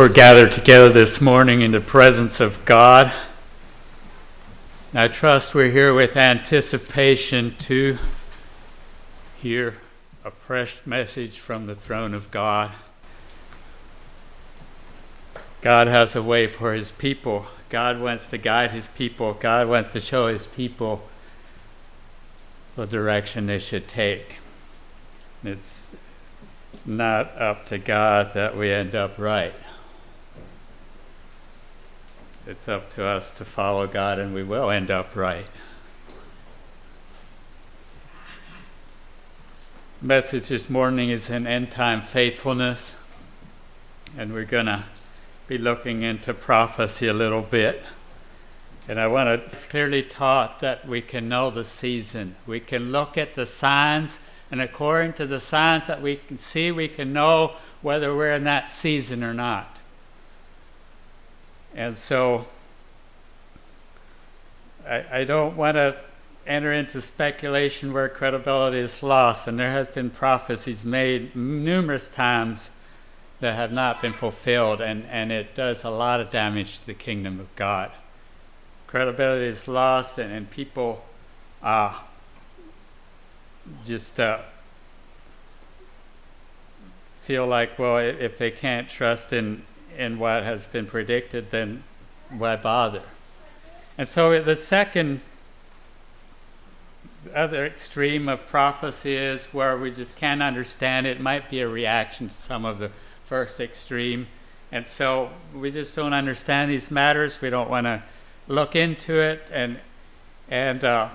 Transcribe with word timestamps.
We're 0.00 0.08
gathered 0.08 0.52
together 0.52 0.88
this 0.88 1.20
morning 1.20 1.60
in 1.60 1.72
the 1.72 1.80
presence 1.80 2.40
of 2.40 2.64
God. 2.64 3.12
I 4.94 5.08
trust 5.08 5.54
we're 5.54 5.70
here 5.70 5.92
with 5.92 6.16
anticipation 6.16 7.54
to 7.58 7.98
hear 9.42 9.76
a 10.24 10.30
fresh 10.30 10.74
message 10.86 11.38
from 11.38 11.66
the 11.66 11.74
throne 11.74 12.14
of 12.14 12.30
God. 12.30 12.70
God 15.60 15.86
has 15.86 16.16
a 16.16 16.22
way 16.22 16.46
for 16.46 16.72
his 16.72 16.90
people. 16.92 17.46
God 17.68 18.00
wants 18.00 18.28
to 18.28 18.38
guide 18.38 18.70
his 18.70 18.88
people. 18.88 19.34
God 19.34 19.68
wants 19.68 19.92
to 19.92 20.00
show 20.00 20.28
his 20.28 20.46
people 20.46 21.06
the 22.74 22.86
direction 22.86 23.44
they 23.44 23.58
should 23.58 23.86
take. 23.86 24.36
It's 25.44 25.94
not 26.86 27.38
up 27.38 27.66
to 27.66 27.76
God 27.76 28.32
that 28.32 28.56
we 28.56 28.72
end 28.72 28.94
up 28.94 29.18
right. 29.18 29.52
It's 32.46 32.68
up 32.68 32.90
to 32.94 33.04
us 33.04 33.30
to 33.32 33.44
follow 33.44 33.86
God, 33.86 34.18
and 34.18 34.32
we 34.32 34.42
will 34.42 34.70
end 34.70 34.90
up 34.90 35.14
right. 35.14 35.46
The 40.00 40.06
message 40.06 40.48
this 40.48 40.70
morning 40.70 41.10
is 41.10 41.28
in 41.28 41.46
end 41.46 41.70
time 41.70 42.00
faithfulness, 42.00 42.94
and 44.16 44.32
we're 44.32 44.46
going 44.46 44.66
to 44.66 44.82
be 45.48 45.58
looking 45.58 46.02
into 46.02 46.32
prophecy 46.32 47.08
a 47.08 47.12
little 47.12 47.42
bit. 47.42 47.82
And 48.88 48.98
I 48.98 49.08
want 49.08 49.26
to 49.26 49.46
it's 49.46 49.66
clearly 49.66 50.02
taught 50.02 50.60
that 50.60 50.88
we 50.88 51.02
can 51.02 51.28
know 51.28 51.50
the 51.50 51.64
season. 51.64 52.34
We 52.46 52.58
can 52.58 52.90
look 52.90 53.18
at 53.18 53.34
the 53.34 53.44
signs, 53.44 54.18
and 54.50 54.62
according 54.62 55.12
to 55.14 55.26
the 55.26 55.40
signs 55.40 55.88
that 55.88 56.00
we 56.00 56.16
can 56.16 56.38
see, 56.38 56.72
we 56.72 56.88
can 56.88 57.12
know 57.12 57.52
whether 57.82 58.16
we're 58.16 58.32
in 58.32 58.44
that 58.44 58.70
season 58.70 59.22
or 59.22 59.34
not. 59.34 59.76
And 61.74 61.96
so 61.96 62.46
I, 64.86 65.20
I 65.20 65.24
don't 65.24 65.56
want 65.56 65.76
to 65.76 65.96
enter 66.46 66.72
into 66.72 67.00
speculation 67.00 67.92
where 67.92 68.08
credibility 68.08 68.78
is 68.78 69.02
lost, 69.02 69.46
and 69.46 69.58
there 69.58 69.72
have 69.72 69.94
been 69.94 70.10
prophecies 70.10 70.84
made 70.84 71.36
numerous 71.36 72.08
times 72.08 72.70
that 73.40 73.54
have 73.54 73.72
not 73.72 74.02
been 74.02 74.12
fulfilled, 74.12 74.80
and, 74.80 75.04
and 75.06 75.32
it 75.32 75.54
does 75.54 75.84
a 75.84 75.90
lot 75.90 76.20
of 76.20 76.30
damage 76.30 76.78
to 76.80 76.86
the 76.86 76.94
kingdom 76.94 77.40
of 77.40 77.56
God. 77.56 77.90
Credibility 78.86 79.46
is 79.46 79.68
lost, 79.68 80.18
and, 80.18 80.32
and 80.32 80.50
people 80.50 81.04
uh, 81.62 81.96
just 83.84 84.18
uh, 84.18 84.38
feel 87.22 87.46
like, 87.46 87.78
well, 87.78 87.98
if 87.98 88.38
they 88.38 88.50
can't 88.50 88.88
trust 88.88 89.32
in 89.32 89.62
in 89.96 90.18
what 90.18 90.42
has 90.42 90.66
been 90.66 90.86
predicted, 90.86 91.50
then 91.50 91.82
why 92.30 92.56
bother? 92.56 93.02
And 93.98 94.08
so 94.08 94.42
the 94.42 94.56
second 94.56 95.20
other 97.34 97.66
extreme 97.66 98.28
of 98.28 98.46
prophecy 98.46 99.14
is 99.14 99.44
where 99.46 99.76
we 99.76 99.90
just 99.90 100.16
can't 100.16 100.42
understand 100.42 101.06
it. 101.06 101.18
It 101.18 101.20
might 101.20 101.50
be 101.50 101.60
a 101.60 101.68
reaction 101.68 102.28
to 102.28 102.34
some 102.34 102.64
of 102.64 102.78
the 102.78 102.90
first 103.24 103.60
extreme. 103.60 104.26
And 104.72 104.86
so 104.86 105.30
we 105.54 105.70
just 105.70 105.94
don't 105.94 106.14
understand 106.14 106.70
these 106.70 106.90
matters. 106.90 107.40
We 107.40 107.50
don't 107.50 107.68
want 107.68 107.86
to 107.86 108.02
look 108.48 108.76
into 108.76 109.20
it. 109.20 109.42
And, 109.52 109.78
and 110.48 110.82
uh, 110.82 111.10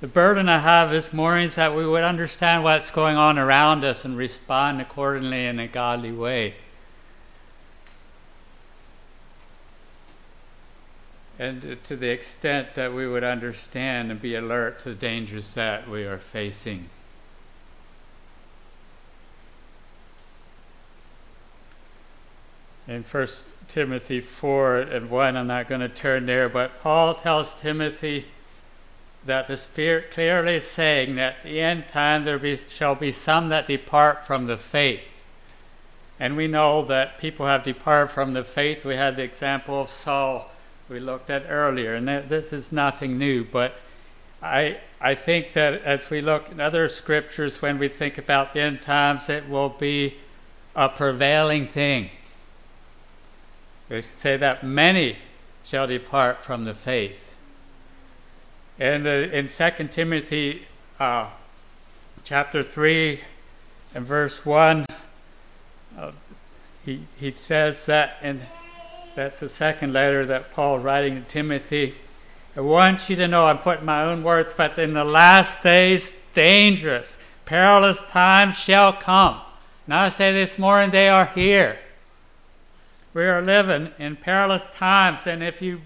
the 0.00 0.06
burden 0.06 0.48
I 0.48 0.58
have 0.58 0.90
this 0.90 1.12
morning 1.12 1.44
is 1.44 1.56
that 1.56 1.74
we 1.74 1.86
would 1.86 2.04
understand 2.04 2.64
what's 2.64 2.90
going 2.90 3.16
on 3.16 3.38
around 3.38 3.84
us 3.84 4.06
and 4.06 4.16
respond 4.16 4.80
accordingly 4.80 5.46
in 5.46 5.58
a 5.58 5.68
godly 5.68 6.12
way. 6.12 6.54
And 11.38 11.78
to 11.84 11.96
the 11.96 12.08
extent 12.08 12.74
that 12.74 12.94
we 12.94 13.06
would 13.06 13.24
understand 13.24 14.10
and 14.10 14.20
be 14.20 14.34
alert 14.34 14.80
to 14.80 14.90
the 14.90 14.94
dangers 14.94 15.54
that 15.54 15.88
we 15.88 16.04
are 16.04 16.18
facing. 16.18 16.88
In 22.88 23.04
1 23.04 23.28
Timothy 23.68 24.20
4 24.20 24.78
and 24.78 25.10
1, 25.10 25.36
I'm 25.36 25.46
not 25.46 25.68
going 25.68 25.82
to 25.82 25.88
turn 25.88 26.26
there, 26.26 26.48
but 26.48 26.82
Paul 26.82 27.14
tells 27.14 27.54
Timothy 27.56 28.24
that 29.26 29.48
the 29.48 29.56
Spirit 29.56 30.10
clearly 30.10 30.56
is 30.56 30.64
saying 30.64 31.16
that 31.16 31.36
at 31.36 31.42
the 31.42 31.60
end 31.60 31.88
time 31.88 32.24
there 32.24 32.38
be, 32.38 32.58
shall 32.68 32.94
be 32.94 33.12
some 33.12 33.50
that 33.50 33.66
depart 33.66 34.26
from 34.26 34.46
the 34.46 34.56
faith. 34.56 35.00
And 36.18 36.36
we 36.36 36.48
know 36.48 36.84
that 36.86 37.18
people 37.18 37.46
have 37.46 37.64
departed 37.64 38.12
from 38.12 38.32
the 38.32 38.44
faith. 38.44 38.84
We 38.84 38.96
had 38.96 39.16
the 39.16 39.22
example 39.22 39.80
of 39.80 39.88
Saul 39.88 40.50
we 40.88 41.00
looked 41.00 41.30
at 41.30 41.46
earlier, 41.48 41.94
and 41.94 42.08
this 42.28 42.52
is 42.52 42.72
nothing 42.72 43.16
new. 43.16 43.44
But 43.44 43.74
I, 44.42 44.78
I 45.00 45.14
think 45.14 45.52
that 45.52 45.82
as 45.82 46.10
we 46.10 46.20
look 46.20 46.50
in 46.50 46.60
other 46.60 46.88
scriptures, 46.88 47.62
when 47.62 47.78
we 47.78 47.88
think 47.88 48.18
about 48.18 48.52
the 48.52 48.60
end 48.60 48.82
times, 48.82 49.28
it 49.28 49.48
will 49.48 49.68
be 49.68 50.18
a 50.74 50.88
prevailing 50.88 51.68
thing. 51.68 52.10
We 53.88 54.02
say 54.02 54.36
that 54.36 54.64
many 54.64 55.16
shall 55.64 55.86
depart 55.86 56.42
from 56.42 56.64
the 56.64 56.74
faith. 56.74 57.29
And 58.80 59.06
uh, 59.06 59.10
in 59.10 59.48
2 59.48 59.88
Timothy 59.88 60.66
uh, 60.98 61.28
chapter 62.24 62.62
3 62.62 63.20
and 63.94 64.06
verse 64.06 64.46
1, 64.46 64.86
uh, 65.98 66.12
he, 66.86 67.02
he 67.18 67.32
says 67.32 67.84
that, 67.86 68.16
and 68.22 68.40
that's 69.14 69.40
the 69.40 69.50
second 69.50 69.92
letter 69.92 70.24
that 70.26 70.52
Paul 70.52 70.78
writing 70.78 71.16
to 71.16 71.28
Timothy. 71.28 71.94
I 72.56 72.62
want 72.62 73.10
you 73.10 73.16
to 73.16 73.28
know, 73.28 73.44
I'm 73.44 73.58
putting 73.58 73.84
my 73.84 74.04
own 74.04 74.22
words, 74.22 74.54
but 74.56 74.78
in 74.78 74.94
the 74.94 75.04
last 75.04 75.62
days, 75.62 76.14
dangerous, 76.32 77.18
perilous 77.44 78.00
times 78.04 78.56
shall 78.56 78.94
come. 78.94 79.42
Now 79.86 80.04
I 80.04 80.08
say 80.08 80.32
this 80.32 80.58
morning, 80.58 80.90
they 80.90 81.10
are 81.10 81.26
here. 81.26 81.78
We 83.12 83.26
are 83.26 83.42
living 83.42 83.90
in 83.98 84.16
perilous 84.16 84.66
times, 84.76 85.26
and 85.26 85.42
if 85.42 85.60
you 85.60 85.82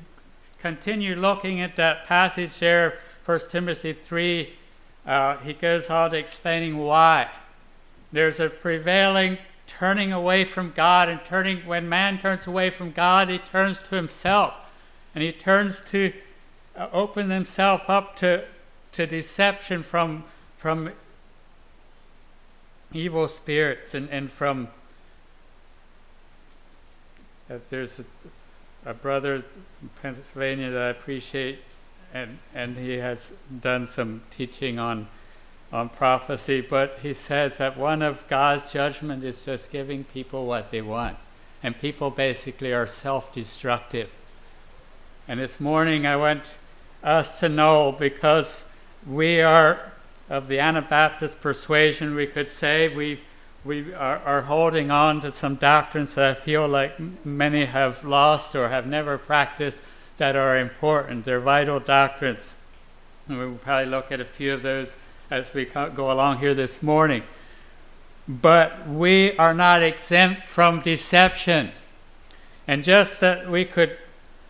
continue 0.65 1.15
looking 1.15 1.61
at 1.61 1.77
that 1.77 2.07
passage 2.07 2.59
there, 2.59 2.95
1 3.27 3.39
Timothy 3.51 3.93
3, 3.93 4.51
uh, 5.07 5.37
he 5.37 5.53
goes 5.53 5.91
on 5.91 6.15
explaining 6.15 6.79
why. 6.79 7.29
There's 8.13 8.41
a 8.41 8.49
prevailing 8.49 9.37
turning 9.67 10.15
away 10.15 10.47
from 10.47 10.73
God, 10.75 11.11
and 11.11 11.23
turning 11.27 11.67
when 11.67 11.87
man 11.87 12.17
turns 12.19 12.47
away 12.47 12.71
from 12.71 12.93
God, 12.93 13.29
he 13.29 13.37
turns 13.37 13.79
to 13.81 13.95
himself, 13.95 14.55
and 15.15 15.23
he 15.23 15.33
turns 15.33 15.83
to 15.91 16.11
uh, 16.75 16.89
open 16.95 17.29
himself 17.29 17.91
up 17.91 18.17
to 18.17 18.43
to 18.93 19.07
deception 19.07 19.83
from 19.83 20.25
from 20.57 20.91
evil 22.95 23.29
spirits 23.29 23.93
and, 23.93 24.09
and 24.09 24.33
from 24.33 24.69
uh, 27.51 27.59
there's 27.69 27.99
a, 27.99 28.05
a 28.87 28.95
brother 28.95 29.43
from 29.79 29.91
Pennsylvania 30.03 30.71
that 30.71 30.83
I 30.83 30.89
appreciate, 30.89 31.59
and 32.13 32.39
and 32.55 32.77
he 32.77 32.95
has 32.99 33.33
done 33.61 33.87
some 33.87 34.23
teaching 34.31 34.79
on 34.79 35.09
on 35.73 35.89
prophecy. 35.89 36.61
But 36.61 36.99
he 37.03 37.15
says 37.15 37.59
that 37.59 37.77
one 37.77 38.03
of 38.03 38.27
God's 38.29 38.73
judgment 38.73 39.25
is 39.25 39.45
just 39.45 39.71
giving 39.71 40.05
people 40.05 40.47
what 40.47 40.71
they 40.71 40.83
want, 40.83 41.17
and 41.63 41.79
people 41.81 42.11
basically 42.11 42.73
are 42.73 42.87
self-destructive. 42.87 44.11
And 45.27 45.41
this 45.41 45.59
morning 45.59 46.07
I 46.07 46.17
want 46.17 46.43
us 47.03 47.41
to 47.41 47.49
know 47.49 47.93
because 47.93 48.63
we 49.07 49.41
are 49.41 49.93
of 50.31 50.49
the 50.49 50.61
Anabaptist 50.61 51.41
persuasion, 51.41 52.15
we 52.15 52.27
could 52.27 52.49
say 52.49 52.89
we 52.89 53.21
we 53.65 53.95
are, 53.95 54.19
are, 54.19 54.43
holding 54.43 54.91
on 54.91 55.23
to 55.23 55.33
some 55.33 55.55
doctrines 55.55 56.15
that 56.15 56.37
I 56.37 56.41
feel 56.41 56.69
like 56.69 56.99
many 57.25 57.65
have 57.65 58.05
lost 58.05 58.55
or 58.55 58.69
have 58.69 58.87
never 58.87 59.17
practiced 59.17 59.83
that 60.19 60.37
are 60.37 60.59
important. 60.59 61.25
They're 61.25 61.41
vital 61.41 61.81
doctrines. 61.81 62.55
And 63.29 63.39
we'll 63.39 63.55
probably 63.55 63.91
look 63.91 64.13
at 64.13 64.21
a 64.21 64.25
few 64.25 64.53
of 64.53 64.63
those 64.63 64.95
as 65.31 65.53
we 65.55 65.65
go 65.65 66.13
along 66.13 66.39
here 66.39 66.55
this 66.55 66.83
morning. 66.83 67.23
But 68.29 68.87
we 68.87 69.37
are 69.39 69.55
not 69.55 69.83
exempt 69.83 70.45
from 70.45 70.83
deception. 70.83 71.73
And 72.69 72.85
just 72.85 73.21
that 73.21 73.51
we 73.51 73.65
could 73.65 73.97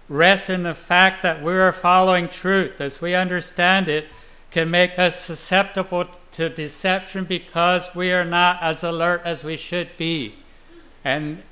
rest 0.09 0.51
in 0.51 0.65
the 0.65 0.75
fact 0.75 1.23
that 1.23 1.43
we 1.43 1.53
are 1.55 1.73
following 1.73 2.29
truth 2.29 2.81
as 2.81 3.01
we 3.01 3.15
understand 3.15 3.89
it 3.89 4.07
can 4.51 4.71
make 4.71 4.99
us 4.99 5.19
susceptible 5.19 6.07
to 6.35 6.49
deception 6.49 7.25
because 7.25 7.89
we 7.95 8.13
are 8.13 8.25
not 8.25 8.63
as 8.63 8.85
alert 8.85 9.23
as 9.25 9.45
we 9.45 9.57
should 9.57 9.97
be. 9.97 10.35
And 11.05 11.43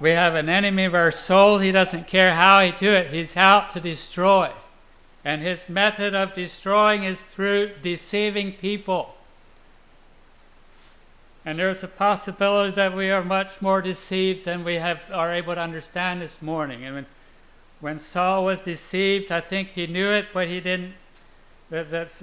we 0.00 0.10
have 0.10 0.34
an 0.34 0.48
enemy 0.48 0.84
of 0.84 0.94
our 0.94 1.10
soul. 1.10 1.58
He 1.58 1.72
doesn't 1.72 2.06
care 2.06 2.34
how 2.34 2.62
he 2.62 2.72
do 2.72 2.92
it. 2.92 3.12
He's 3.12 3.36
out 3.36 3.70
to 3.74 3.80
destroy. 3.80 4.50
And 5.24 5.42
his 5.42 5.68
method 5.68 6.14
of 6.14 6.32
destroying 6.32 7.04
is 7.04 7.20
through 7.20 7.72
deceiving 7.82 8.52
people. 8.52 9.14
And 11.44 11.58
there's 11.58 11.82
a 11.82 11.88
possibility 11.88 12.72
that 12.76 12.94
we 12.94 13.10
are 13.10 13.24
much 13.24 13.60
more 13.60 13.82
deceived 13.82 14.44
than 14.44 14.64
we 14.64 14.74
have, 14.74 15.00
are 15.12 15.32
able 15.32 15.54
to 15.54 15.60
understand 15.60 16.22
this 16.22 16.40
morning. 16.40 16.84
And 16.84 16.94
when, 16.94 17.06
when 17.80 17.98
Saul 17.98 18.44
was 18.44 18.60
deceived, 18.62 19.32
I 19.32 19.40
think 19.40 19.68
he 19.68 19.86
knew 19.86 20.10
it, 20.10 20.26
but 20.32 20.48
he 20.48 20.60
didn't. 20.60 20.94
That, 21.70 21.90
that's 21.90 22.22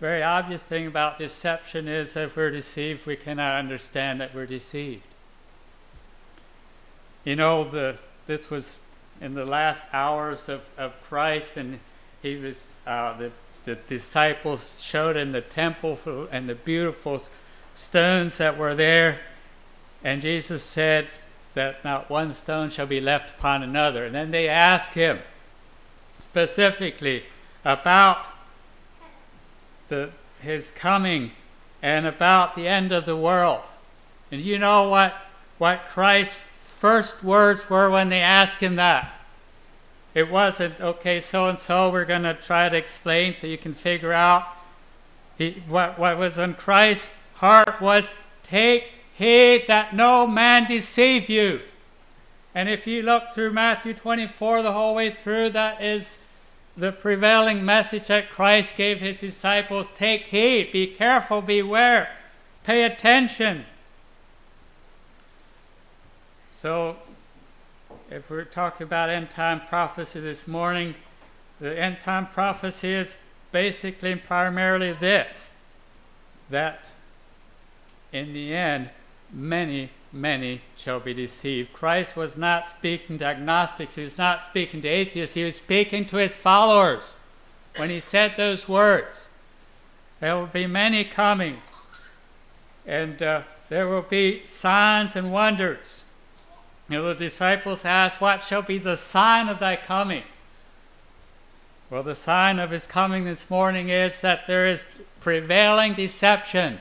very 0.00 0.22
obvious 0.22 0.62
thing 0.62 0.86
about 0.86 1.18
deception 1.18 1.88
is 1.88 2.16
if 2.16 2.36
we're 2.36 2.50
deceived, 2.50 3.06
we 3.06 3.16
cannot 3.16 3.58
understand 3.58 4.20
that 4.20 4.34
we're 4.34 4.46
deceived. 4.46 5.02
You 7.24 7.36
know, 7.36 7.64
the 7.64 7.96
this 8.26 8.48
was 8.50 8.78
in 9.20 9.34
the 9.34 9.44
last 9.44 9.84
hours 9.92 10.48
of, 10.48 10.62
of 10.76 10.92
Christ, 11.04 11.56
and 11.56 11.80
he 12.22 12.36
was 12.36 12.64
uh, 12.86 13.16
the 13.16 13.32
the 13.64 13.74
disciples 13.74 14.82
showed 14.82 15.16
him 15.16 15.32
the 15.32 15.40
temple 15.40 15.98
and 16.30 16.48
the 16.48 16.54
beautiful 16.54 17.22
stones 17.74 18.38
that 18.38 18.56
were 18.56 18.74
there, 18.74 19.20
and 20.04 20.22
Jesus 20.22 20.62
said 20.62 21.08
that 21.54 21.84
not 21.84 22.08
one 22.08 22.32
stone 22.32 22.70
shall 22.70 22.86
be 22.86 23.00
left 23.00 23.30
upon 23.36 23.64
another. 23.64 24.04
And 24.04 24.14
then 24.14 24.30
they 24.30 24.48
asked 24.48 24.94
him 24.94 25.18
specifically 26.22 27.24
about 27.64 28.24
the 29.88 30.10
his 30.40 30.70
coming 30.70 31.32
and 31.82 32.06
about 32.06 32.54
the 32.54 32.68
end 32.68 32.92
of 32.92 33.04
the 33.04 33.16
world. 33.16 33.62
And 34.30 34.40
you 34.40 34.58
know 34.58 34.88
what 34.90 35.14
what 35.58 35.88
Christ's 35.88 36.42
first 36.78 37.24
words 37.24 37.68
were 37.68 37.90
when 37.90 38.08
they 38.08 38.20
asked 38.20 38.60
him 38.60 38.76
that? 38.76 39.12
It 40.14 40.30
wasn't, 40.30 40.80
okay, 40.80 41.20
so 41.20 41.46
and 41.48 41.58
so, 41.58 41.90
we're 41.90 42.04
going 42.04 42.22
to 42.22 42.34
try 42.34 42.68
to 42.68 42.76
explain 42.76 43.34
so 43.34 43.46
you 43.46 43.58
can 43.58 43.74
figure 43.74 44.12
out. 44.12 44.46
He, 45.36 45.62
what, 45.68 45.98
what 45.98 46.18
was 46.18 46.38
on 46.38 46.54
Christ's 46.54 47.16
heart 47.34 47.80
was, 47.80 48.08
take 48.44 48.84
heed 49.14 49.66
that 49.68 49.94
no 49.94 50.26
man 50.26 50.66
deceive 50.66 51.28
you. 51.28 51.60
And 52.54 52.68
if 52.68 52.86
you 52.86 53.02
look 53.02 53.32
through 53.32 53.52
Matthew 53.52 53.94
24 53.94 54.62
the 54.62 54.72
whole 54.72 54.94
way 54.94 55.10
through, 55.10 55.50
that 55.50 55.82
is 55.82 56.18
the 56.78 56.92
prevailing 56.92 57.64
message 57.64 58.06
that 58.06 58.30
Christ 58.30 58.76
gave 58.76 59.00
his 59.00 59.16
disciples 59.16 59.90
take 59.96 60.26
heed, 60.26 60.70
be 60.72 60.86
careful, 60.86 61.42
beware, 61.42 62.08
pay 62.62 62.84
attention. 62.84 63.64
So 66.58 66.96
if 68.10 68.30
we're 68.30 68.44
talking 68.44 68.84
about 68.86 69.10
end 69.10 69.28
time 69.30 69.60
prophecy 69.66 70.20
this 70.20 70.46
morning, 70.46 70.94
the 71.60 71.76
end 71.76 72.00
time 72.00 72.28
prophecy 72.28 72.92
is 72.92 73.16
basically 73.50 74.12
and 74.12 74.22
primarily 74.22 74.92
this 74.92 75.50
that 76.50 76.80
in 78.12 78.32
the 78.32 78.54
end, 78.54 78.88
many, 79.32 79.90
many 80.12 80.60
shall 80.76 81.00
be 81.00 81.14
deceived. 81.14 81.72
Christ 81.72 82.16
was 82.16 82.36
not 82.36 82.68
speaking 82.68 83.18
to 83.18 83.24
agnostics, 83.24 83.94
he 83.94 84.02
was 84.02 84.18
not 84.18 84.42
speaking 84.42 84.82
to 84.82 84.88
atheists, 84.88 85.34
he 85.34 85.44
was 85.44 85.56
speaking 85.56 86.06
to 86.06 86.16
his 86.16 86.34
followers 86.34 87.14
when 87.76 87.90
he 87.90 88.00
said 88.00 88.34
those 88.36 88.68
words. 88.68 89.28
There 90.20 90.36
will 90.36 90.46
be 90.46 90.66
many 90.66 91.04
coming, 91.04 91.60
and 92.86 93.22
uh, 93.22 93.42
there 93.68 93.86
will 93.86 94.02
be 94.02 94.44
signs 94.46 95.14
and 95.14 95.32
wonders. 95.32 96.02
You 96.88 96.96
know, 96.98 97.12
the 97.12 97.18
disciples 97.18 97.84
asked, 97.84 98.20
What 98.20 98.42
shall 98.44 98.62
be 98.62 98.78
the 98.78 98.96
sign 98.96 99.48
of 99.48 99.58
thy 99.58 99.76
coming? 99.76 100.24
Well, 101.90 102.02
the 102.02 102.14
sign 102.14 102.58
of 102.58 102.70
his 102.70 102.86
coming 102.86 103.24
this 103.24 103.48
morning 103.48 103.90
is 103.90 104.20
that 104.22 104.46
there 104.46 104.66
is 104.66 104.84
prevailing 105.20 105.94
deception. 105.94 106.80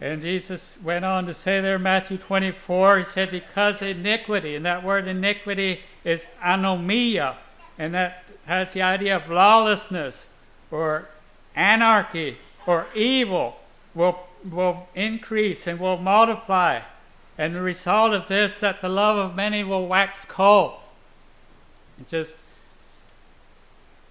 And 0.00 0.22
Jesus 0.22 0.78
went 0.82 1.04
on 1.04 1.26
to 1.26 1.34
say 1.34 1.60
there 1.60 1.78
Matthew 1.78 2.18
24, 2.18 2.98
he 2.98 3.04
said, 3.04 3.30
Because 3.30 3.82
iniquity, 3.82 4.54
and 4.54 4.64
that 4.64 4.84
word 4.84 5.08
iniquity 5.08 5.80
is 6.04 6.26
anomia, 6.42 7.34
and 7.78 7.94
that 7.94 8.24
has 8.46 8.72
the 8.72 8.82
idea 8.82 9.16
of 9.16 9.28
lawlessness 9.28 10.28
or 10.70 11.08
anarchy 11.56 12.38
or 12.66 12.86
evil 12.94 13.56
will, 13.94 14.18
will 14.48 14.88
increase 14.94 15.66
and 15.66 15.80
will 15.80 15.98
multiply. 15.98 16.80
And 17.36 17.54
the 17.54 17.60
result 17.60 18.12
of 18.12 18.28
this, 18.28 18.60
that 18.60 18.80
the 18.80 18.88
love 18.88 19.16
of 19.16 19.34
many 19.34 19.64
will 19.64 19.88
wax 19.88 20.24
cold. 20.24 20.74
It 22.00 22.06
just, 22.08 22.36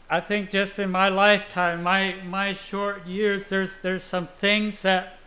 I 0.10 0.20
think, 0.20 0.50
just 0.50 0.80
in 0.80 0.92
my 0.92 1.10
lifetime, 1.10 1.84
my 1.84 2.16
my 2.26 2.54
short 2.54 3.06
years, 3.06 3.48
there's 3.48 3.78
there's 3.80 4.04
some 4.04 4.28
things 4.40 4.82
that 4.82 5.18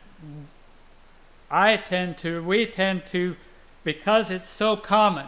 I 1.50 1.76
tend 1.76 2.18
to, 2.18 2.42
we 2.42 2.66
tend 2.66 3.06
to, 3.06 3.36
because 3.84 4.30
it's 4.30 4.48
so 4.48 4.76
common, 4.76 5.26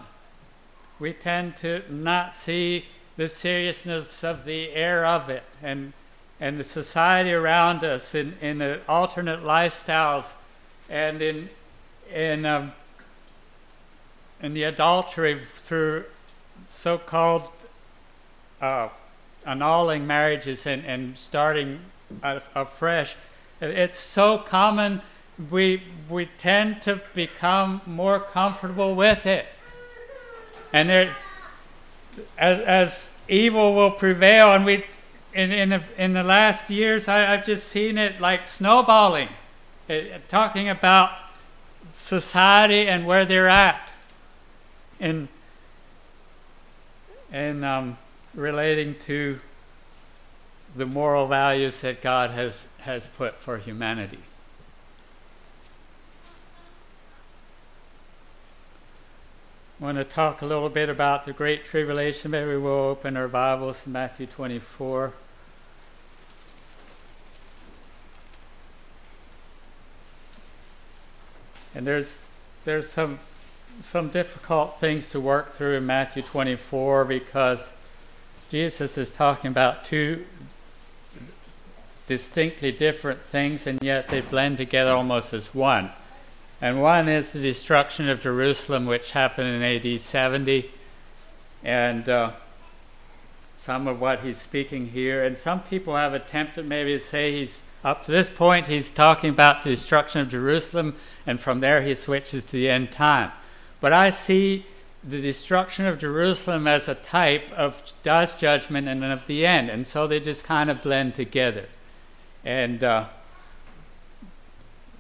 we 1.01 1.13
tend 1.13 1.57
to 1.59 1.83
not 1.93 2.35
see 2.35 2.85
the 3.17 3.29
seriousness 3.29 4.25
of 4.25 4.45
the 4.45 4.71
air 4.71 5.05
of 5.05 5.31
it 5.31 5.43
and 5.63 5.93
and 6.41 6.59
the 6.59 6.65
society 6.65 7.33
around 7.33 7.85
us 7.85 8.17
in, 8.17 8.37
in 8.41 8.59
the 8.59 8.81
alternate 8.89 9.45
lifestyles 9.45 10.33
and 10.91 11.23
in 11.23 11.49
in 12.13 12.45
um, 12.45 12.73
in 14.43 14.53
the 14.55 14.65
adultery 14.65 15.39
through 15.55 16.05
so-called 16.69 17.49
uh, 18.61 18.89
annulling 19.47 20.07
marriages 20.07 20.67
and, 20.67 20.85
and 20.85 21.17
starting 21.17 21.79
afresh. 22.55 23.15
It's 23.63 23.99
so 23.99 24.39
common. 24.39 25.01
We 25.51 25.83
we 26.09 26.27
tend 26.39 26.83
to 26.83 27.01
become 27.15 27.81
more 27.87 28.19
comfortable 28.19 28.97
with 28.97 29.25
it, 29.25 29.47
and 30.73 30.89
there, 30.89 31.17
as, 32.37 32.61
as 32.61 33.13
evil 33.29 33.75
will 33.75 33.93
prevail, 33.93 34.53
and 34.53 34.65
we 34.65 34.85
in 35.33 35.53
in 35.53 35.69
the, 35.71 35.83
in 35.97 36.13
the 36.13 36.25
last 36.25 36.71
years, 36.71 37.07
I, 37.07 37.19
have 37.21 37.47
just 37.47 37.69
seen 37.69 37.99
it 37.99 38.21
like 38.21 38.49
snowballing. 38.49 39.29
It, 39.89 40.29
talking 40.29 40.69
about 40.69 41.13
society 41.95 42.89
and 42.89 43.07
where 43.07 43.25
they're 43.25 43.49
at 43.49 43.93
in 44.99 45.29
in 47.33 47.63
um, 47.63 47.97
relating 48.35 48.99
to 49.01 49.39
the 50.75 50.87
moral 50.87 51.27
values 51.27 51.81
that 51.83 52.01
God 52.01 52.31
has 52.31 52.67
has 52.79 53.09
put 53.09 53.37
for 53.37 53.59
humanity. 53.59 54.19
I 59.81 59.85
want 59.85 59.99
to 59.99 60.05
talk 60.05 60.43
a 60.43 60.47
little 60.47 60.69
bit 60.69 60.89
about 60.89 61.27
the 61.27 61.33
Great 61.33 61.65
Tribulation. 61.65 62.31
Maybe 62.31 62.57
we'll 62.57 62.73
open 62.73 63.17
our 63.17 63.27
Bibles 63.27 63.83
to 63.83 63.91
Matthew 63.91 64.27
24. 64.27 65.13
And 71.75 71.87
there's 71.87 72.17
there's 72.65 72.89
some 72.89 73.19
some 73.81 74.11
difficult 74.11 74.79
things 74.79 75.09
to 75.11 75.21
work 75.21 75.53
through 75.53 75.77
in 75.79 75.87
Matthew 75.87 76.23
24 76.23 77.05
because 77.07 77.69
Jesus 78.51 78.97
is 78.99 79.11
talking 79.11 79.51
about 79.51 79.85
two 79.85 80.25
distinctly 82.13 82.71
different 82.71 83.23
things 83.23 83.67
and 83.67 83.83
yet 83.83 84.07
they 84.09 84.21
blend 84.21 84.59
together 84.59 84.91
almost 84.91 85.33
as 85.33 85.55
one. 85.55 85.89
And 86.61 86.83
one 86.83 87.09
is 87.09 87.33
the 87.33 87.41
destruction 87.41 88.11
of 88.11 88.21
Jerusalem, 88.21 88.85
which 88.85 89.13
happened 89.13 89.49
in 89.49 89.63
AD 89.63 89.99
70, 89.99 90.71
and 91.65 92.07
uh, 92.09 92.33
some 93.57 93.89
of 93.89 93.99
what 93.99 94.21
he's 94.21 94.37
speaking 94.37 94.87
here. 94.87 95.25
And 95.25 95.39
some 95.39 95.61
people 95.63 95.97
have 95.97 96.13
attempted 96.13 96.69
maybe 96.69 96.93
to 96.93 97.01
say 97.01 97.33
he's 97.33 97.63
up 97.83 98.05
to 98.05 98.13
this 98.13 98.29
point, 98.29 98.67
he's 98.67 98.91
talking 98.91 99.31
about 99.31 99.65
the 99.65 99.71
destruction 99.71 100.21
of 100.21 100.29
Jerusalem, 100.29 100.95
and 101.27 101.41
from 101.41 101.61
there 101.61 101.81
he 101.81 101.95
switches 101.95 102.45
to 102.45 102.53
the 102.53 102.69
end 102.69 102.93
time. 102.93 103.33
But 103.81 103.95
I 103.95 104.11
see 104.11 104.67
the 105.03 105.21
destruction 105.21 105.87
of 105.87 105.99
Jerusalem 105.99 106.67
as 106.69 106.89
a 106.89 106.95
type 106.95 107.51
of 107.57 107.83
God's 108.05 108.37
judgment 108.37 108.87
and 108.87 109.03
of 109.03 109.27
the 109.27 109.47
end, 109.47 109.71
and 109.71 109.87
so 109.87 110.07
they 110.07 110.21
just 110.21 110.45
kind 110.45 110.71
of 110.71 110.83
blend 110.83 111.15
together. 111.15 111.67
And 112.45 112.83
uh, 112.83 113.07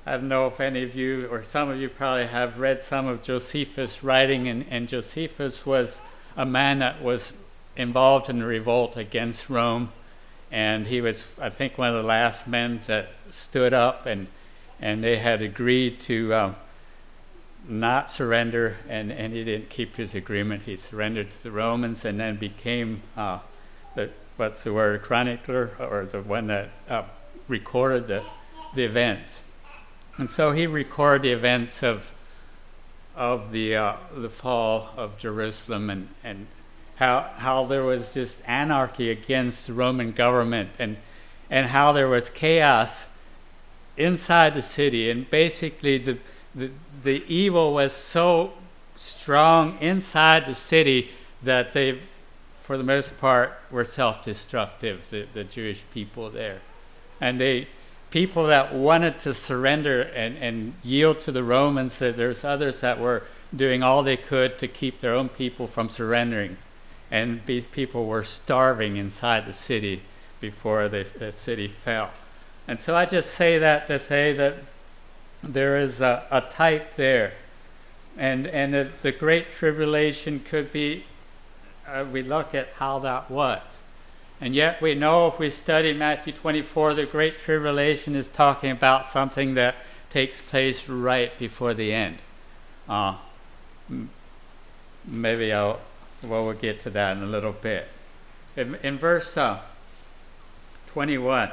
I 0.07 0.13
don't 0.13 0.29
know 0.29 0.47
if 0.47 0.61
any 0.61 0.83
of 0.83 0.95
you, 0.95 1.27
or 1.27 1.43
some 1.43 1.69
of 1.69 1.81
you 1.81 1.89
probably 1.89 2.27
have 2.27 2.59
read 2.59 2.83
some 2.83 3.07
of 3.07 3.23
Josephus' 3.23 4.03
writing, 4.03 4.49
and, 4.49 4.65
and 4.71 4.89
Josephus 4.89 5.65
was 5.67 6.01
a 6.37 6.47
man 6.47 6.81
that 6.81 7.03
was 7.03 7.33
involved 7.77 8.29
in 8.29 8.39
the 8.39 8.45
revolt 8.45 8.97
against 8.97 9.49
Rome 9.49 9.91
and 10.53 10.87
he 10.87 11.01
was, 11.01 11.25
I 11.41 11.49
think, 11.49 11.79
one 11.79 11.89
of 11.89 12.03
the 12.03 12.07
last 12.07 12.47
men 12.47 12.81
that 12.87 13.09
stood 13.31 13.73
up, 13.73 14.05
and 14.05 14.27
and 14.81 15.03
they 15.03 15.17
had 15.17 15.41
agreed 15.41 16.01
to 16.01 16.35
um, 16.35 16.57
not 17.67 18.11
surrender, 18.11 18.77
and 18.89 19.11
and 19.11 19.33
he 19.33 19.45
didn't 19.45 19.71
keep 19.71 19.97
his 19.97 20.15
agreement. 20.15 20.63
He 20.65 20.77
surrendered 20.77 21.31
to 21.31 21.43
the 21.43 21.51
Romans, 21.51 22.05
and 22.05 22.21
then 22.21 22.37
became 22.37 23.03
uh, 23.17 23.39
the 23.95 24.11
what's 24.37 24.63
the 24.63 24.75
word, 24.75 25.01
chronicler, 25.01 25.71
or 25.81 26.05
the 26.05 26.21
one 26.21 26.49
that 26.49 26.69
uh, 26.87 27.05
recorded 27.49 28.07
the, 28.07 28.23
the 28.75 28.85
events. 28.85 29.43
And 30.19 30.31
so 30.31 30.53
he 30.53 30.67
recorded 30.67 31.23
the 31.23 31.33
events 31.33 31.83
of 31.83 32.11
of 33.15 33.53
the 33.53 33.77
uh, 33.77 33.97
the 34.17 34.31
fall 34.31 34.89
of 34.97 35.19
Jerusalem 35.19 35.91
and, 35.91 36.09
and 36.25 36.47
how 36.97 37.31
how 37.37 37.65
there 37.67 37.83
was 37.83 38.15
just 38.15 38.41
anarchy 38.47 39.11
against 39.11 39.67
the 39.67 39.73
Roman 39.73 40.13
government 40.13 40.71
and 40.79 40.97
and 41.51 41.67
how 41.67 41.93
there 41.93 42.09
was 42.09 42.31
chaos 42.31 43.07
inside 43.97 44.55
the 44.55 44.63
city 44.63 45.11
and 45.11 45.29
basically 45.29 45.99
the 45.99 46.19
the, 46.55 46.71
the 47.03 47.23
evil 47.27 47.75
was 47.75 47.93
so 47.93 48.53
strong 48.97 49.79
inside 49.81 50.47
the 50.47 50.55
city 50.55 51.11
that 51.43 51.73
they 51.73 52.01
for 52.63 52.79
the 52.79 52.85
most 52.85 53.19
part 53.19 53.53
were 53.71 53.85
self-destructive 53.85 55.03
the, 55.11 55.27
the 55.35 55.45
Jewish 55.45 55.83
people 55.93 56.31
there 56.31 56.61
and 57.23 57.41
they 57.41 57.69
people 58.11 58.49
that 58.49 58.75
wanted 58.75 59.19
to 59.21 59.33
surrender 59.33 60.03
and, 60.03 60.37
and 60.37 60.75
yield 60.83 61.21
to 61.23 61.33
the 61.33 61.43
Romans, 61.43 61.99
there's 61.99 62.45
others 62.45 62.81
that 62.81 63.01
were 63.01 63.23
doing 63.57 63.83
all 63.83 64.03
they 64.03 64.19
could 64.19 64.59
to 64.59 64.69
keep 64.69 65.01
their 65.01 65.15
own 65.15 65.31
people 65.31 65.67
from 65.67 65.89
surrendering. 65.89 66.59
And 67.11 67.41
these 67.47 67.65
people 67.65 68.07
were 68.07 68.23
starving 68.23 68.97
inside 68.97 69.47
the 69.47 69.53
city 69.53 70.03
before 70.41 70.89
the, 70.89 71.07
the 71.19 71.33
city 71.33 71.69
fell. 71.69 72.11
And 72.69 72.79
so 72.79 72.95
I 72.95 73.07
just 73.07 73.35
say 73.35 73.59
that 73.59 73.87
to 73.87 73.99
say 73.99 74.35
that 74.35 74.57
there 75.43 75.79
is 75.79 76.01
a, 76.01 76.27
a 76.31 76.41
type 76.43 76.97
there. 76.97 77.33
And, 78.19 78.47
and 78.47 78.75
the, 78.75 78.91
the 79.01 79.13
Great 79.13 79.53
Tribulation 79.53 80.41
could 80.41 80.73
be, 80.73 81.05
uh, 81.87 82.05
we 82.13 82.23
look 82.23 82.55
at 82.55 82.69
how 82.75 82.99
that 83.01 83.31
was. 83.31 83.82
And 84.43 84.57
yet 84.57 84.83
we 84.83 84.97
know 84.97 85.29
if 85.29 85.39
we 85.39 85.51
study 85.51 85.93
Matthew 85.93 86.33
24, 86.33 86.95
the 86.95 87.07
Great 87.07 87.39
Tribulation 87.39 88.17
is 88.17 88.27
talking 88.27 88.73
about 88.73 89.07
something 89.07 89.55
that 89.55 89.77
takes 90.11 90.43
place 90.43 90.89
right 90.89 91.31
before 91.39 91.75
the 91.75 91.95
end. 91.95 92.19
Uh, 92.89 93.19
maybe 95.07 95.53
I'll, 95.53 95.79
well, 96.27 96.45
we'll 96.45 96.55
get 96.55 96.81
to 96.81 96.91
that 96.91 97.17
in 97.17 97.23
a 97.23 97.27
little 97.27 97.53
bit. 97.53 97.87
In, 98.57 98.75
in 98.83 98.99
verse 98.99 99.37
uh, 99.37 99.61
21, 100.89 101.49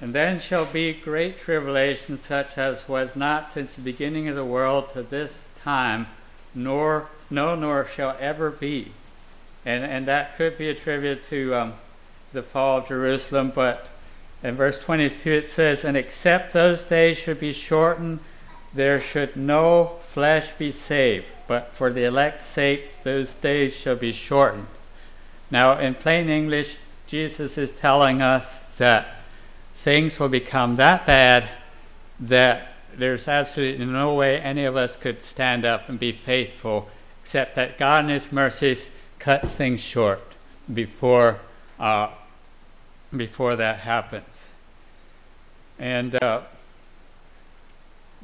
and 0.00 0.14
then 0.14 0.38
shall 0.38 0.64
be 0.64 0.92
great 0.92 1.38
tribulation 1.38 2.18
such 2.18 2.56
as 2.56 2.88
was 2.88 3.16
not 3.16 3.50
since 3.50 3.74
the 3.74 3.82
beginning 3.82 4.28
of 4.28 4.36
the 4.36 4.44
world 4.44 4.90
to 4.90 5.02
this 5.02 5.44
time, 5.64 6.06
nor 6.54 7.08
no 7.30 7.56
nor 7.56 7.84
shall 7.84 8.16
ever 8.20 8.48
be 8.48 8.92
and, 9.64 9.84
and 9.84 10.06
that 10.08 10.36
could 10.36 10.58
be 10.58 10.68
attributed 10.68 11.24
to 11.24 11.54
um, 11.54 11.74
the 12.32 12.42
fall 12.42 12.78
of 12.78 12.88
Jerusalem. 12.88 13.52
But 13.54 13.86
in 14.42 14.56
verse 14.56 14.82
22 14.82 15.30
it 15.30 15.46
says, 15.46 15.84
And 15.84 15.96
except 15.96 16.52
those 16.52 16.84
days 16.84 17.18
should 17.18 17.40
be 17.40 17.52
shortened, 17.52 18.20
there 18.74 19.00
should 19.00 19.36
no 19.36 19.98
flesh 20.08 20.50
be 20.58 20.72
saved. 20.72 21.26
But 21.46 21.72
for 21.72 21.92
the 21.92 22.04
elect's 22.04 22.44
sake, 22.44 23.02
those 23.02 23.34
days 23.34 23.76
shall 23.76 23.96
be 23.96 24.12
shortened. 24.12 24.66
Now, 25.50 25.78
in 25.78 25.94
plain 25.94 26.28
English, 26.28 26.78
Jesus 27.06 27.58
is 27.58 27.72
telling 27.72 28.22
us 28.22 28.76
that 28.78 29.06
things 29.74 30.18
will 30.18 30.28
become 30.28 30.76
that 30.76 31.06
bad 31.06 31.48
that 32.20 32.68
there's 32.96 33.28
absolutely 33.28 33.84
no 33.84 34.14
way 34.14 34.38
any 34.38 34.64
of 34.64 34.76
us 34.76 34.96
could 34.96 35.22
stand 35.22 35.64
up 35.64 35.88
and 35.88 35.98
be 35.98 36.12
faithful, 36.12 36.88
except 37.22 37.56
that 37.56 37.78
God 37.78 38.04
in 38.04 38.10
His 38.10 38.32
mercies 38.32 38.90
cuts 39.22 39.54
things 39.54 39.80
short 39.80 40.20
before 40.74 41.38
uh, 41.78 42.08
before 43.16 43.54
that 43.54 43.78
happens. 43.78 44.48
And 45.78 46.20
uh, 46.22 46.40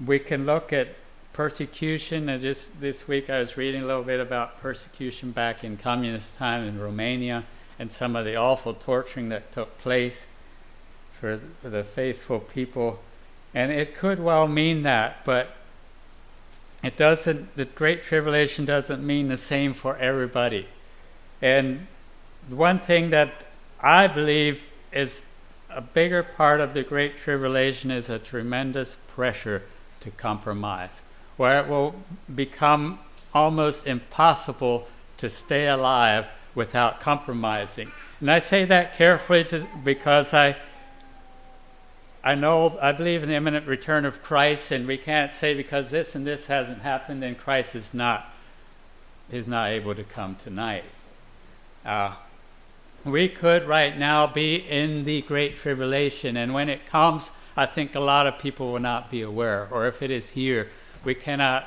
we 0.04 0.18
can 0.18 0.44
look 0.44 0.72
at 0.72 0.88
persecution. 1.32 2.28
And 2.28 2.42
just 2.42 2.80
this 2.80 3.06
week, 3.06 3.30
I 3.30 3.38
was 3.38 3.56
reading 3.56 3.82
a 3.82 3.86
little 3.86 4.02
bit 4.02 4.18
about 4.18 4.60
persecution 4.60 5.30
back 5.30 5.62
in 5.62 5.76
communist 5.76 6.36
time 6.36 6.64
in 6.64 6.80
Romania 6.80 7.44
and 7.78 7.92
some 7.92 8.16
of 8.16 8.24
the 8.24 8.34
awful 8.34 8.74
torturing 8.74 9.28
that 9.28 9.52
took 9.52 9.78
place 9.78 10.26
for 11.20 11.40
the 11.62 11.84
faithful 11.84 12.40
people. 12.40 12.98
And 13.54 13.70
it 13.70 13.96
could 13.96 14.18
well 14.18 14.48
mean 14.48 14.82
that, 14.82 15.24
but 15.24 15.48
it 16.82 16.96
doesn't. 16.96 17.56
The 17.56 17.66
Great 17.66 18.02
Tribulation 18.02 18.64
doesn't 18.64 19.06
mean 19.06 19.28
the 19.28 19.36
same 19.36 19.74
for 19.74 19.96
everybody. 19.96 20.66
And 21.40 21.86
one 22.48 22.80
thing 22.80 23.10
that 23.10 23.32
I 23.80 24.06
believe 24.06 24.62
is 24.92 25.22
a 25.70 25.80
bigger 25.80 26.22
part 26.22 26.60
of 26.60 26.74
the 26.74 26.82
Great 26.82 27.18
Tribulation 27.18 27.90
is 27.90 28.08
a 28.08 28.18
tremendous 28.18 28.96
pressure 29.08 29.62
to 30.00 30.10
compromise, 30.10 31.00
where 31.36 31.60
it 31.60 31.68
will 31.68 31.94
become 32.34 32.98
almost 33.34 33.86
impossible 33.86 34.88
to 35.18 35.28
stay 35.28 35.68
alive 35.68 36.26
without 36.54 37.00
compromising. 37.00 37.90
And 38.20 38.30
I 38.30 38.40
say 38.40 38.64
that 38.64 38.96
carefully 38.96 39.44
to, 39.44 39.66
because 39.84 40.34
I 40.34 40.56
I 42.24 42.34
know 42.34 42.76
I 42.82 42.92
believe 42.92 43.22
in 43.22 43.28
the 43.28 43.36
imminent 43.36 43.66
return 43.66 44.04
of 44.04 44.22
Christ, 44.22 44.72
and 44.72 44.88
we 44.88 44.98
can't 44.98 45.32
say 45.32 45.54
because 45.54 45.90
this 45.90 46.14
and 46.14 46.26
this 46.26 46.46
hasn't 46.46 46.82
happened, 46.82 47.22
then 47.22 47.36
Christ 47.36 47.76
is 47.76 47.94
not 47.94 48.26
is 49.30 49.46
not 49.46 49.70
able 49.70 49.94
to 49.94 50.04
come 50.04 50.34
tonight. 50.36 50.84
Uh, 51.88 52.14
we 53.06 53.30
could 53.30 53.64
right 53.64 53.96
now 53.96 54.26
be 54.26 54.56
in 54.56 55.04
the 55.04 55.22
Great 55.22 55.56
Tribulation, 55.56 56.36
and 56.36 56.52
when 56.52 56.68
it 56.68 56.86
comes, 56.90 57.30
I 57.56 57.64
think 57.64 57.94
a 57.94 58.00
lot 58.00 58.26
of 58.26 58.38
people 58.38 58.72
will 58.72 58.80
not 58.80 59.10
be 59.10 59.22
aware, 59.22 59.68
or 59.70 59.86
if 59.86 60.02
it 60.02 60.10
is 60.10 60.28
here, 60.28 60.68
we 61.02 61.14
cannot, 61.14 61.64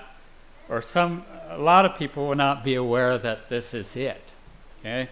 or 0.70 0.80
some, 0.84 1.26
a 1.50 1.58
lot 1.58 1.86
of 1.86 1.96
people 1.96 2.28
will 2.28 2.36
not 2.36 2.64
be 2.64 2.76
aware 2.76 3.18
that 3.18 3.50
this 3.50 3.74
is 3.74 3.96
it. 3.96 4.22
Okay? 4.82 5.10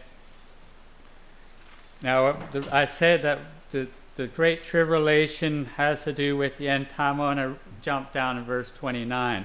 Now, 2.04 2.38
I 2.72 2.86
said 2.86 3.24
that 3.24 3.40
the, 3.72 3.90
the 4.16 4.28
Great 4.28 4.64
Tribulation 4.64 5.66
has 5.76 6.04
to 6.04 6.14
do 6.14 6.38
with 6.38 6.56
the 6.60 6.70
end 6.70 6.88
time. 6.88 7.20
I 7.20 7.36
want 7.36 7.40
to 7.40 7.56
jump 7.82 8.14
down 8.14 8.36
to 8.36 8.44
verse 8.44 8.70
29 8.70 9.44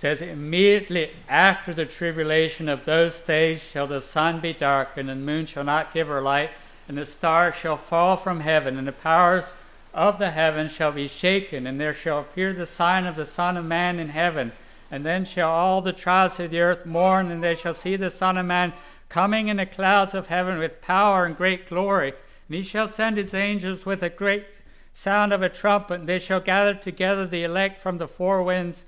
says, 0.00 0.22
Immediately 0.22 1.10
after 1.28 1.74
the 1.74 1.84
tribulation 1.84 2.70
of 2.70 2.86
those 2.86 3.18
days 3.18 3.62
shall 3.62 3.86
the 3.86 4.00
sun 4.00 4.40
be 4.40 4.54
darkened, 4.54 5.10
and 5.10 5.20
the 5.20 5.26
moon 5.26 5.44
shall 5.44 5.62
not 5.62 5.92
give 5.92 6.08
her 6.08 6.22
light, 6.22 6.48
and 6.88 6.96
the 6.96 7.04
stars 7.04 7.54
shall 7.54 7.76
fall 7.76 8.16
from 8.16 8.40
heaven, 8.40 8.78
and 8.78 8.86
the 8.88 8.92
powers 8.92 9.52
of 9.92 10.18
the 10.18 10.30
heavens 10.30 10.72
shall 10.72 10.90
be 10.90 11.06
shaken, 11.06 11.66
and 11.66 11.78
there 11.78 11.92
shall 11.92 12.20
appear 12.20 12.54
the 12.54 12.64
sign 12.64 13.04
of 13.04 13.14
the 13.14 13.26
Son 13.26 13.58
of 13.58 13.66
Man 13.66 13.98
in 14.00 14.08
heaven. 14.08 14.52
And 14.90 15.04
then 15.04 15.26
shall 15.26 15.50
all 15.50 15.82
the 15.82 15.92
tribes 15.92 16.40
of 16.40 16.50
the 16.50 16.62
earth 16.62 16.86
mourn, 16.86 17.30
and 17.30 17.44
they 17.44 17.54
shall 17.54 17.74
see 17.74 17.96
the 17.96 18.08
Son 18.08 18.38
of 18.38 18.46
Man 18.46 18.72
coming 19.10 19.48
in 19.48 19.58
the 19.58 19.66
clouds 19.66 20.14
of 20.14 20.28
heaven 20.28 20.56
with 20.58 20.80
power 20.80 21.26
and 21.26 21.36
great 21.36 21.66
glory. 21.66 22.14
And 22.48 22.56
he 22.56 22.62
shall 22.62 22.88
send 22.88 23.18
his 23.18 23.34
angels 23.34 23.84
with 23.84 24.02
a 24.02 24.08
great 24.08 24.46
sound 24.94 25.34
of 25.34 25.42
a 25.42 25.50
trumpet, 25.50 26.00
and 26.00 26.08
they 26.08 26.18
shall 26.18 26.40
gather 26.40 26.72
together 26.72 27.26
the 27.26 27.44
elect 27.44 27.82
from 27.82 27.98
the 27.98 28.08
four 28.08 28.42
winds 28.42 28.86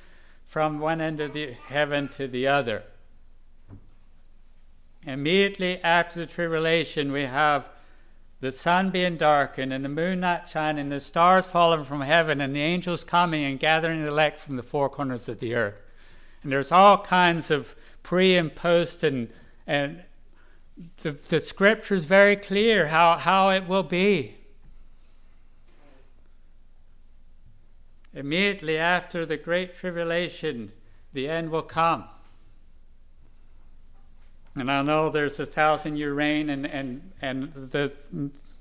from 0.52 0.78
one 0.78 1.00
end 1.00 1.18
of 1.18 1.32
the 1.32 1.50
heaven 1.66 2.06
to 2.08 2.28
the 2.28 2.46
other. 2.46 2.82
Immediately 5.06 5.82
after 5.82 6.20
the 6.20 6.26
tribulation, 6.26 7.10
we 7.10 7.22
have 7.22 7.70
the 8.40 8.52
sun 8.52 8.90
being 8.90 9.16
darkened 9.16 9.72
and 9.72 9.82
the 9.82 9.88
moon 9.88 10.20
not 10.20 10.50
shining, 10.50 10.90
the 10.90 11.00
stars 11.00 11.46
falling 11.46 11.84
from 11.84 12.02
heaven, 12.02 12.42
and 12.42 12.54
the 12.54 12.60
angels 12.60 13.02
coming 13.02 13.44
and 13.44 13.58
gathering 13.58 14.02
the 14.02 14.08
elect 14.08 14.40
from 14.40 14.56
the 14.56 14.62
four 14.62 14.90
corners 14.90 15.26
of 15.30 15.38
the 15.38 15.54
earth. 15.54 15.80
And 16.42 16.52
there's 16.52 16.70
all 16.70 16.98
kinds 16.98 17.50
of 17.50 17.74
pre 18.02 18.36
and 18.36 18.54
post, 18.54 19.04
and 19.04 19.30
and 19.66 20.02
the, 21.00 21.12
the 21.28 21.40
scripture 21.40 21.94
is 21.94 22.04
very 22.04 22.36
clear 22.36 22.86
how, 22.86 23.16
how 23.16 23.48
it 23.52 23.66
will 23.66 23.84
be. 23.84 24.36
Immediately 28.14 28.76
after 28.76 29.24
the 29.24 29.38
great 29.38 29.76
tribulation, 29.76 30.70
the 31.14 31.28
end 31.28 31.50
will 31.50 31.62
come. 31.62 32.04
And 34.54 34.70
I 34.70 34.82
know 34.82 35.08
there's 35.08 35.40
a 35.40 35.46
thousand 35.46 35.96
year 35.96 36.12
reign 36.12 36.50
and, 36.50 36.66
and, 36.66 37.12
and 37.22 37.54
the 37.54 37.92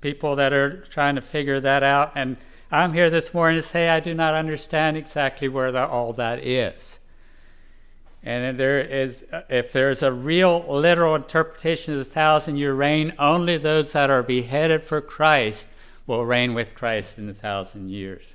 people 0.00 0.36
that 0.36 0.54
are 0.54 0.80
trying 0.80 1.16
to 1.16 1.20
figure 1.20 1.60
that 1.60 1.82
out. 1.82 2.12
And 2.14 2.38
I'm 2.70 2.94
here 2.94 3.10
this 3.10 3.34
morning 3.34 3.60
to 3.60 3.66
say 3.66 3.90
I 3.90 4.00
do 4.00 4.14
not 4.14 4.32
understand 4.32 4.96
exactly 4.96 5.48
where 5.48 5.72
that, 5.72 5.90
all 5.90 6.14
that 6.14 6.46
is. 6.46 6.98
And 8.22 8.56
there 8.56 8.80
is, 8.80 9.22
if 9.50 9.72
there's 9.72 10.02
a 10.02 10.12
real 10.12 10.64
literal 10.66 11.14
interpretation 11.14 11.92
of 11.92 11.98
the 11.98 12.10
thousand 12.10 12.56
year 12.56 12.72
reign, 12.72 13.12
only 13.18 13.58
those 13.58 13.92
that 13.92 14.08
are 14.08 14.22
beheaded 14.22 14.84
for 14.84 15.02
Christ 15.02 15.68
will 16.06 16.24
reign 16.24 16.54
with 16.54 16.74
Christ 16.74 17.18
in 17.18 17.28
a 17.28 17.34
thousand 17.34 17.90
years 17.90 18.34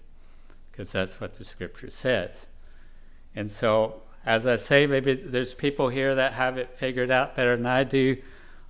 because 0.78 0.92
that's 0.92 1.20
what 1.20 1.34
the 1.34 1.44
scripture 1.44 1.90
says. 1.90 2.46
And 3.36 3.52
so, 3.52 4.04
as 4.24 4.46
I 4.46 4.58
say, 4.58 4.86
maybe 4.86 5.16
there's 5.16 5.56
people 5.56 5.90
here 5.90 6.14
that 6.14 6.34
have 6.34 6.60
it 6.60 6.78
figured 6.78 7.10
out 7.10 7.36
better 7.36 7.58
than 7.58 7.66
I 7.66 7.84
do. 7.84 8.18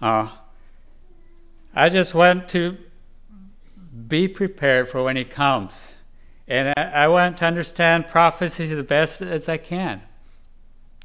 Uh, 0.02 0.30
I 1.76 1.90
just 1.90 2.16
want 2.16 2.48
to 2.50 2.78
be 4.08 4.30
prepared 4.30 4.88
for 4.88 5.04
when 5.04 5.18
he 5.18 5.26
comes. 5.26 5.94
And 6.48 6.74
I, 6.78 6.82
I 6.82 7.08
want 7.10 7.40
to 7.40 7.46
understand 7.46 8.08
prophecy 8.08 8.68
the 8.68 8.84
best 8.84 9.22
as 9.22 9.50
I 9.50 9.58
can. 9.58 10.02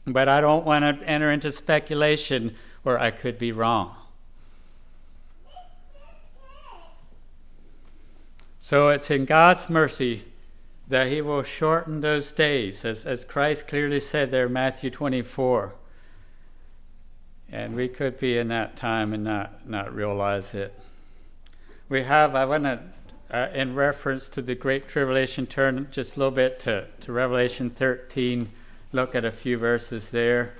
But 0.06 0.28
I 0.28 0.40
don't 0.40 0.64
want 0.64 0.84
to 0.84 1.04
enter 1.04 1.32
into 1.32 1.50
speculation 1.50 2.54
where 2.84 3.00
I 3.00 3.10
could 3.10 3.38
be 3.38 3.50
wrong. 3.50 3.96
So 8.60 8.90
it's 8.90 9.10
in 9.10 9.24
God's 9.24 9.68
mercy 9.68 10.22
that 10.92 11.06
He 11.06 11.22
will 11.22 11.42
shorten 11.42 12.02
those 12.02 12.32
days, 12.32 12.84
as, 12.84 13.06
as 13.06 13.24
Christ 13.24 13.66
clearly 13.66 13.98
said 13.98 14.30
there 14.30 14.44
in 14.44 14.52
Matthew 14.52 14.90
24. 14.90 15.72
And 17.50 17.74
we 17.74 17.88
could 17.88 18.18
be 18.18 18.36
in 18.36 18.48
that 18.48 18.76
time 18.76 19.14
and 19.14 19.24
not, 19.24 19.66
not 19.66 19.94
realize 19.94 20.52
it. 20.52 20.78
We 21.88 22.02
have, 22.02 22.34
I 22.34 22.44
want 22.44 22.64
to, 22.64 22.80
uh, 23.30 23.48
in 23.54 23.74
reference 23.74 24.28
to 24.30 24.42
the 24.42 24.54
Great 24.54 24.86
Tribulation, 24.86 25.46
turn 25.46 25.88
just 25.90 26.16
a 26.16 26.18
little 26.18 26.30
bit 26.30 26.60
to, 26.60 26.86
to 27.00 27.12
Revelation 27.12 27.70
13, 27.70 28.50
look 28.92 29.14
at 29.14 29.24
a 29.24 29.32
few 29.32 29.56
verses 29.56 30.10
there. 30.10 30.52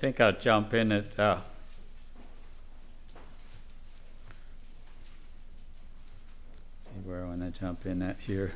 Think 0.00 0.18
I'll 0.18 0.32
jump 0.32 0.72
in 0.72 0.92
at 0.92 1.18
uh, 1.18 1.40
see 6.82 6.90
where 7.04 7.22
I 7.22 7.28
want 7.28 7.54
to 7.54 7.60
jump 7.60 7.84
in 7.84 8.00
at 8.00 8.16
here. 8.18 8.54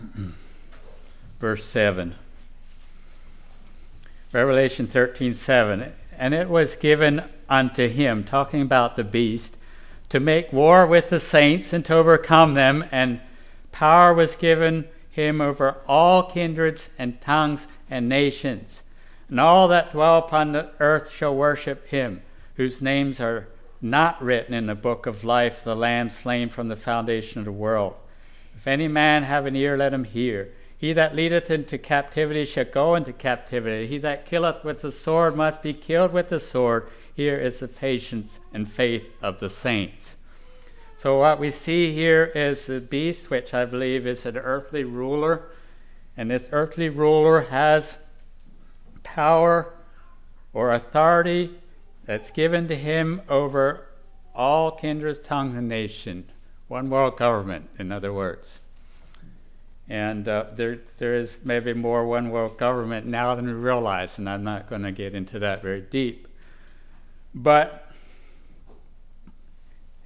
Verse 1.40 1.64
7. 1.64 2.14
Revelation 4.32 4.86
13:7 4.86 5.90
and 6.16 6.34
it 6.34 6.48
was 6.48 6.76
given 6.76 7.24
unto 7.48 7.88
him 7.88 8.22
talking 8.22 8.62
about 8.62 8.94
the 8.94 9.02
beast 9.02 9.56
to 10.10 10.20
make 10.20 10.52
war 10.52 10.86
with 10.86 11.10
the 11.10 11.18
saints 11.18 11.72
and 11.72 11.84
to 11.86 11.94
overcome 11.94 12.54
them 12.54 12.84
and 12.92 13.18
power 13.72 14.14
was 14.14 14.36
given 14.36 14.84
him 15.10 15.40
over 15.40 15.78
all 15.88 16.30
kindreds 16.30 16.90
and 16.96 17.20
tongues 17.20 17.66
and 17.90 18.08
nations 18.08 18.84
and 19.28 19.40
all 19.40 19.68
that 19.68 19.92
dwell 19.92 20.18
upon 20.18 20.52
the 20.52 20.70
earth 20.80 21.10
shall 21.10 21.34
worship 21.34 21.86
him, 21.88 22.22
whose 22.54 22.80
names 22.80 23.20
are 23.20 23.48
not 23.80 24.22
written 24.22 24.54
in 24.54 24.66
the 24.66 24.74
book 24.74 25.06
of 25.06 25.24
life, 25.24 25.62
the 25.64 25.76
Lamb 25.76 26.10
slain 26.10 26.48
from 26.48 26.68
the 26.68 26.76
foundation 26.76 27.38
of 27.38 27.44
the 27.44 27.52
world. 27.52 27.94
If 28.56 28.66
any 28.66 28.88
man 28.88 29.22
have 29.22 29.46
an 29.46 29.54
ear, 29.54 29.76
let 29.76 29.92
him 29.92 30.04
hear. 30.04 30.50
He 30.78 30.92
that 30.94 31.14
leadeth 31.14 31.50
into 31.50 31.76
captivity 31.76 32.44
shall 32.44 32.64
go 32.64 32.94
into 32.94 33.12
captivity. 33.12 33.86
He 33.86 33.98
that 33.98 34.26
killeth 34.26 34.64
with 34.64 34.80
the 34.80 34.92
sword 34.92 35.36
must 35.36 35.62
be 35.62 35.74
killed 35.74 36.12
with 36.12 36.28
the 36.28 36.40
sword. 36.40 36.88
Here 37.14 37.36
is 37.36 37.60
the 37.60 37.68
patience 37.68 38.40
and 38.54 38.70
faith 38.70 39.04
of 39.22 39.40
the 39.40 39.50
saints. 39.50 40.16
So, 40.96 41.18
what 41.18 41.38
we 41.38 41.50
see 41.50 41.92
here 41.92 42.24
is 42.24 42.66
the 42.66 42.80
beast, 42.80 43.30
which 43.30 43.54
I 43.54 43.64
believe 43.64 44.06
is 44.06 44.26
an 44.26 44.36
earthly 44.36 44.84
ruler. 44.84 45.50
And 46.16 46.30
this 46.30 46.48
earthly 46.50 46.88
ruler 46.88 47.42
has 47.42 47.96
power 49.14 49.72
or 50.52 50.72
authority 50.72 51.50
that's 52.04 52.30
given 52.30 52.68
to 52.68 52.76
him 52.76 53.22
over 53.28 53.86
all 54.34 54.70
kindred, 54.70 55.22
tongues, 55.24 55.54
and 55.56 55.68
nation. 55.68 56.24
One 56.68 56.90
world 56.90 57.16
government, 57.16 57.68
in 57.78 57.92
other 57.92 58.12
words. 58.12 58.60
And 59.88 60.28
uh, 60.28 60.44
there, 60.54 60.78
there 60.98 61.16
is 61.16 61.36
maybe 61.42 61.72
more 61.72 62.06
one 62.06 62.30
world 62.30 62.58
government 62.58 63.06
now 63.06 63.34
than 63.34 63.46
we 63.46 63.52
realize, 63.52 64.18
and 64.18 64.28
I'm 64.28 64.44
not 64.44 64.68
going 64.68 64.82
to 64.82 64.92
get 64.92 65.14
into 65.14 65.38
that 65.40 65.62
very 65.62 65.80
deep. 65.80 66.28
But 67.34 67.90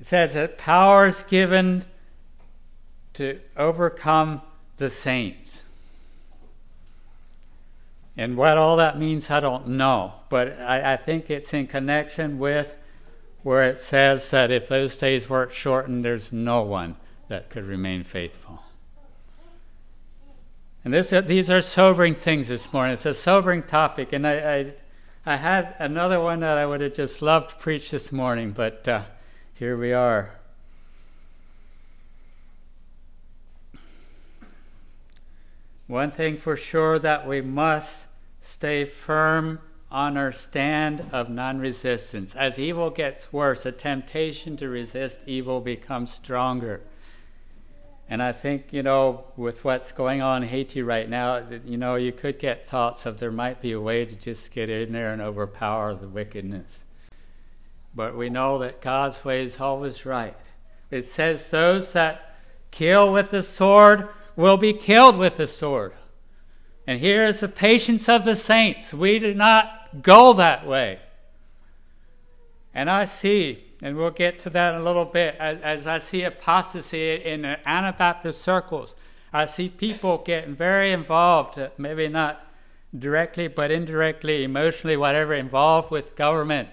it 0.00 0.06
says 0.06 0.34
that 0.34 0.58
power 0.58 1.06
is 1.06 1.22
given 1.24 1.84
to 3.14 3.40
overcome 3.56 4.40
the 4.78 4.90
saints. 4.90 5.61
And 8.16 8.36
what 8.36 8.58
all 8.58 8.76
that 8.76 8.98
means, 8.98 9.30
I 9.30 9.40
don't 9.40 9.68
know. 9.68 10.12
But 10.28 10.60
I, 10.60 10.94
I, 10.94 10.96
think 10.96 11.30
it's 11.30 11.54
in 11.54 11.66
connection 11.66 12.38
with 12.38 12.74
where 13.42 13.64
it 13.64 13.78
says 13.78 14.30
that 14.30 14.50
if 14.50 14.68
those 14.68 14.96
days 14.96 15.28
weren't 15.28 15.52
shortened, 15.52 16.04
there's 16.04 16.32
no 16.32 16.62
one 16.62 16.96
that 17.28 17.48
could 17.48 17.64
remain 17.64 18.04
faithful. 18.04 18.62
And 20.84 20.92
this, 20.92 21.10
these 21.10 21.50
are 21.50 21.60
sobering 21.60 22.14
things 22.14 22.48
this 22.48 22.72
morning. 22.72 22.94
It's 22.94 23.06
a 23.06 23.14
sobering 23.14 23.62
topic. 23.62 24.12
And 24.12 24.26
I, 24.26 24.54
I, 24.54 24.74
I 25.24 25.36
had 25.36 25.74
another 25.78 26.20
one 26.20 26.40
that 26.40 26.58
I 26.58 26.66
would 26.66 26.80
have 26.80 26.94
just 26.94 27.22
loved 27.22 27.50
to 27.50 27.56
preach 27.56 27.90
this 27.90 28.12
morning, 28.12 28.50
but 28.50 28.86
uh, 28.88 29.04
here 29.54 29.76
we 29.76 29.92
are. 29.92 30.34
One 35.92 36.10
thing 36.10 36.38
for 36.38 36.56
sure 36.56 36.98
that 37.00 37.28
we 37.28 37.42
must 37.42 38.06
stay 38.40 38.86
firm 38.86 39.60
on 39.90 40.16
our 40.16 40.32
stand 40.32 41.04
of 41.12 41.28
non 41.28 41.58
resistance. 41.58 42.34
As 42.34 42.58
evil 42.58 42.88
gets 42.88 43.30
worse, 43.30 43.64
the 43.64 43.72
temptation 43.72 44.56
to 44.56 44.70
resist 44.70 45.20
evil 45.26 45.60
becomes 45.60 46.10
stronger. 46.14 46.80
And 48.08 48.22
I 48.22 48.32
think, 48.32 48.72
you 48.72 48.82
know, 48.82 49.24
with 49.36 49.66
what's 49.66 49.92
going 49.92 50.22
on 50.22 50.42
in 50.42 50.48
Haiti 50.48 50.80
right 50.80 51.06
now, 51.06 51.42
you 51.66 51.76
know, 51.76 51.96
you 51.96 52.10
could 52.10 52.38
get 52.38 52.66
thoughts 52.66 53.04
of 53.04 53.18
there 53.18 53.30
might 53.30 53.60
be 53.60 53.72
a 53.72 53.80
way 53.80 54.06
to 54.06 54.14
just 54.14 54.50
get 54.50 54.70
in 54.70 54.92
there 54.92 55.12
and 55.12 55.20
overpower 55.20 55.94
the 55.94 56.08
wickedness. 56.08 56.86
But 57.94 58.16
we 58.16 58.30
know 58.30 58.60
that 58.60 58.80
God's 58.80 59.22
way 59.26 59.42
is 59.42 59.60
always 59.60 60.06
right. 60.06 60.38
It 60.90 61.04
says 61.04 61.50
those 61.50 61.92
that 61.92 62.34
kill 62.70 63.12
with 63.12 63.28
the 63.28 63.42
sword 63.42 64.08
will 64.36 64.56
be 64.56 64.72
killed 64.72 65.16
with 65.16 65.36
the 65.36 65.46
sword. 65.46 65.92
And 66.86 66.98
here 66.98 67.26
is 67.26 67.40
the 67.40 67.48
patience 67.48 68.08
of 68.08 68.24
the 68.24 68.36
saints. 68.36 68.92
We 68.92 69.18
do 69.18 69.34
not 69.34 70.02
go 70.02 70.34
that 70.34 70.66
way. 70.66 70.98
And 72.74 72.90
I 72.90 73.04
see, 73.04 73.62
and 73.82 73.96
we'll 73.96 74.10
get 74.10 74.40
to 74.40 74.50
that 74.50 74.74
in 74.74 74.80
a 74.80 74.84
little 74.84 75.04
bit, 75.04 75.36
as, 75.38 75.60
as 75.62 75.86
I 75.86 75.98
see 75.98 76.22
apostasy 76.22 77.14
in 77.14 77.44
Anabaptist 77.44 78.40
circles, 78.40 78.96
I 79.32 79.46
see 79.46 79.68
people 79.68 80.18
getting 80.18 80.54
very 80.54 80.92
involved, 80.92 81.60
maybe 81.78 82.08
not 82.08 82.44
directly, 82.98 83.48
but 83.48 83.70
indirectly, 83.70 84.44
emotionally, 84.44 84.96
whatever, 84.96 85.34
involved 85.34 85.90
with 85.90 86.16
government. 86.16 86.68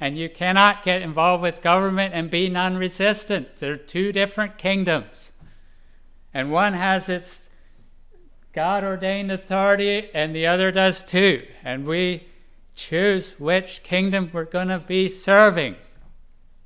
And 0.00 0.18
you 0.18 0.28
cannot 0.28 0.84
get 0.84 1.02
involved 1.02 1.42
with 1.42 1.62
government 1.62 2.14
and 2.14 2.30
be 2.30 2.48
non 2.48 2.76
resistant. 2.76 3.56
They're 3.56 3.76
two 3.76 4.12
different 4.12 4.58
kingdoms. 4.58 5.25
And 6.34 6.50
one 6.50 6.74
has 6.74 7.08
its 7.08 7.48
God 8.52 8.84
ordained 8.84 9.30
authority, 9.30 10.08
and 10.14 10.34
the 10.34 10.46
other 10.46 10.72
does 10.72 11.02
too. 11.02 11.46
And 11.62 11.86
we 11.86 12.26
choose 12.74 13.38
which 13.38 13.82
kingdom 13.82 14.30
we're 14.32 14.44
going 14.44 14.68
to 14.68 14.78
be 14.78 15.08
serving. 15.08 15.76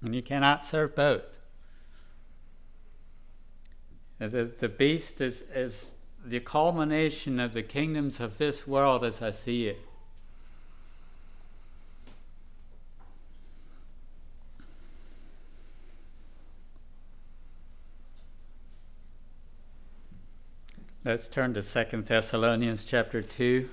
And 0.02 0.14
you 0.14 0.22
cannot 0.22 0.64
serve 0.64 0.94
both. 0.94 1.38
The, 4.18 4.52
the 4.58 4.68
beast 4.68 5.20
is, 5.20 5.42
is 5.54 5.94
the 6.24 6.40
culmination 6.40 7.40
of 7.40 7.54
the 7.54 7.62
kingdoms 7.62 8.20
of 8.20 8.36
this 8.38 8.66
world 8.66 9.04
as 9.04 9.22
I 9.22 9.30
see 9.30 9.68
it. 9.68 9.78
Let's 21.02 21.28
turn 21.28 21.54
to 21.54 21.62
Second 21.62 22.04
Thessalonians 22.04 22.84
chapter 22.84 23.22
2. 23.22 23.66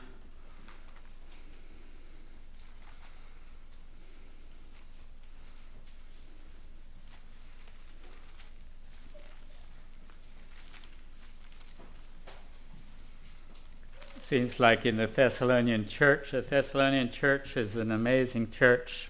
Seems 14.21 14.61
like 14.61 14.85
in 14.85 14.95
the 14.95 15.07
Thessalonian 15.07 15.85
church, 15.85 16.31
the 16.31 16.39
Thessalonian 16.39 17.11
church 17.11 17.57
is 17.57 17.75
an 17.75 17.91
amazing 17.91 18.51
church. 18.51 19.09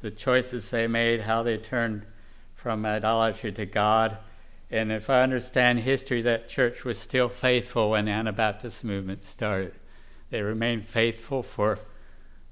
The 0.00 0.10
choices 0.10 0.68
they 0.68 0.88
made, 0.88 1.20
how 1.20 1.44
they 1.44 1.58
turned 1.58 2.06
from 2.56 2.84
idolatry 2.84 3.52
to 3.52 3.66
God 3.66 4.18
and 4.72 4.90
if 4.90 5.10
I 5.10 5.22
understand 5.22 5.80
history, 5.80 6.22
that 6.22 6.48
church 6.48 6.82
was 6.82 6.98
still 6.98 7.28
faithful 7.28 7.90
when 7.90 8.06
the 8.06 8.10
Anabaptist 8.12 8.84
movement 8.84 9.22
started. 9.22 9.74
They 10.30 10.40
remained 10.40 10.86
faithful 10.86 11.42
for 11.42 11.78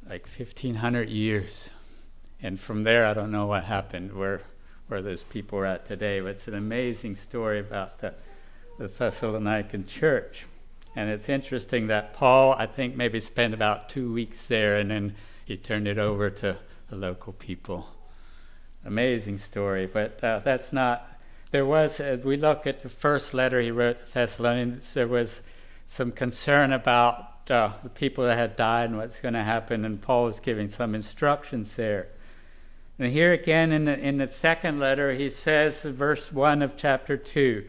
like 0.07 0.29
1,500 0.29 1.09
years. 1.09 1.71
And 2.43 2.61
from 2.61 2.85
there, 2.85 3.07
I 3.07 3.15
don't 3.15 3.33
know 3.33 3.47
what 3.47 3.65
happened, 3.65 4.13
where, 4.13 4.43
where 4.89 5.01
those 5.01 5.23
people 5.23 5.61
are 5.61 5.67
at 5.67 5.87
today. 5.87 6.21
But 6.21 6.33
it's 6.33 6.47
an 6.47 6.55
amazing 6.55 7.17
story 7.17 7.59
about 7.59 8.01
the, 8.01 8.13
the 8.79 8.89
Thessalonican 8.89 9.87
church. 9.87 10.45
And 10.95 11.09
it's 11.09 11.31
interesting 11.31 11.87
that 11.87 12.13
Paul, 12.13 12.53
I 12.53 12.67
think, 12.67 12.97
maybe 12.97 13.21
spent 13.21 13.55
about 13.55 13.89
two 13.89 14.13
weeks 14.13 14.47
there 14.47 14.77
and 14.77 14.91
then 14.91 15.15
he 15.47 15.57
turned 15.57 15.89
it 15.89 15.97
over 15.97 16.29
to 16.29 16.59
the 16.91 16.97
local 16.97 17.33
people. 17.33 17.89
Amazing 18.85 19.39
story, 19.39 19.87
but 19.87 20.23
uh, 20.23 20.41
that's 20.41 20.71
not. 20.71 21.10
There 21.51 21.67
was, 21.67 21.99
as 21.99 22.23
we 22.23 22.37
look 22.37 22.67
at 22.67 22.83
the 22.83 22.89
first 22.89 23.35
letter 23.35 23.61
he 23.61 23.73
wrote 23.73 24.07
to 24.07 24.15
Thessalonians, 24.15 24.95
there 24.95 25.09
was 25.09 25.43
some 25.87 26.13
concern 26.13 26.73
about 26.73 27.51
uh, 27.51 27.73
the 27.83 27.89
people 27.89 28.25
that 28.25 28.39
had 28.39 28.55
died 28.55 28.91
and 28.91 28.99
what's 28.99 29.19
going 29.19 29.35
to 29.35 29.43
happen, 29.43 29.85
and 29.85 30.01
Paul 30.01 30.27
was 30.27 30.39
giving 30.39 30.69
some 30.69 30.95
instructions 30.95 31.75
there. 31.75 32.07
And 33.01 33.09
here 33.09 33.33
again 33.33 33.73
in 33.73 33.87
the, 33.87 33.99
in 33.99 34.19
the 34.19 34.29
second 34.29 34.79
letter, 34.79 35.13
he 35.13 35.31
says, 35.31 35.83
verse 35.83 36.31
1 36.33 36.63
of 36.63 36.77
chapter 36.77 37.17
2 37.17 37.65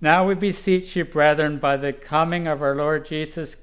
Now 0.00 0.26
we 0.26 0.34
beseech 0.34 0.96
you, 0.96 1.04
brethren, 1.04 1.58
by 1.58 1.76
the 1.76 1.92
coming 1.92 2.46
of 2.46 2.62
our 2.62 2.74
Lord 2.74 3.04
Jesus 3.04 3.56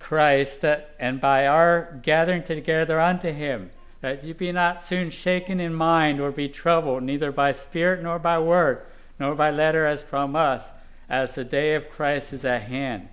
Christ, 0.00 0.60
that, 0.60 0.90
and 0.98 1.18
by 1.18 1.46
our 1.46 1.98
gathering 2.02 2.42
together 2.42 3.00
unto 3.00 3.32
him, 3.32 3.70
that 4.04 4.22
you 4.22 4.34
be 4.34 4.52
not 4.52 4.82
soon 4.82 5.08
shaken 5.08 5.58
in 5.58 5.72
mind 5.72 6.20
or 6.20 6.30
be 6.30 6.46
troubled, 6.46 7.02
neither 7.02 7.32
by 7.32 7.50
spirit 7.50 8.02
nor 8.02 8.18
by 8.18 8.38
word, 8.38 8.82
nor 9.18 9.34
by 9.34 9.50
letter 9.50 9.86
as 9.86 10.02
from 10.02 10.36
us, 10.36 10.70
as 11.08 11.34
the 11.34 11.42
day 11.42 11.74
of 11.74 11.88
Christ 11.88 12.34
is 12.34 12.44
at 12.44 12.60
hand. 12.60 13.08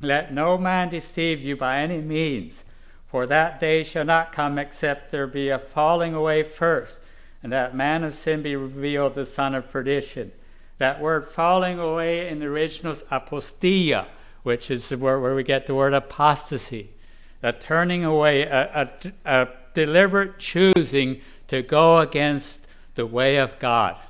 Let 0.00 0.32
no 0.32 0.56
man 0.56 0.88
deceive 0.88 1.42
you 1.42 1.54
by 1.54 1.80
any 1.80 2.00
means, 2.00 2.64
for 3.08 3.26
that 3.26 3.60
day 3.60 3.82
shall 3.82 4.06
not 4.06 4.32
come 4.32 4.58
except 4.58 5.10
there 5.10 5.26
be 5.26 5.50
a 5.50 5.58
falling 5.58 6.14
away 6.14 6.44
first, 6.44 7.02
and 7.42 7.52
that 7.52 7.76
man 7.76 8.02
of 8.02 8.14
sin 8.14 8.40
be 8.40 8.56
revealed, 8.56 9.16
the 9.16 9.26
son 9.26 9.54
of 9.54 9.68
perdition. 9.68 10.32
That 10.78 10.98
word 10.98 11.26
falling 11.26 11.78
away 11.78 12.28
in 12.28 12.38
the 12.38 12.46
original 12.46 12.92
is 12.92 13.04
apostia, 13.10 14.08
which 14.44 14.70
is 14.70 14.96
word 14.96 15.20
where 15.20 15.34
we 15.34 15.42
get 15.42 15.66
the 15.66 15.74
word 15.74 15.92
apostasy. 15.92 16.88
A 17.42 17.52
turning 17.52 18.02
away, 18.02 18.44
a, 18.44 18.88
a, 19.04 19.40
a 19.42 19.48
deliberate 19.76 20.38
choosing 20.38 21.20
to 21.48 21.60
go 21.60 21.98
against 21.98 22.66
the 22.94 23.04
way 23.04 23.36
of 23.36 23.58
God. 23.58 24.00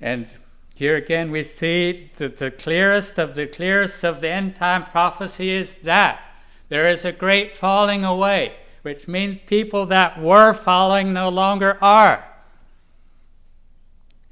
And 0.00 0.26
here 0.74 0.96
again 0.96 1.30
we 1.30 1.42
see 1.42 2.10
that 2.16 2.38
the 2.38 2.50
clearest 2.50 3.18
of 3.18 3.34
the 3.34 3.46
clearest 3.46 4.04
of 4.04 4.22
the 4.22 4.30
end 4.30 4.56
time 4.56 4.86
prophecy 4.86 5.50
is 5.50 5.74
that 5.80 6.18
there 6.70 6.88
is 6.88 7.04
a 7.04 7.12
great 7.12 7.56
falling 7.56 8.06
away, 8.06 8.56
which 8.80 9.06
means 9.06 9.38
people 9.46 9.84
that 9.86 10.18
were 10.18 10.54
following 10.54 11.12
no 11.12 11.28
longer 11.28 11.76
are. 11.82 12.24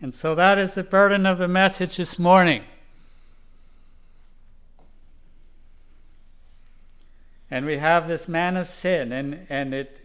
And 0.00 0.14
so 0.14 0.35
that 0.35 0.57
is 0.57 0.72
the 0.72 0.83
burden 0.83 1.26
of 1.26 1.37
the 1.37 1.48
message 1.48 1.96
this 1.98 2.18
morning. 2.18 2.64
And 7.50 7.66
we 7.66 7.76
have 7.76 8.09
this 8.09 8.26
man 8.26 8.57
of 8.57 8.66
sin, 8.66 9.12
and, 9.12 9.46
and 9.50 9.74
it 9.74 10.00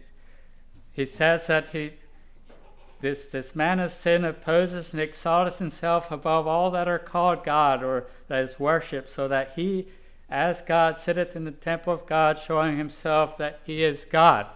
he 0.92 1.06
says 1.06 1.46
that 1.46 1.68
he 1.68 1.92
this 3.00 3.26
this 3.26 3.56
man 3.56 3.80
of 3.80 3.90
sin 3.90 4.24
opposes 4.24 4.92
and 4.92 5.02
exalts 5.02 5.58
himself 5.58 6.12
above 6.12 6.46
all 6.46 6.70
that 6.70 6.86
are 6.86 7.00
called 7.00 7.42
God 7.44 7.82
or 7.82 8.06
that 8.28 8.44
is 8.44 8.60
worshipped, 8.60 9.10
so 9.10 9.28
that 9.28 9.52
he 9.56 9.88
as 10.30 10.62
God 10.62 10.96
sitteth 10.96 11.36
in 11.36 11.44
the 11.44 11.50
temple 11.50 11.92
of 11.92 12.06
God, 12.06 12.38
showing 12.38 12.78
himself 12.78 13.36
that 13.36 13.60
he 13.64 13.84
is 13.84 14.06
God. 14.06 14.46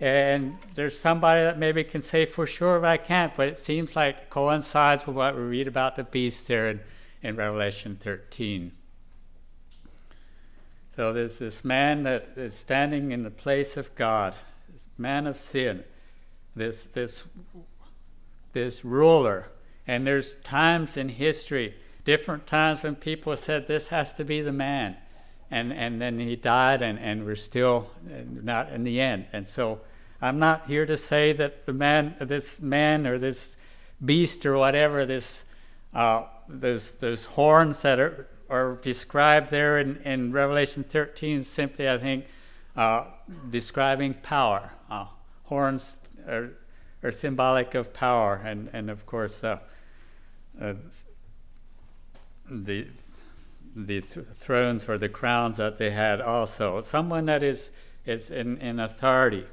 And 0.00 0.56
there's 0.74 0.98
somebody 0.98 1.42
that 1.42 1.58
maybe 1.58 1.82
can 1.82 2.02
say 2.02 2.26
for 2.26 2.46
sure, 2.46 2.78
but 2.80 2.90
I 2.90 2.96
can't. 2.96 3.34
But 3.36 3.48
it 3.48 3.58
seems 3.58 3.96
like 3.96 4.30
coincides 4.30 5.06
with 5.06 5.16
what 5.16 5.34
we 5.34 5.42
read 5.42 5.66
about 5.66 5.96
the 5.96 6.04
beast 6.04 6.46
there 6.46 6.68
in, 6.68 6.80
in 7.22 7.36
Revelation 7.36 7.96
13. 7.96 8.70
So 10.94 11.12
there's 11.12 11.38
this 11.38 11.64
man 11.64 12.04
that 12.04 12.28
is 12.36 12.54
standing 12.54 13.10
in 13.10 13.22
the 13.22 13.30
place 13.30 13.76
of 13.76 13.92
God, 13.96 14.36
man 14.98 15.26
of 15.26 15.36
sin, 15.36 15.84
this 16.56 16.84
this 16.84 17.24
this 18.52 18.84
ruler. 18.84 19.48
And 19.86 20.06
there's 20.06 20.36
times 20.36 20.96
in 20.96 21.08
history 21.08 21.74
different 22.04 22.46
times 22.46 22.82
when 22.82 22.94
people 22.94 23.36
said 23.36 23.66
this 23.66 23.88
has 23.88 24.14
to 24.14 24.24
be 24.24 24.40
the 24.40 24.52
man 24.52 24.96
and 25.50 25.72
and 25.72 26.00
then 26.00 26.18
he 26.18 26.36
died 26.36 26.82
and 26.82 26.98
and 26.98 27.24
we're 27.24 27.34
still 27.34 27.90
not 28.42 28.70
in 28.72 28.84
the 28.84 29.00
end 29.00 29.26
and 29.32 29.46
so 29.48 29.80
i'm 30.20 30.38
not 30.38 30.66
here 30.66 30.84
to 30.84 30.96
say 30.96 31.32
that 31.32 31.64
the 31.64 31.72
man 31.72 32.14
this 32.20 32.60
man 32.60 33.06
or 33.06 33.18
this 33.18 33.56
beast 34.04 34.44
or 34.44 34.56
whatever 34.56 35.06
this 35.06 35.44
uh, 35.94 36.24
those 36.48 36.90
those 36.92 37.24
horns 37.24 37.82
that 37.82 37.98
are 37.98 38.26
are 38.50 38.76
described 38.82 39.50
there 39.50 39.78
in, 39.78 39.96
in 40.04 40.32
Revelation 40.32 40.84
13 40.84 41.44
simply, 41.44 41.88
I 41.88 41.98
think, 41.98 42.26
describing 43.50 44.14
power. 44.14 44.70
Uh, 44.90 45.06
horns 45.44 45.96
are, 46.28 46.50
are, 47.02 47.12
symbolic 47.12 47.74
of 47.74 47.92
power, 47.92 48.40
and, 48.44 48.68
and 48.72 48.90
of 48.90 49.06
course, 49.06 49.44
uh, 49.44 49.58
uh 50.60 50.74
the 52.50 52.86
the 53.76 54.00
th- 54.02 54.26
thrones 54.34 54.88
or 54.88 54.98
the 54.98 55.08
crowns 55.08 55.56
that 55.56 55.78
they 55.78 55.90
had 55.90 56.20
also. 56.20 56.80
Someone 56.82 57.26
that 57.26 57.42
is 57.42 57.70
is 58.06 58.30
in, 58.30 58.58
in 58.58 58.80
authority. 58.80 59.44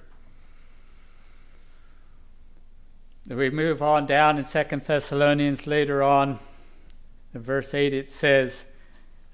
We 3.28 3.50
move 3.50 3.82
on 3.82 4.08
down 4.08 4.38
in 4.40 4.46
Second 4.46 4.84
Thessalonians 4.84 5.68
later 5.68 6.04
on, 6.04 6.40
in 7.34 7.42
verse 7.42 7.74
8 7.74 7.94
it 7.94 8.10
says, 8.10 8.66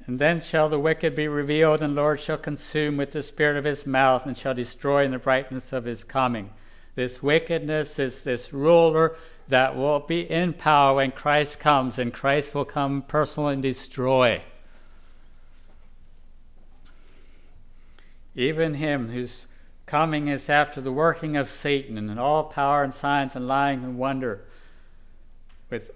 And 0.06 0.20
then 0.20 0.40
shall 0.40 0.70
the 0.70 0.80
wicked 0.80 1.16
be 1.16 1.28
revealed, 1.28 1.82
and 1.82 1.96
the 1.96 2.02
Lord 2.02 2.20
shall 2.20 2.38
consume 2.38 2.96
with 2.96 3.12
the 3.12 3.22
spirit 3.22 3.58
of 3.58 3.66
his 3.66 3.86
mouth, 3.86 4.26
and 4.26 4.38
shall 4.38 4.54
destroy 4.54 5.04
in 5.04 5.12
the 5.12 5.20
brightness 5.20 5.74
of 5.74 5.84
his 5.84 6.04
coming. 6.04 6.52
This 6.96 7.22
wickedness 7.22 8.00
is 8.00 8.24
this 8.24 8.54
ruler 8.54 9.16
that 9.50 9.76
will 9.76 10.00
be 10.00 10.22
in 10.22 10.54
power 10.54 10.96
when 10.96 11.12
Christ 11.12 11.60
comes, 11.60 12.00
and 12.00 12.14
Christ 12.14 12.56
will 12.56 12.66
come 12.66 13.02
personally 13.02 13.54
and 13.54 13.62
destroy. 13.62 14.42
Even 18.36 18.74
him 18.76 19.10
whose 19.10 19.46
coming 19.86 20.28
is 20.28 20.50
after 20.50 20.80
the 20.80 20.92
working 20.92 21.38
of 21.38 21.50
Satan, 21.50 21.98
and 21.98 22.20
all 22.20 22.46
power 22.46 22.84
and 22.84 22.94
signs 22.94 23.36
and 23.36 23.48
lying 23.48 23.84
and 23.84 23.98
wonder, 23.98 24.42
with 25.70 25.92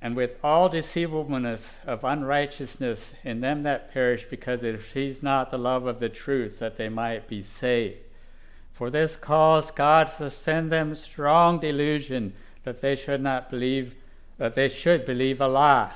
and 0.00 0.14
with 0.14 0.38
all 0.44 0.68
deceivableness 0.68 1.72
of 1.86 2.04
unrighteousness 2.04 3.14
in 3.24 3.40
them 3.40 3.64
that 3.64 3.92
perish, 3.92 4.26
because 4.30 4.60
they 4.60 4.70
receive 4.70 5.22
not 5.22 5.50
the 5.50 5.58
love 5.58 5.86
of 5.86 5.98
the 5.98 6.08
truth, 6.08 6.60
that 6.60 6.76
they 6.76 6.88
might 6.88 7.26
be 7.26 7.42
saved. 7.42 7.98
For 8.74 8.90
this 8.90 9.16
cause 9.16 9.72
God 9.72 10.10
shall 10.16 10.30
send 10.30 10.70
them 10.70 10.94
strong 10.94 11.58
delusion 11.58 12.32
that 12.62 12.80
they 12.80 12.94
should 12.94 13.20
not 13.20 13.50
believe, 13.50 13.94
that 14.36 14.54
they 14.54 14.68
should 14.68 15.04
believe 15.04 15.40
a 15.40 15.48
lie. 15.48 15.92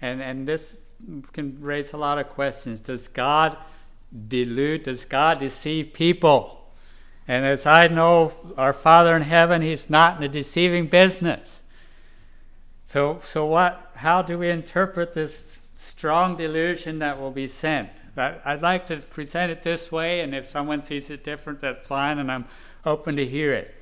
And, 0.00 0.22
and 0.22 0.48
this 0.48 0.76
can 1.32 1.60
raise 1.60 1.92
a 1.92 1.98
lot 1.98 2.18
of 2.18 2.30
questions. 2.30 2.80
Does 2.80 3.08
God 3.08 3.56
delude? 4.28 4.84
Does 4.84 5.04
God 5.04 5.40
deceive 5.40 5.92
people? 5.92 6.58
And 7.28 7.44
as 7.44 7.66
I 7.66 7.88
know, 7.88 8.32
our 8.56 8.72
Father 8.72 9.16
in 9.16 9.22
heaven, 9.22 9.62
He's 9.62 9.90
not 9.90 10.16
in 10.16 10.22
the 10.22 10.28
deceiving 10.28 10.86
business. 10.86 11.61
So, 12.92 13.20
so 13.24 13.46
what? 13.46 13.90
How 13.94 14.20
do 14.20 14.36
we 14.36 14.50
interpret 14.50 15.14
this 15.14 15.58
strong 15.76 16.36
delusion 16.36 16.98
that 16.98 17.18
will 17.18 17.30
be 17.30 17.46
sent? 17.46 17.88
I'd 18.18 18.60
like 18.60 18.88
to 18.88 18.98
present 18.98 19.50
it 19.50 19.62
this 19.62 19.90
way, 19.90 20.20
and 20.20 20.34
if 20.34 20.44
someone 20.44 20.82
sees 20.82 21.08
it 21.08 21.24
different, 21.24 21.62
that's 21.62 21.86
fine, 21.86 22.18
and 22.18 22.30
I'm 22.30 22.44
open 22.84 23.16
to 23.16 23.24
hear 23.24 23.54
it. 23.54 23.74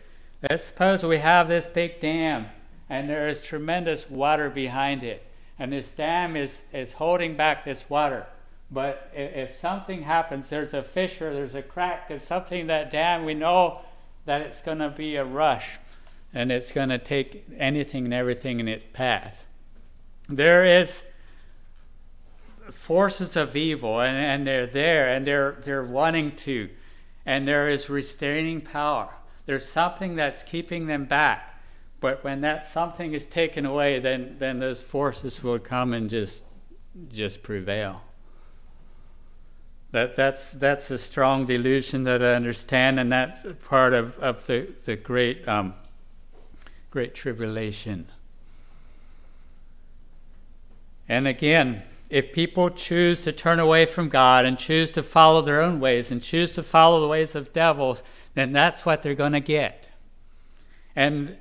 Let's 0.49 0.66
suppose 0.66 1.03
we 1.03 1.18
have 1.18 1.49
this 1.49 1.66
big 1.66 1.99
dam 1.99 2.46
and 2.88 3.11
there 3.11 3.29
is 3.29 3.42
tremendous 3.42 4.09
water 4.09 4.49
behind 4.49 5.03
it. 5.03 5.27
And 5.59 5.73
this 5.73 5.90
dam 5.90 6.37
is, 6.37 6.62
is 6.73 6.92
holding 6.92 7.35
back 7.35 7.64
this 7.64 7.90
water. 7.90 8.27
But 8.70 9.11
if, 9.12 9.51
if 9.51 9.57
something 9.57 10.03
happens, 10.03 10.49
there's 10.49 10.73
a 10.73 10.85
fissure, 10.85 11.35
there's 11.35 11.57
a 11.57 11.62
crack, 11.62 12.09
there's 12.09 12.23
something 12.23 12.68
that 12.68 12.92
dam, 12.92 13.25
we 13.25 13.35
know 13.35 13.81
that 14.27 14.42
it's 14.42 14.62
going 14.62 14.79
to 14.79 14.90
be 14.90 15.16
a 15.16 15.25
rush 15.25 15.81
and 16.33 16.53
it's 16.53 16.73
going 16.73 16.90
to 16.90 16.99
take 16.99 17.47
anything 17.57 18.05
and 18.05 18.14
everything 18.14 18.61
in 18.61 18.69
its 18.69 18.87
path. 18.93 19.47
There 20.29 20.81
is 20.81 21.03
forces 22.71 23.37
of 23.37 23.57
evil 23.57 24.01
and, 24.01 24.16
and 24.16 24.47
they're 24.47 24.66
there 24.66 25.12
and 25.12 25.27
they're 25.27 25.57
they're 25.64 25.83
wanting 25.83 26.37
to 26.37 26.69
and 27.27 27.49
there 27.49 27.69
is 27.69 27.90
restraining 27.90 28.61
power 28.61 29.11
there's 29.51 29.69
something 29.69 30.14
that's 30.14 30.45
keeping 30.45 30.87
them 30.87 31.07
back. 31.07 31.61
But 31.99 32.23
when 32.23 32.43
that 32.43 32.69
something 32.69 33.12
is 33.12 33.27
taken 33.27 33.66
away, 33.66 33.99
then, 33.99 34.37
then 34.38 34.61
those 34.61 34.81
forces 34.81 35.43
will 35.43 35.59
come 35.59 35.93
and 35.93 36.09
just 36.09 36.45
just 37.12 37.43
prevail. 37.43 38.01
That 39.90 40.14
that's 40.14 40.53
that's 40.53 40.93
a 40.93 40.99
strong 40.99 41.47
delusion 41.47 42.05
that 42.05 42.23
I 42.23 42.35
understand, 42.35 43.01
and 43.01 43.11
that's 43.11 43.43
part 43.64 43.93
of, 43.93 44.16
of 44.21 44.47
the, 44.47 44.73
the 44.85 44.95
great 44.95 45.49
um, 45.49 45.75
great 46.90 47.14
tribulation. 47.14 48.07
And 51.09 51.26
again, 51.26 51.83
if 52.09 52.33
people 52.33 52.70
choose 52.70 53.22
to 53.22 53.33
turn 53.33 53.61
away 53.61 53.87
from 53.87 54.09
God 54.09 54.44
and 54.44 54.59
choose 54.59 54.92
to 54.92 55.03
follow 55.03 55.42
their 55.42 55.62
own 55.62 55.81
ways 55.81 56.11
and 56.11 56.22
choose 56.22 56.53
to 56.53 56.62
follow 56.62 57.00
the 57.00 57.09
ways 57.09 57.35
of 57.35 57.53
devils, 57.53 58.03
then 58.35 58.53
that's 58.53 58.85
what 58.85 59.03
they're 59.03 59.14
going 59.14 59.33
to 59.33 59.40
get. 59.40 59.88
And 60.96 61.37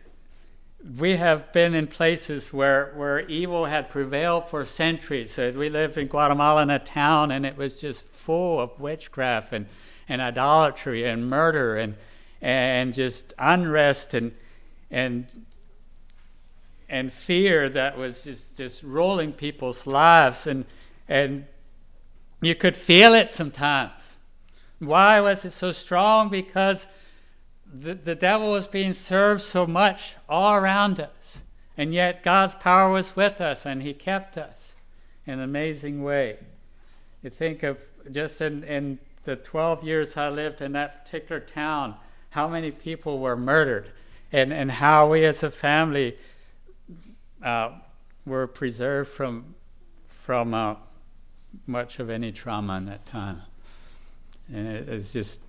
we 0.98 1.18
have 1.18 1.52
been 1.52 1.74
in 1.74 1.88
places 1.88 2.54
where, 2.54 2.94
where 2.96 3.20
evil 3.22 3.66
had 3.66 3.90
prevailed 3.90 4.50
for 4.50 4.64
centuries. 4.64 5.32
So 5.34 5.52
we 5.52 5.70
lived 5.70 5.98
in 5.98 6.08
Guatemala 6.08 6.62
in 6.64 6.70
a 6.70 6.80
town, 6.80 7.32
and 7.32 7.46
it 7.46 7.58
was 7.58 7.82
just 7.82 8.06
full 8.08 8.60
of 8.60 8.80
witchcraft 8.80 9.54
and, 9.54 9.66
and 10.08 10.22
idolatry 10.22 11.06
and 11.06 11.30
murder 11.30 11.78
and 11.78 11.96
and 12.42 12.94
just 12.94 13.34
unrest 13.38 14.14
and 14.14 14.32
and 14.92 15.28
and 16.88 17.14
fear 17.14 17.70
that 17.70 17.98
was 17.98 18.24
just, 18.24 18.58
just 18.58 18.84
rolling 18.84 19.32
people's 19.32 19.86
lives 19.86 20.48
and 20.48 20.66
and 21.08 21.46
you 22.42 22.56
could 22.56 22.78
feel 22.78 23.14
it 23.14 23.34
sometimes. 23.34 24.16
Why 24.80 25.20
was 25.22 25.44
it 25.44 25.52
so 25.52 25.72
strong? 25.72 26.30
Because 26.30 26.88
the, 27.72 27.94
the 27.94 28.16
devil 28.16 28.52
was 28.52 28.66
being 28.66 28.94
served 28.94 29.42
so 29.42 29.68
much 29.68 30.16
all 30.28 30.56
around 30.56 31.00
us. 31.00 31.42
And 31.78 31.94
yet 31.94 32.24
God's 32.24 32.56
power 32.56 32.90
was 32.92 33.16
with 33.16 33.42
us 33.42 33.66
and 33.66 33.82
he 33.82 33.94
kept 33.94 34.38
us 34.38 34.76
in 35.26 35.34
an 35.34 35.42
amazing 35.42 36.04
way. 36.04 36.38
You 37.24 37.30
think 37.30 37.64
of 37.64 37.78
just 38.12 38.42
in, 38.42 38.64
in 38.64 39.00
the 39.24 39.36
12 39.36 39.84
years 39.84 40.16
I 40.16 40.30
lived 40.30 40.62
in 40.62 40.72
that 40.74 41.04
particular 41.04 41.42
town, 41.42 41.96
how 42.30 42.48
many 42.48 42.72
people 42.72 43.20
were 43.20 43.36
murdered 43.36 43.92
and, 44.32 44.54
and 44.54 44.72
how 44.72 45.10
we 45.10 45.26
as 45.26 45.44
a 45.44 45.52
family 45.52 46.18
uh, 47.44 47.72
were 48.26 48.48
preserved 48.48 49.10
from 49.10 49.56
from 50.24 50.54
uh, 50.54 50.76
much 51.66 52.00
of 52.00 52.10
any 52.10 52.32
trauma 52.32 52.78
in 52.78 52.86
that 52.86 53.06
time. 53.08 53.42
And 54.54 54.68
it 54.68 54.90
is 54.90 55.12
just 55.12 55.40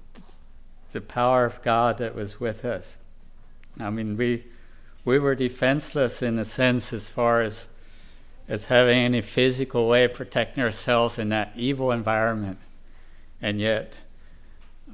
the 0.93 1.01
power 1.01 1.45
of 1.45 1.63
God 1.63 1.99
that 1.99 2.15
was 2.15 2.41
with 2.41 2.65
us. 2.65 2.97
I 3.79 3.91
mean, 3.91 4.17
we 4.17 4.45
we 5.05 5.19
were 5.19 5.35
defenseless 5.35 6.23
in 6.23 6.39
a 6.39 6.45
sense 6.45 6.93
as 6.93 7.09
far 7.09 7.43
as 7.43 7.67
as 8.49 8.65
having 8.65 8.99
any 8.99 9.21
physical 9.21 9.89
way 9.89 10.05
of 10.05 10.15
protecting 10.15 10.65
ourselves 10.65 11.19
in 11.19 11.29
that 11.29 11.53
evil 11.57 11.93
environment, 11.93 12.59
and 13.41 13.61
yet 13.61 13.95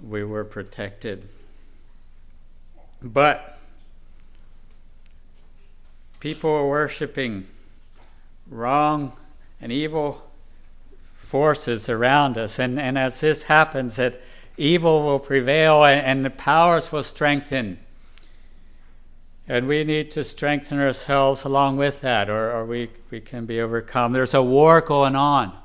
we 0.02 0.24
were 0.24 0.44
protected. 0.44 1.26
But 3.02 3.55
people 6.20 6.50
are 6.50 6.66
worshiping 6.66 7.46
wrong 8.48 9.12
and 9.60 9.72
evil 9.72 10.22
forces 11.16 11.88
around 11.88 12.38
us. 12.38 12.58
And, 12.58 12.78
and 12.78 12.96
as 12.96 13.20
this 13.20 13.42
happens, 13.42 13.96
that 13.96 14.20
evil 14.56 15.02
will 15.02 15.18
prevail 15.18 15.84
and, 15.84 16.00
and 16.00 16.24
the 16.24 16.30
powers 16.30 16.92
will 16.92 17.02
strengthen. 17.02 17.78
And 19.48 19.68
we 19.68 19.84
need 19.84 20.12
to 20.12 20.24
strengthen 20.24 20.78
ourselves 20.78 21.44
along 21.44 21.76
with 21.76 22.00
that, 22.00 22.28
or, 22.28 22.52
or 22.52 22.64
we, 22.64 22.90
we 23.10 23.20
can 23.20 23.46
be 23.46 23.60
overcome. 23.60 24.12
There's 24.12 24.34
a 24.34 24.42
war 24.42 24.80
going 24.80 25.14
on. 25.14 25.56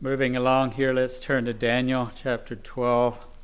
Moving 0.00 0.36
along 0.36 0.72
here, 0.72 0.92
let's 0.92 1.18
turn 1.18 1.46
to 1.46 1.54
Daniel 1.54 2.10
chapter 2.14 2.54
12. 2.54 3.35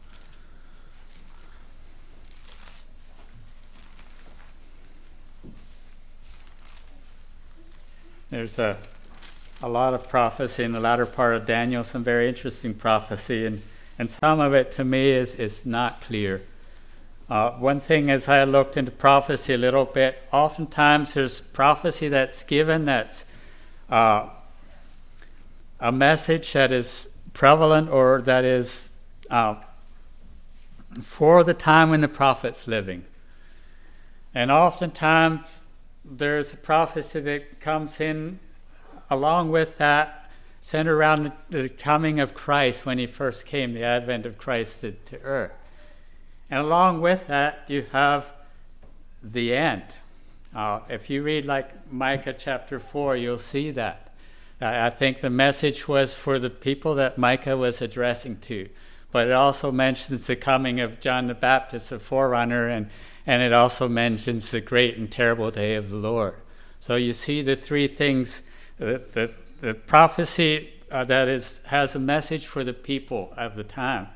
There's 8.33 8.59
a, 8.59 8.79
a 9.61 9.68
lot 9.68 9.92
of 9.92 10.09
prophecy 10.09 10.64
in 10.64 10.73
the 10.73 10.81
latter 10.81 11.05
part 11.05 11.35
of 11.35 11.45
Daniel, 11.45 11.85
some 11.85 12.03
very 12.03 12.31
interesting 12.31 12.73
prophecy, 12.73 13.45
and, 13.45 13.61
and 13.99 14.11
some 14.11 14.40
of 14.40 14.55
it 14.55 14.73
to 14.73 14.85
me 14.85 15.11
is, 15.11 15.35
is 15.35 15.66
not 15.66 16.01
clear. 16.01 16.40
Uh, 17.29 17.51
one 17.51 17.81
thing 17.81 18.09
as 18.09 18.29
I 18.29 18.45
looked 18.45 18.79
into 18.79 18.90
prophecy 18.90 19.53
a 19.53 19.59
little 19.59 19.85
bit, 19.85 20.16
oftentimes 20.33 21.12
there's 21.12 21.42
prophecy 21.42 22.09
that's 22.09 22.45
given 22.45 22.87
that's 22.87 23.27
uh, 23.90 24.31
a 25.79 25.92
message 25.92 26.55
that 26.55 26.73
is 26.73 27.11
prevalent 27.35 27.90
or 27.90 28.23
that 28.23 28.47
is 28.47 28.88
uh, 29.29 29.57
for 31.03 31.45
the 31.45 31.53
time 31.53 31.90
when 31.90 32.01
the 32.01 32.09
prophet's 32.09 32.66
living. 32.66 33.05
And 34.35 34.51
oftentimes 34.51 35.47
there's 36.05 36.53
a 36.53 36.57
prophecy 36.57 37.21
that 37.21 37.61
comes 37.61 38.01
in 38.01 38.38
along 39.11 39.51
with 39.51 39.79
that, 39.79 40.31
centered 40.61 40.97
around 40.97 41.33
the 41.51 41.69
coming 41.69 42.21
of 42.21 42.35
Christ 42.35 42.87
when 42.87 42.99
he 42.99 43.07
first 43.07 43.47
came, 43.47 43.75
the 43.75 43.85
advent 43.85 44.27
of 44.27 44.38
Christ 44.38 44.81
to, 44.81 44.93
to 44.93 45.21
earth. 45.21 45.53
And 46.51 46.61
along 46.61 47.01
with 47.01 47.27
that, 47.27 47.65
you 47.69 47.83
have 47.93 48.31
the 49.23 49.55
end. 49.55 49.83
Uh, 50.55 50.81
if 50.88 51.11
you 51.11 51.23
read 51.23 51.45
like 51.45 51.93
Micah 51.93 52.35
chapter 52.35 52.79
4, 52.79 53.17
you'll 53.17 53.38
see 53.38 53.71
that. 53.73 54.12
I 54.61 54.91
think 54.91 55.21
the 55.21 55.31
message 55.31 55.88
was 55.88 56.15
for 56.15 56.38
the 56.38 56.51
people 56.51 56.97
that 56.97 57.19
Micah 57.19 57.57
was 57.57 57.83
addressing 57.83 58.37
to. 58.41 58.69
But 59.11 59.27
it 59.27 59.33
also 59.33 59.73
mentions 59.73 60.27
the 60.27 60.37
coming 60.37 60.81
of 60.81 61.01
John 61.01 61.27
the 61.27 61.35
Baptist, 61.35 61.91
the 61.91 61.99
forerunner, 61.99 62.69
and 62.69 62.88
and 63.26 63.42
it 63.42 63.52
also 63.52 63.88
mentions 63.88 64.50
the 64.50 64.61
great 64.61 64.96
and 64.96 65.11
terrible 65.11 65.50
day 65.50 65.76
of 65.76 65.90
the 65.90 65.96
Lord. 65.96 66.35
So 66.80 66.96
you 66.96 67.12
see 67.12 67.42
the 67.42 67.56
three 67.56 67.88
things 67.88 68.42
the, 68.78 69.30
the, 69.61 69.74
prophecy 69.74 70.70
uh, 70.90 71.04
that 71.04 71.28
is 71.28 71.61
has 71.64 71.94
a 71.94 72.00
message 72.00 72.46
for 72.46 72.64
the 72.64 72.72
people 72.72 73.32
of 73.37 73.54
the 73.54 73.62
time, 73.62 74.08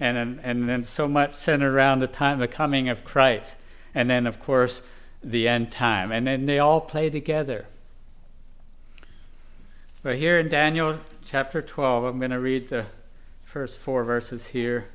and 0.00 0.40
and 0.42 0.68
then 0.68 0.82
so 0.82 1.06
much 1.06 1.36
centered 1.36 1.72
around 1.72 2.00
the 2.00 2.08
time 2.08 2.40
the 2.40 2.48
coming 2.48 2.88
of 2.88 3.04
Christ, 3.04 3.56
and 3.94 4.10
then 4.10 4.26
of 4.26 4.40
course 4.40 4.82
the 5.22 5.46
end 5.46 5.70
time, 5.70 6.10
and 6.10 6.26
then 6.26 6.46
they 6.46 6.58
all 6.58 6.80
play 6.80 7.10
together. 7.10 7.66
But 10.02 10.16
here 10.16 10.38
in 10.38 10.48
Daniel 10.48 10.98
chapter 11.24 11.60
12, 11.60 12.04
I'm 12.04 12.18
going 12.18 12.30
to 12.30 12.40
read 12.40 12.68
the 12.68 12.86
first 13.44 13.78
four 13.78 14.04
verses 14.04 14.46
here. 14.46 14.86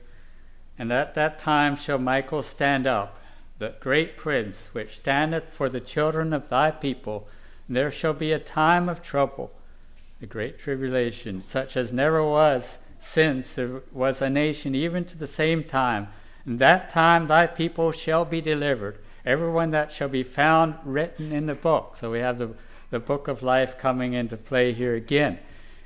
And 0.79 0.91
at 0.91 1.15
that 1.15 1.39
time 1.39 1.75
shall 1.75 1.97
Michael 1.97 2.41
stand 2.41 2.87
up 2.87 3.19
the 3.63 3.73
great 3.79 4.17
prince, 4.17 4.67
which 4.73 4.97
standeth 4.97 5.45
for 5.45 5.69
the 5.69 5.79
children 5.79 6.33
of 6.33 6.49
thy 6.49 6.69
people. 6.69 7.29
There 7.69 7.91
shall 7.91 8.11
be 8.11 8.33
a 8.33 8.37
time 8.37 8.89
of 8.89 9.01
trouble, 9.01 9.53
a 10.21 10.25
great 10.25 10.59
tribulation, 10.59 11.41
such 11.41 11.77
as 11.77 11.93
never 11.93 12.21
was 12.21 12.77
since 12.99 13.53
there 13.53 13.81
was 13.93 14.21
a 14.21 14.29
nation, 14.29 14.75
even 14.75 15.05
to 15.05 15.17
the 15.17 15.27
same 15.27 15.63
time. 15.63 16.09
And 16.45 16.59
that 16.59 16.89
time 16.89 17.27
thy 17.27 17.47
people 17.47 17.93
shall 17.93 18.25
be 18.25 18.41
delivered, 18.41 18.97
everyone 19.25 19.71
that 19.71 19.93
shall 19.93 20.09
be 20.09 20.23
found 20.23 20.75
written 20.83 21.31
in 21.31 21.45
the 21.45 21.55
book. 21.55 21.95
So 21.95 22.11
we 22.11 22.19
have 22.19 22.39
the, 22.39 22.49
the 22.89 22.99
book 22.99 23.29
of 23.29 23.43
life 23.43 23.77
coming 23.77 24.11
into 24.11 24.35
play 24.35 24.73
here 24.73 24.95
again. 24.95 25.39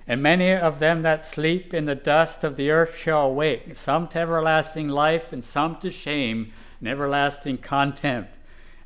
And 0.08 0.24
many 0.24 0.52
of 0.52 0.80
them 0.80 1.04
that 1.04 1.24
sleep 1.24 1.76
in 1.76 1.86
the 1.86 1.94
dust 1.94 2.44
of 2.44 2.56
the 2.56 2.72
earth 2.72 2.98
shall 2.98 3.28
awake, 3.28 3.76
some 3.76 4.08
to 4.08 4.20
everlasting 4.20 4.90
life, 4.90 5.32
and 5.32 5.46
some 5.46 5.76
to 5.82 5.92
shame 5.92 6.52
and 6.80 6.88
everlasting 6.88 7.58
contempt. 7.58 8.32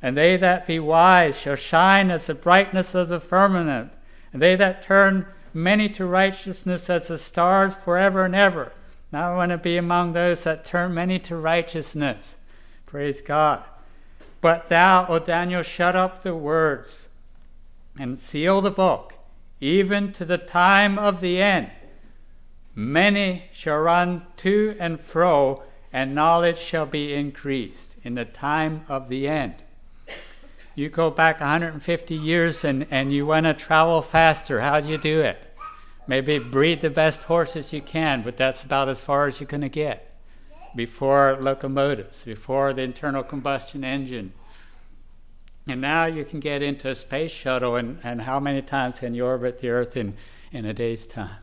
And 0.00 0.16
they 0.16 0.36
that 0.38 0.66
be 0.66 0.78
wise 0.78 1.38
shall 1.38 1.56
shine 1.56 2.10
as 2.10 2.26
the 2.26 2.34
brightness 2.34 2.94
of 2.94 3.08
the 3.08 3.20
firmament, 3.20 3.92
and 4.32 4.42
they 4.42 4.56
that 4.56 4.82
turn 4.82 5.26
many 5.54 5.88
to 5.90 6.06
righteousness 6.06 6.90
as 6.90 7.08
the 7.08 7.18
stars 7.18 7.74
forever 7.74 8.24
and 8.24 8.34
ever. 8.34 8.72
Now 9.12 9.32
I 9.32 9.36
want 9.36 9.50
to 9.50 9.58
be 9.58 9.76
among 9.76 10.12
those 10.12 10.44
that 10.44 10.64
turn 10.64 10.94
many 10.94 11.18
to 11.20 11.36
righteousness. 11.36 12.36
Praise 12.86 13.20
God. 13.20 13.62
But 14.40 14.68
thou, 14.68 15.06
O 15.06 15.18
Daniel, 15.18 15.62
shut 15.62 15.94
up 15.94 16.22
the 16.22 16.34
words 16.34 17.08
and 17.98 18.18
seal 18.18 18.60
the 18.60 18.70
book, 18.70 19.14
even 19.60 20.12
to 20.14 20.24
the 20.24 20.38
time 20.38 20.98
of 20.98 21.20
the 21.20 21.40
end. 21.40 21.70
Many 22.74 23.44
shall 23.52 23.76
run 23.76 24.26
to 24.38 24.74
and 24.80 24.98
fro, 24.98 25.62
and 25.92 26.14
knowledge 26.14 26.58
shall 26.58 26.86
be 26.86 27.12
increased 27.12 27.96
in 28.02 28.14
the 28.14 28.24
time 28.24 28.84
of 28.88 29.08
the 29.08 29.28
end. 29.28 29.54
You 30.74 30.88
go 30.88 31.10
back 31.10 31.40
150 31.40 32.14
years 32.14 32.64
and, 32.64 32.86
and 32.90 33.12
you 33.12 33.26
want 33.26 33.44
to 33.44 33.52
travel 33.52 34.00
faster. 34.00 34.60
How 34.60 34.80
do 34.80 34.88
you 34.88 34.96
do 34.96 35.20
it? 35.20 35.38
Maybe 36.06 36.38
breed 36.38 36.80
the 36.80 36.90
best 36.90 37.22
horses 37.24 37.72
you 37.72 37.82
can, 37.82 38.22
but 38.22 38.36
that's 38.36 38.64
about 38.64 38.88
as 38.88 39.00
far 39.00 39.26
as 39.26 39.38
you're 39.38 39.46
going 39.46 39.60
to 39.60 39.68
get 39.68 40.08
before 40.74 41.36
locomotives, 41.40 42.24
before 42.24 42.72
the 42.72 42.82
internal 42.82 43.22
combustion 43.22 43.84
engine. 43.84 44.32
And 45.68 45.80
now 45.80 46.06
you 46.06 46.24
can 46.24 46.40
get 46.40 46.62
into 46.62 46.88
a 46.88 46.94
space 46.94 47.30
shuttle, 47.30 47.76
and, 47.76 48.00
and 48.02 48.20
how 48.20 48.40
many 48.40 48.62
times 48.62 48.98
can 48.98 49.14
you 49.14 49.26
orbit 49.26 49.58
the 49.58 49.68
Earth 49.68 49.96
in, 49.96 50.14
in 50.50 50.64
a 50.64 50.72
day's 50.72 51.06
time? 51.06 51.36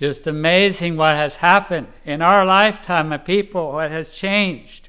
Just 0.00 0.26
amazing 0.26 0.96
what 0.96 1.14
has 1.14 1.36
happened 1.36 1.86
in 2.06 2.22
our 2.22 2.46
lifetime 2.46 3.12
of 3.12 3.26
people, 3.26 3.72
what 3.72 3.90
has 3.90 4.10
changed. 4.10 4.88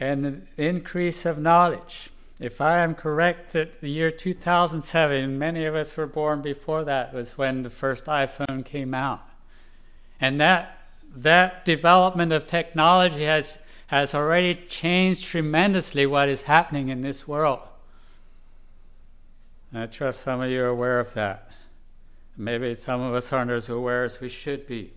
and 0.00 0.24
the 0.24 0.64
increase 0.64 1.26
of 1.26 1.38
knowledge. 1.38 2.08
If 2.40 2.60
I 2.60 2.78
am 2.78 2.94
correct, 2.94 3.52
that 3.54 3.80
the 3.80 3.90
year 3.90 4.10
2007, 4.10 5.38
many 5.38 5.64
of 5.66 5.74
us 5.74 5.96
were 5.96 6.06
born 6.06 6.40
before 6.40 6.84
that, 6.84 7.12
was 7.12 7.36
when 7.36 7.62
the 7.62 7.70
first 7.70 8.06
iPhone 8.06 8.64
came 8.64 8.94
out. 8.94 9.28
And 10.20 10.40
that, 10.40 10.78
that 11.16 11.64
development 11.64 12.32
of 12.32 12.46
technology 12.46 13.24
has, 13.24 13.58
has 13.88 14.14
already 14.14 14.54
changed 14.54 15.24
tremendously 15.24 16.06
what 16.06 16.28
is 16.28 16.42
happening 16.42 16.88
in 16.88 17.02
this 17.02 17.26
world. 17.28 17.67
And 19.72 19.82
I 19.82 19.86
trust 19.86 20.22
some 20.22 20.40
of 20.40 20.50
you 20.50 20.62
are 20.62 20.68
aware 20.68 21.00
of 21.00 21.12
that. 21.14 21.50
Maybe 22.36 22.74
some 22.74 23.00
of 23.00 23.14
us 23.14 23.32
aren't 23.32 23.50
as 23.50 23.68
aware 23.68 24.04
as 24.04 24.20
we 24.20 24.28
should 24.28 24.66
be. 24.66 24.92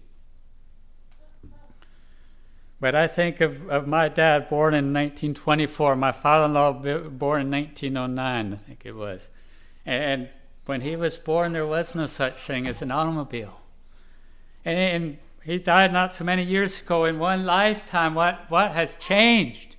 But 2.80 2.96
I 2.96 3.08
think 3.08 3.42
of, 3.42 3.70
of 3.70 3.88
my 3.88 4.10
dad 4.10 4.50
born 4.50 4.74
in 4.74 4.86
1924, 4.86 5.96
my 5.96 6.12
father 6.12 6.46
in 6.46 6.54
law 6.54 6.74
born 6.74 7.42
in 7.42 7.52
1909, 7.52 8.54
I 8.54 8.56
think 8.56 8.82
it 8.86 8.96
was. 8.96 9.30
And 9.86 10.30
when 10.66 10.82
he 10.82 10.96
was 10.96 11.18
born, 11.18 11.54
there 11.54 11.66
was 11.66 11.94
no 11.94 12.08
such 12.08 12.38
thing 12.38 12.66
as 12.66 12.82
an 12.82 12.92
automobile. 12.92 13.60
And, 14.66 14.78
and 14.78 15.18
he 15.44 15.58
died 15.58 15.94
not 15.94 16.16
so 16.16 16.24
many 16.24 16.44
years 16.44 16.82
ago. 16.82 17.06
In 17.06 17.20
one 17.20 17.46
lifetime, 17.46 18.16
what, 18.16 18.50
what 18.50 18.72
has 18.72 18.98
changed? 18.98 19.76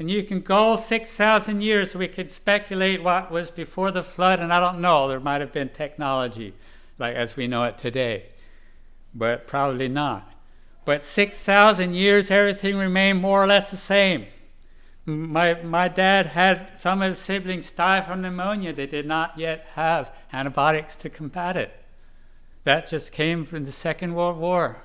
And 0.00 0.10
you 0.10 0.22
can 0.22 0.40
go 0.40 0.76
6,000 0.76 1.60
years, 1.60 1.94
we 1.94 2.08
could 2.08 2.32
speculate 2.32 3.02
what 3.02 3.30
was 3.30 3.50
before 3.50 3.90
the 3.90 4.02
flood, 4.02 4.40
and 4.40 4.50
I 4.50 4.58
don't 4.58 4.80
know. 4.80 5.08
There 5.08 5.20
might 5.20 5.42
have 5.42 5.52
been 5.52 5.68
technology 5.68 6.54
like 6.98 7.16
as 7.16 7.36
we 7.36 7.46
know 7.46 7.64
it 7.64 7.76
today, 7.76 8.24
but 9.14 9.46
probably 9.46 9.88
not. 9.88 10.26
But 10.86 11.02
6,000 11.02 11.92
years, 11.92 12.30
everything 12.30 12.78
remained 12.78 13.20
more 13.20 13.44
or 13.44 13.46
less 13.46 13.70
the 13.70 13.76
same. 13.76 14.26
My, 15.04 15.60
my 15.62 15.88
dad 15.88 16.24
had 16.24 16.78
some 16.78 17.02
of 17.02 17.10
his 17.10 17.18
siblings 17.18 17.70
die 17.70 18.00
from 18.00 18.22
pneumonia. 18.22 18.72
They 18.72 18.86
did 18.86 19.04
not 19.04 19.36
yet 19.36 19.66
have 19.74 20.16
antibiotics 20.32 20.96
to 20.96 21.10
combat 21.10 21.56
it. 21.56 21.78
That 22.64 22.88
just 22.88 23.12
came 23.12 23.44
from 23.44 23.66
the 23.66 23.72
Second 23.72 24.14
World 24.14 24.38
War. 24.38 24.82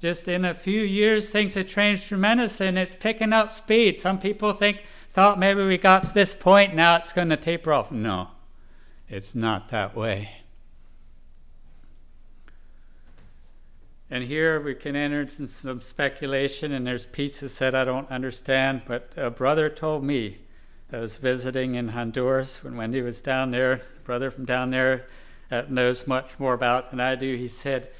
Just 0.00 0.28
in 0.28 0.44
a 0.44 0.54
few 0.54 0.82
years, 0.82 1.30
things 1.30 1.54
have 1.54 1.66
changed 1.66 2.06
tremendously, 2.06 2.68
and 2.68 2.78
it's 2.78 2.94
picking 2.94 3.32
up 3.32 3.52
speed. 3.52 3.98
Some 3.98 4.20
people 4.20 4.52
think, 4.52 4.82
thought 5.10 5.38
maybe 5.38 5.64
we 5.64 5.76
got 5.76 6.04
to 6.04 6.14
this 6.14 6.34
point, 6.34 6.74
now 6.74 6.96
it's 6.96 7.12
going 7.12 7.30
to 7.30 7.36
taper 7.36 7.72
off. 7.72 7.90
No, 7.90 8.28
it's 9.08 9.34
not 9.34 9.68
that 9.68 9.96
way. 9.96 10.30
And 14.10 14.24
here 14.24 14.60
we 14.60 14.74
can 14.74 14.96
enter 14.96 15.22
into 15.22 15.46
some 15.48 15.80
speculation, 15.80 16.72
and 16.72 16.86
there's 16.86 17.04
pieces 17.04 17.58
that 17.58 17.74
I 17.74 17.84
don't 17.84 18.10
understand. 18.10 18.82
But 18.86 19.12
a 19.16 19.30
brother 19.30 19.68
told 19.68 20.04
me 20.04 20.38
I 20.92 20.98
was 20.98 21.16
visiting 21.16 21.74
in 21.74 21.88
Honduras 21.88 22.62
when 22.64 22.76
Wendy 22.76 23.02
was 23.02 23.20
down 23.20 23.50
there, 23.50 23.82
brother 24.04 24.30
from 24.30 24.46
down 24.46 24.70
there 24.70 25.08
that 25.50 25.70
knows 25.70 26.06
much 26.06 26.38
more 26.38 26.54
about 26.54 26.90
than 26.90 27.00
I 27.00 27.16
do. 27.16 27.36
He 27.36 27.48
said 27.48 27.90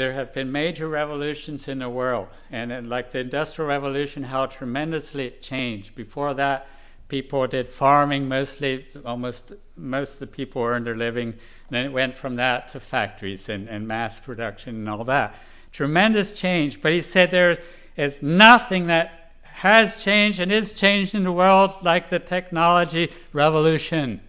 there 0.00 0.14
have 0.14 0.32
been 0.32 0.50
major 0.50 0.88
revolutions 0.88 1.68
in 1.68 1.80
the 1.80 1.90
world, 1.90 2.26
and 2.50 2.88
like 2.88 3.10
the 3.10 3.18
Industrial 3.18 3.68
Revolution, 3.68 4.22
how 4.22 4.46
tremendously 4.46 5.26
it 5.26 5.42
changed. 5.42 5.94
Before 5.94 6.32
that, 6.32 6.68
people 7.08 7.46
did 7.46 7.68
farming 7.68 8.26
mostly, 8.26 8.86
almost 9.04 9.52
most 9.76 10.14
of 10.14 10.20
the 10.20 10.26
people 10.26 10.62
earned 10.62 10.86
their 10.86 10.96
living. 10.96 11.28
And 11.28 11.40
then 11.68 11.84
it 11.84 11.92
went 11.92 12.16
from 12.16 12.36
that 12.36 12.68
to 12.68 12.80
factories 12.80 13.50
and, 13.50 13.68
and 13.68 13.86
mass 13.86 14.18
production 14.18 14.74
and 14.76 14.88
all 14.88 15.04
that. 15.04 15.38
Tremendous 15.70 16.32
change. 16.32 16.80
But 16.80 16.92
he 16.92 17.02
said 17.02 17.30
there 17.30 17.58
is 17.94 18.22
nothing 18.22 18.86
that 18.86 19.32
has 19.42 20.02
changed 20.02 20.40
and 20.40 20.50
is 20.50 20.80
changed 20.80 21.14
in 21.14 21.24
the 21.24 21.32
world 21.32 21.72
like 21.82 22.08
the 22.08 22.20
technology 22.20 23.12
revolution. 23.34 24.22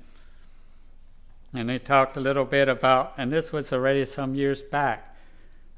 And 1.53 1.69
he 1.69 1.79
talked 1.79 2.17
a 2.17 2.19
little 2.19 2.45
bit 2.45 2.67
about, 2.67 3.13
and 3.17 3.31
this 3.31 3.53
was 3.53 3.71
already 3.71 4.03
some 4.03 4.36
years 4.36 4.62
back, 4.62 5.11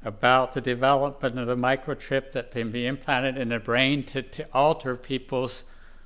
about 0.04 0.52
the 0.52 0.60
development 0.60 1.38
of 1.38 1.46
the 1.46 1.56
microchip 1.56 2.32
that 2.32 2.50
can 2.50 2.70
be 2.70 2.86
implanted 2.86 3.38
in 3.38 3.48
the 3.48 3.58
brain 3.58 4.04
to, 4.04 4.22
to 4.22 4.46
alter 4.52 4.96
people's 4.96 5.64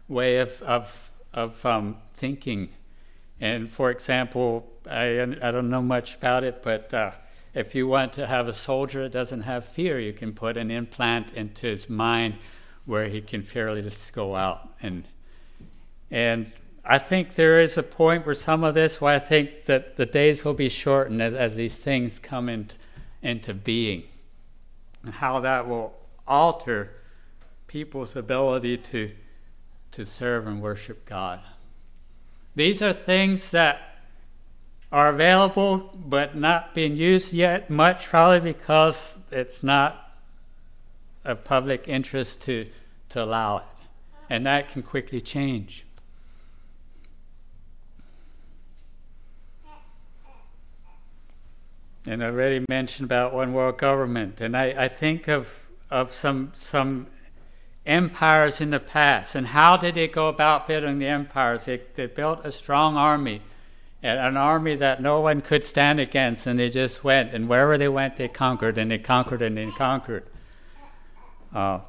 way 0.09 0.39
of, 0.39 0.63
of, 0.63 1.11
of 1.35 1.67
um, 1.67 1.97
thinking. 2.15 2.69
And 3.41 3.71
for 3.71 3.91
example, 3.91 4.67
I, 4.89 5.21
I 5.21 5.51
don't 5.51 5.71
know 5.71 5.83
much 5.83 6.15
about 6.15 6.45
it, 6.45 6.63
but 6.63 6.93
uh, 6.95 7.11
if 7.55 7.75
you 7.75 7.89
want 7.89 8.13
to 8.15 8.27
have 8.27 8.49
a 8.49 8.53
soldier 8.53 9.03
that 9.03 9.13
doesn't 9.13 9.43
have 9.43 9.65
fear, 9.65 9.99
you 9.99 10.13
can 10.13 10.33
put 10.33 10.57
an 10.57 10.71
implant 10.71 11.33
into 11.33 11.67
his 11.67 11.89
mind 11.89 12.35
where 12.87 13.09
he 13.09 13.21
can 13.21 13.43
fearlessly 13.43 14.13
go 14.15 14.35
out. 14.35 14.69
And 14.81 15.05
and 16.11 16.51
I 16.85 16.99
think 16.99 17.35
there 17.35 17.61
is 17.61 17.77
a 17.77 17.83
point 17.83 18.25
where 18.25 18.35
some 18.35 18.65
of 18.65 18.73
this, 18.73 18.99
where 18.99 19.15
I 19.15 19.19
think 19.19 19.67
that 19.67 19.97
the 19.97 20.07
days 20.07 20.43
will 20.43 20.55
be 20.55 20.71
shortened 20.71 21.21
as, 21.21 21.35
as 21.35 21.55
these 21.55 21.77
things 21.77 22.19
come 22.19 22.49
into, 22.49 22.77
into 23.23 23.55
being, 23.55 24.05
and 25.03 25.13
how 25.13 25.41
that 25.41 25.69
will 25.69 25.95
alter 26.27 26.91
people's 27.67 28.17
ability 28.17 28.77
to 28.79 29.11
to 29.93 30.05
serve 30.05 30.47
and 30.47 30.61
worship 30.61 31.05
God. 31.07 31.41
These 32.55 32.83
are 32.83 32.93
things 32.93 33.53
that 33.53 33.99
are 34.91 35.09
available 35.09 35.79
but 35.95 36.37
not 36.37 36.75
being 36.75 36.97
used 36.97 37.33
yet 37.33 37.71
much, 37.71 38.07
probably 38.07 38.53
because 38.53 39.19
it's 39.31 39.63
not 39.63 40.13
of 41.25 41.45
public 41.45 41.89
interest 41.89 42.43
to, 42.43 42.67
to 43.11 43.23
allow 43.23 43.59
it. 43.59 43.65
And 44.31 44.47
that 44.47 44.71
can 44.71 44.83
quickly 44.83 45.21
change. 45.21 45.85
And 52.07 52.23
I 52.23 52.27
already 52.27 52.65
mentioned 52.69 53.07
about 53.07 53.35
one 53.35 53.53
world 53.53 53.79
government, 53.79 54.41
and 54.41 54.57
I, 54.57 54.85
I 54.85 54.89
think 54.89 55.29
of 55.29 55.49
of 55.91 56.13
some 56.13 56.53
some 56.55 57.07
empires 57.87 58.61
in 58.61 58.71
the 58.71 58.81
past, 58.81 59.35
and 59.35 59.47
how 59.47 59.77
did 59.77 59.95
they 59.95 60.09
go 60.09 60.29
about 60.29 60.67
building 60.67 60.99
the 60.99 61.07
empires? 61.07 61.65
They, 61.65 61.81
they 61.95 62.07
built 62.07 62.45
a 62.45 62.53
strong 62.53 62.97
army 62.97 63.43
an 64.03 64.37
army 64.37 64.77
that 64.77 65.03
no 65.03 65.21
one 65.21 65.41
could 65.41 65.65
stand 65.65 65.99
against, 65.99 66.47
and 66.47 66.59
they 66.59 66.71
just 66.71 67.03
went, 67.03 67.35
and 67.35 67.49
wherever 67.49 67.77
they 67.79 67.89
went, 67.89 68.17
they 68.17 68.29
conquered, 68.29 68.79
and 68.79 68.91
they 68.91 68.99
conquered, 68.99 69.43
and 69.43 69.57
they 69.57 69.67
conquered. 69.73 70.25
Uh, 71.53 71.81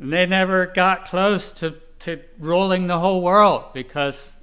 and 0.00 0.12
they 0.12 0.24
never 0.24 0.66
got 0.66 1.06
close 1.06 1.52
to, 1.52 1.74
to 2.00 2.20
ruling 2.38 2.86
the 2.86 2.98
whole 2.98 3.20
world 3.20 3.64
because 3.74 4.36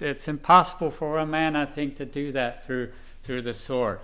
it's 0.00 0.28
impossible 0.28 0.90
for 0.90 1.18
a 1.18 1.26
man, 1.26 1.56
I 1.56 1.66
think, 1.66 1.96
to 1.96 2.04
do 2.04 2.32
that 2.32 2.66
through 2.66 2.92
through 3.22 3.42
the 3.42 3.54
sword. 3.54 4.00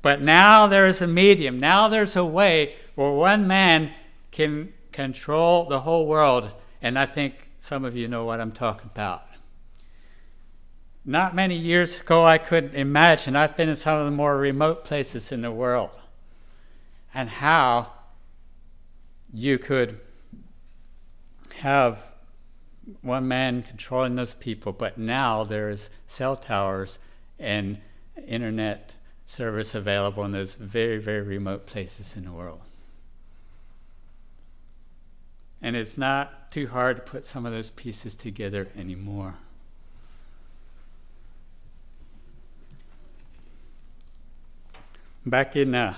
But 0.00 0.22
now 0.22 0.68
there 0.68 0.86
is 0.86 1.02
a 1.02 1.06
medium. 1.06 1.58
Now 1.58 1.88
there's 1.88 2.16
a 2.16 2.24
way 2.24 2.76
where 2.94 3.10
one 3.10 3.48
man 3.48 3.92
can 4.30 4.72
control 4.92 5.68
the 5.68 5.80
whole 5.80 6.06
world, 6.06 6.50
and 6.80 6.98
I 6.98 7.06
think 7.06 7.34
some 7.58 7.84
of 7.84 7.96
you 7.96 8.08
know 8.08 8.24
what 8.24 8.40
I'm 8.40 8.52
talking 8.52 8.90
about. 8.92 9.24
Not 11.04 11.34
many 11.34 11.56
years 11.56 12.00
ago, 12.00 12.24
I 12.24 12.38
couldn't 12.38 12.74
imagine. 12.74 13.34
I've 13.34 13.56
been 13.56 13.68
in 13.68 13.74
some 13.74 13.98
of 13.98 14.04
the 14.04 14.10
more 14.10 14.36
remote 14.36 14.84
places 14.84 15.32
in 15.32 15.40
the 15.40 15.50
world. 15.50 15.90
And 17.14 17.28
how 17.28 17.92
you 19.32 19.58
could 19.58 19.98
have 21.56 21.98
one 23.02 23.28
man 23.28 23.62
controlling 23.62 24.14
those 24.14 24.34
people, 24.34 24.72
but 24.72 24.98
now 24.98 25.44
there's 25.44 25.90
cell 26.06 26.36
towers 26.36 26.98
and 27.38 27.78
internet 28.26 28.94
service 29.26 29.74
available 29.74 30.24
in 30.24 30.30
those 30.30 30.54
very, 30.54 30.98
very 30.98 31.22
remote 31.22 31.66
places 31.66 32.16
in 32.16 32.24
the 32.24 32.32
world. 32.32 32.60
And 35.60 35.76
it's 35.76 35.98
not 35.98 36.50
too 36.50 36.66
hard 36.66 36.96
to 36.96 37.02
put 37.02 37.26
some 37.26 37.44
of 37.44 37.52
those 37.52 37.70
pieces 37.70 38.14
together 38.14 38.68
anymore. 38.76 39.34
back 45.30 45.56
in 45.56 45.74
uh, 45.74 45.94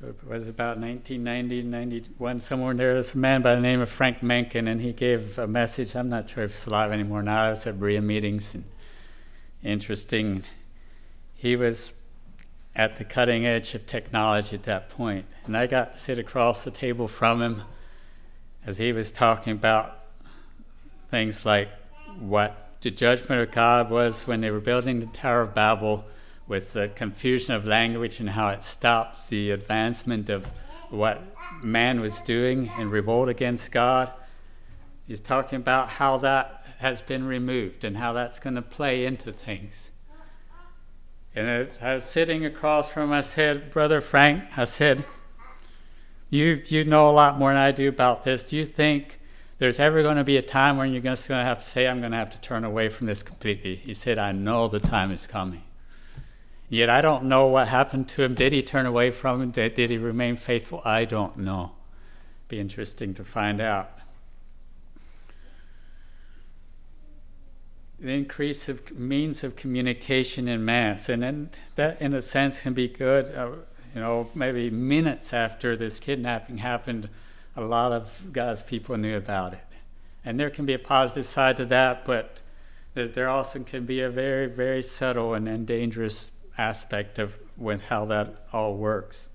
it 0.00 0.28
was 0.28 0.46
about 0.46 0.78
1990, 0.78 1.62
91, 1.62 2.40
somewhere 2.40 2.72
there 2.74 2.94
was 2.94 3.14
a 3.14 3.18
man 3.18 3.42
by 3.42 3.56
the 3.56 3.60
name 3.60 3.80
of 3.80 3.90
Frank 3.90 4.22
Mencken, 4.22 4.68
and 4.68 4.80
he 4.80 4.92
gave 4.92 5.38
a 5.38 5.46
message. 5.46 5.96
I'm 5.96 6.08
not 6.08 6.30
sure 6.30 6.44
if 6.44 6.52
it's 6.52 6.66
alive 6.66 6.92
anymore 6.92 7.22
now. 7.22 7.46
I 7.46 7.50
was 7.50 7.66
at 7.66 7.80
Berea 7.80 8.00
meetings, 8.00 8.54
and 8.54 8.64
interesting. 9.64 10.44
He 11.34 11.56
was 11.56 11.92
at 12.76 12.94
the 12.96 13.04
cutting 13.04 13.44
edge 13.44 13.74
of 13.74 13.86
technology 13.86 14.54
at 14.54 14.62
that 14.64 14.90
point, 14.90 15.26
and 15.46 15.56
I 15.56 15.66
got 15.66 15.94
to 15.94 15.98
sit 15.98 16.20
across 16.20 16.62
the 16.62 16.70
table 16.70 17.08
from 17.08 17.42
him 17.42 17.62
as 18.64 18.78
he 18.78 18.92
was 18.92 19.10
talking 19.10 19.52
about 19.52 19.98
things 21.10 21.44
like 21.44 21.70
what 22.20 22.70
the 22.82 22.92
judgment 22.92 23.42
of 23.42 23.50
God 23.50 23.90
was 23.90 24.28
when 24.28 24.40
they 24.40 24.52
were 24.52 24.60
building 24.60 25.00
the 25.00 25.06
Tower 25.06 25.40
of 25.40 25.54
Babel 25.54 26.04
with 26.48 26.72
the 26.72 26.88
confusion 26.88 27.54
of 27.54 27.66
language 27.66 28.20
and 28.20 28.28
how 28.28 28.48
it 28.48 28.64
stopped 28.64 29.28
the 29.28 29.50
advancement 29.52 30.30
of, 30.30 30.46
what 30.90 31.22
man 31.62 32.00
was 32.00 32.20
doing 32.22 32.70
in 32.78 32.90
revolt 32.90 33.28
against 33.28 33.70
God. 33.70 34.10
He's 35.06 35.20
talking 35.20 35.56
about 35.56 35.88
how 35.88 36.18
that 36.18 36.64
has 36.78 37.00
been 37.00 37.26
removed 37.26 37.84
and 37.84 37.96
how 37.96 38.12
that's 38.14 38.40
going 38.40 38.56
to 38.56 38.62
play 38.62 39.04
into 39.04 39.32
things. 39.32 39.90
And 41.34 41.68
I 41.80 41.94
was 41.94 42.04
sitting 42.04 42.46
across 42.46 42.90
from 42.90 43.12
I 43.12 43.20
said, 43.20 43.70
Brother 43.70 44.00
Frank, 44.00 44.44
I 44.56 44.64
said, 44.64 45.04
you, 46.30 46.62
you 46.66 46.84
know 46.84 47.10
a 47.10 47.12
lot 47.12 47.38
more 47.38 47.50
than 47.50 47.58
I 47.58 47.70
do 47.70 47.88
about 47.88 48.24
this. 48.24 48.42
Do 48.42 48.56
you 48.56 48.66
think 48.66 49.18
there's 49.58 49.78
ever 49.78 50.02
going 50.02 50.16
to 50.16 50.24
be 50.24 50.36
a 50.36 50.42
time 50.42 50.76
when 50.76 50.92
you're 50.92 51.02
just 51.02 51.28
going 51.28 51.40
to 51.40 51.44
have 51.44 51.58
to 51.58 51.64
say, 51.64 51.86
I'm 51.86 52.00
going 52.00 52.12
to 52.12 52.18
have 52.18 52.30
to 52.30 52.40
turn 52.40 52.64
away 52.64 52.88
from 52.88 53.06
this 53.06 53.22
completely? 53.22 53.76
He 53.76 53.94
said, 53.94 54.18
I 54.18 54.32
know 54.32 54.68
the 54.68 54.80
time 54.80 55.10
is 55.10 55.26
coming. 55.26 55.62
Yet 56.70 56.90
I 56.90 57.00
don't 57.00 57.24
know 57.24 57.46
what 57.46 57.66
happened 57.68 58.08
to 58.10 58.22
him. 58.22 58.34
Did 58.34 58.52
he 58.52 58.62
turn 58.62 58.84
away 58.84 59.10
from 59.10 59.40
him? 59.40 59.50
Did, 59.52 59.74
did 59.74 59.90
he 59.90 59.96
remain 59.96 60.36
faithful? 60.36 60.82
I 60.84 61.06
don't 61.06 61.38
know. 61.38 61.72
Be 62.48 62.60
interesting 62.60 63.14
to 63.14 63.24
find 63.24 63.60
out. 63.60 63.90
The 68.00 68.12
increase 68.12 68.68
of 68.68 68.96
means 68.96 69.44
of 69.44 69.56
communication 69.56 70.46
in 70.46 70.64
mass, 70.64 71.08
and 71.08 71.22
then 71.22 71.50
that, 71.74 72.00
in 72.00 72.14
a 72.14 72.22
sense, 72.22 72.60
can 72.60 72.74
be 72.74 72.86
good. 72.86 73.34
Uh, 73.34 73.50
you 73.94 74.00
know, 74.00 74.28
maybe 74.34 74.70
minutes 74.70 75.32
after 75.32 75.76
this 75.76 75.98
kidnapping 75.98 76.58
happened, 76.58 77.08
a 77.56 77.62
lot 77.62 77.92
of 77.92 78.12
God's 78.32 78.62
people 78.62 78.96
knew 78.96 79.16
about 79.16 79.54
it, 79.54 79.66
and 80.24 80.38
there 80.38 80.50
can 80.50 80.64
be 80.64 80.74
a 80.74 80.78
positive 80.78 81.26
side 81.26 81.56
to 81.56 81.66
that, 81.66 82.04
but 82.04 82.40
there 82.94 83.28
also 83.28 83.60
can 83.60 83.84
be 83.84 84.02
a 84.02 84.10
very, 84.10 84.46
very 84.46 84.82
subtle 84.82 85.34
and, 85.34 85.48
and 85.48 85.66
dangerous 85.66 86.30
aspect 86.58 87.18
of 87.18 87.38
when 87.56 87.78
how 87.78 88.06
that 88.06 88.34
all 88.52 88.76
works. 88.76 89.28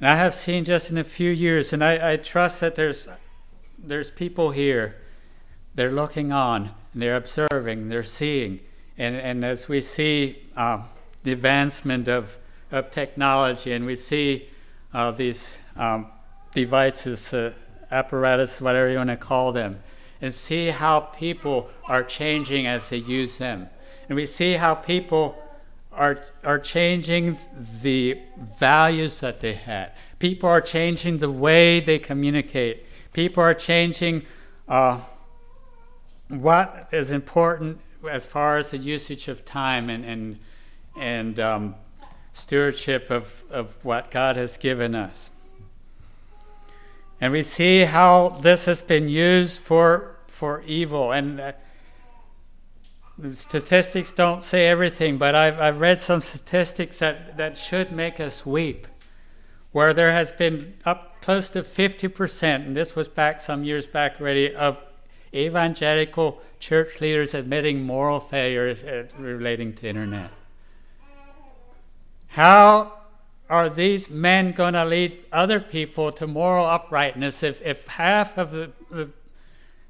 And 0.00 0.08
I 0.08 0.16
have 0.16 0.34
seen 0.34 0.64
just 0.64 0.90
in 0.90 0.96
a 0.96 1.04
few 1.04 1.30
years, 1.30 1.74
and 1.74 1.84
I, 1.84 2.12
I 2.12 2.16
trust 2.16 2.60
that 2.60 2.74
there's 2.74 3.06
there's 3.78 4.10
people 4.10 4.50
here. 4.50 4.96
They're 5.74 5.92
looking 5.92 6.32
on, 6.32 6.70
they're 6.94 7.16
observing, 7.16 7.88
they're 7.88 8.02
seeing, 8.02 8.60
and 8.96 9.14
and 9.14 9.44
as 9.44 9.68
we 9.68 9.82
see 9.82 10.42
uh, 10.56 10.82
the 11.22 11.32
advancement 11.32 12.08
of 12.08 12.36
of 12.72 12.90
technology, 12.90 13.72
and 13.72 13.84
we 13.84 13.96
see 13.96 14.48
uh, 14.94 15.10
these 15.10 15.58
um, 15.76 16.06
devices, 16.54 17.34
uh, 17.34 17.52
apparatus, 17.90 18.60
whatever 18.60 18.88
you 18.88 18.96
want 18.96 19.10
to 19.10 19.16
call 19.16 19.52
them, 19.52 19.80
and 20.20 20.34
see 20.34 20.68
how 20.68 21.00
people 21.00 21.70
are 21.88 22.02
changing 22.02 22.66
as 22.66 22.88
they 22.88 22.98
use 22.98 23.38
them. 23.38 23.68
And 24.08 24.16
we 24.16 24.26
see 24.26 24.54
how 24.54 24.74
people 24.74 25.36
are, 25.92 26.20
are 26.44 26.58
changing 26.58 27.38
the 27.82 28.18
values 28.58 29.20
that 29.20 29.40
they 29.40 29.54
had. 29.54 29.92
People 30.18 30.48
are 30.48 30.60
changing 30.60 31.18
the 31.18 31.30
way 31.30 31.80
they 31.80 31.98
communicate. 31.98 32.86
People 33.12 33.42
are 33.42 33.54
changing 33.54 34.26
uh, 34.68 35.00
what 36.28 36.88
is 36.92 37.10
important 37.10 37.80
as 38.08 38.24
far 38.24 38.56
as 38.56 38.70
the 38.70 38.78
usage 38.78 39.28
of 39.28 39.44
time 39.44 39.90
and, 39.90 40.04
and, 40.04 40.38
and 40.96 41.40
um, 41.40 41.74
stewardship 42.32 43.10
of, 43.10 43.44
of 43.50 43.84
what 43.84 44.10
God 44.10 44.36
has 44.36 44.56
given 44.56 44.94
us. 44.94 45.30
And 47.20 47.32
we 47.32 47.42
see 47.42 47.84
how 47.84 48.38
this 48.40 48.64
has 48.64 48.80
been 48.80 49.08
used 49.08 49.60
for, 49.60 50.16
for 50.28 50.62
evil. 50.62 51.12
And 51.12 51.40
uh, 51.40 51.52
statistics 53.34 54.12
don't 54.12 54.42
say 54.42 54.66
everything, 54.66 55.18
but 55.18 55.34
I've, 55.34 55.60
I've 55.60 55.80
read 55.80 55.98
some 55.98 56.22
statistics 56.22 56.98
that, 57.00 57.36
that 57.36 57.58
should 57.58 57.92
make 57.92 58.20
us 58.20 58.46
weep, 58.46 58.86
where 59.72 59.92
there 59.92 60.12
has 60.12 60.32
been 60.32 60.74
up 60.86 61.20
close 61.20 61.50
to 61.50 61.62
50%, 61.62 62.42
and 62.42 62.74
this 62.74 62.96
was 62.96 63.08
back 63.08 63.42
some 63.42 63.64
years 63.64 63.86
back 63.86 64.20
already, 64.20 64.54
of 64.54 64.78
evangelical 65.34 66.40
church 66.58 67.00
leaders 67.00 67.34
admitting 67.34 67.82
moral 67.82 68.18
failures 68.18 68.82
uh, 68.82 69.04
relating 69.18 69.74
to 69.74 69.88
internet. 69.88 70.30
How 72.28 72.99
are 73.50 73.68
these 73.68 74.08
men 74.08 74.52
going 74.52 74.74
to 74.74 74.84
lead 74.84 75.18
other 75.32 75.58
people 75.58 76.12
to 76.12 76.26
moral 76.26 76.64
uprightness 76.64 77.42
if, 77.42 77.60
if 77.62 77.86
half 77.88 78.38
of 78.38 78.52
the, 78.52 78.70
the 78.90 79.10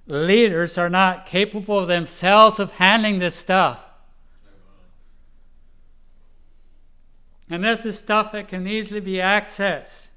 leaders 0.06 0.78
are 0.78 0.88
not 0.88 1.26
capable 1.26 1.84
themselves 1.84 2.58
of 2.58 2.72
handling 2.72 3.18
this 3.18 3.34
stuff? 3.34 3.78
And 7.50 7.62
this 7.62 7.84
is 7.84 7.98
stuff 7.98 8.32
that 8.32 8.48
can 8.48 8.66
easily 8.66 9.00
be 9.00 9.14
accessed. 9.14 10.08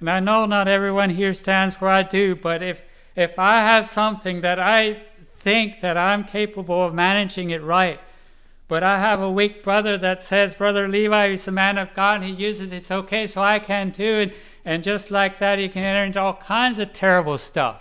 And 0.00 0.10
I 0.10 0.20
know 0.20 0.46
not 0.46 0.68
everyone 0.68 1.10
here 1.10 1.32
stands 1.32 1.80
where 1.80 1.90
I 1.90 2.02
do, 2.02 2.34
but 2.34 2.62
if 2.62 2.82
if 3.14 3.38
I 3.38 3.60
have 3.60 3.86
something 3.86 4.42
that 4.42 4.58
I 4.58 5.02
think 5.38 5.80
that 5.80 5.96
I'm 5.96 6.24
capable 6.24 6.84
of 6.84 6.92
managing 6.92 7.50
it 7.50 7.62
right, 7.62 7.98
but 8.68 8.82
I 8.82 8.98
have 8.98 9.22
a 9.22 9.30
weak 9.30 9.62
brother 9.62 9.96
that 9.98 10.22
says, 10.22 10.56
Brother 10.56 10.88
Levi, 10.88 11.26
is 11.28 11.46
a 11.46 11.52
man 11.52 11.78
of 11.78 11.94
God, 11.94 12.22
and 12.22 12.24
he 12.24 12.42
uses 12.44 12.72
it's 12.72 12.90
okay, 12.90 13.26
so 13.28 13.40
I 13.40 13.60
can 13.60 13.92
too. 13.92 14.02
And, 14.04 14.32
and 14.64 14.84
just 14.84 15.10
like 15.12 15.38
that, 15.38 15.58
he 15.60 15.68
can 15.68 15.84
enter 15.84 16.04
into 16.04 16.20
all 16.20 16.34
kinds 16.34 16.80
of 16.80 16.92
terrible 16.92 17.38
stuff. 17.38 17.80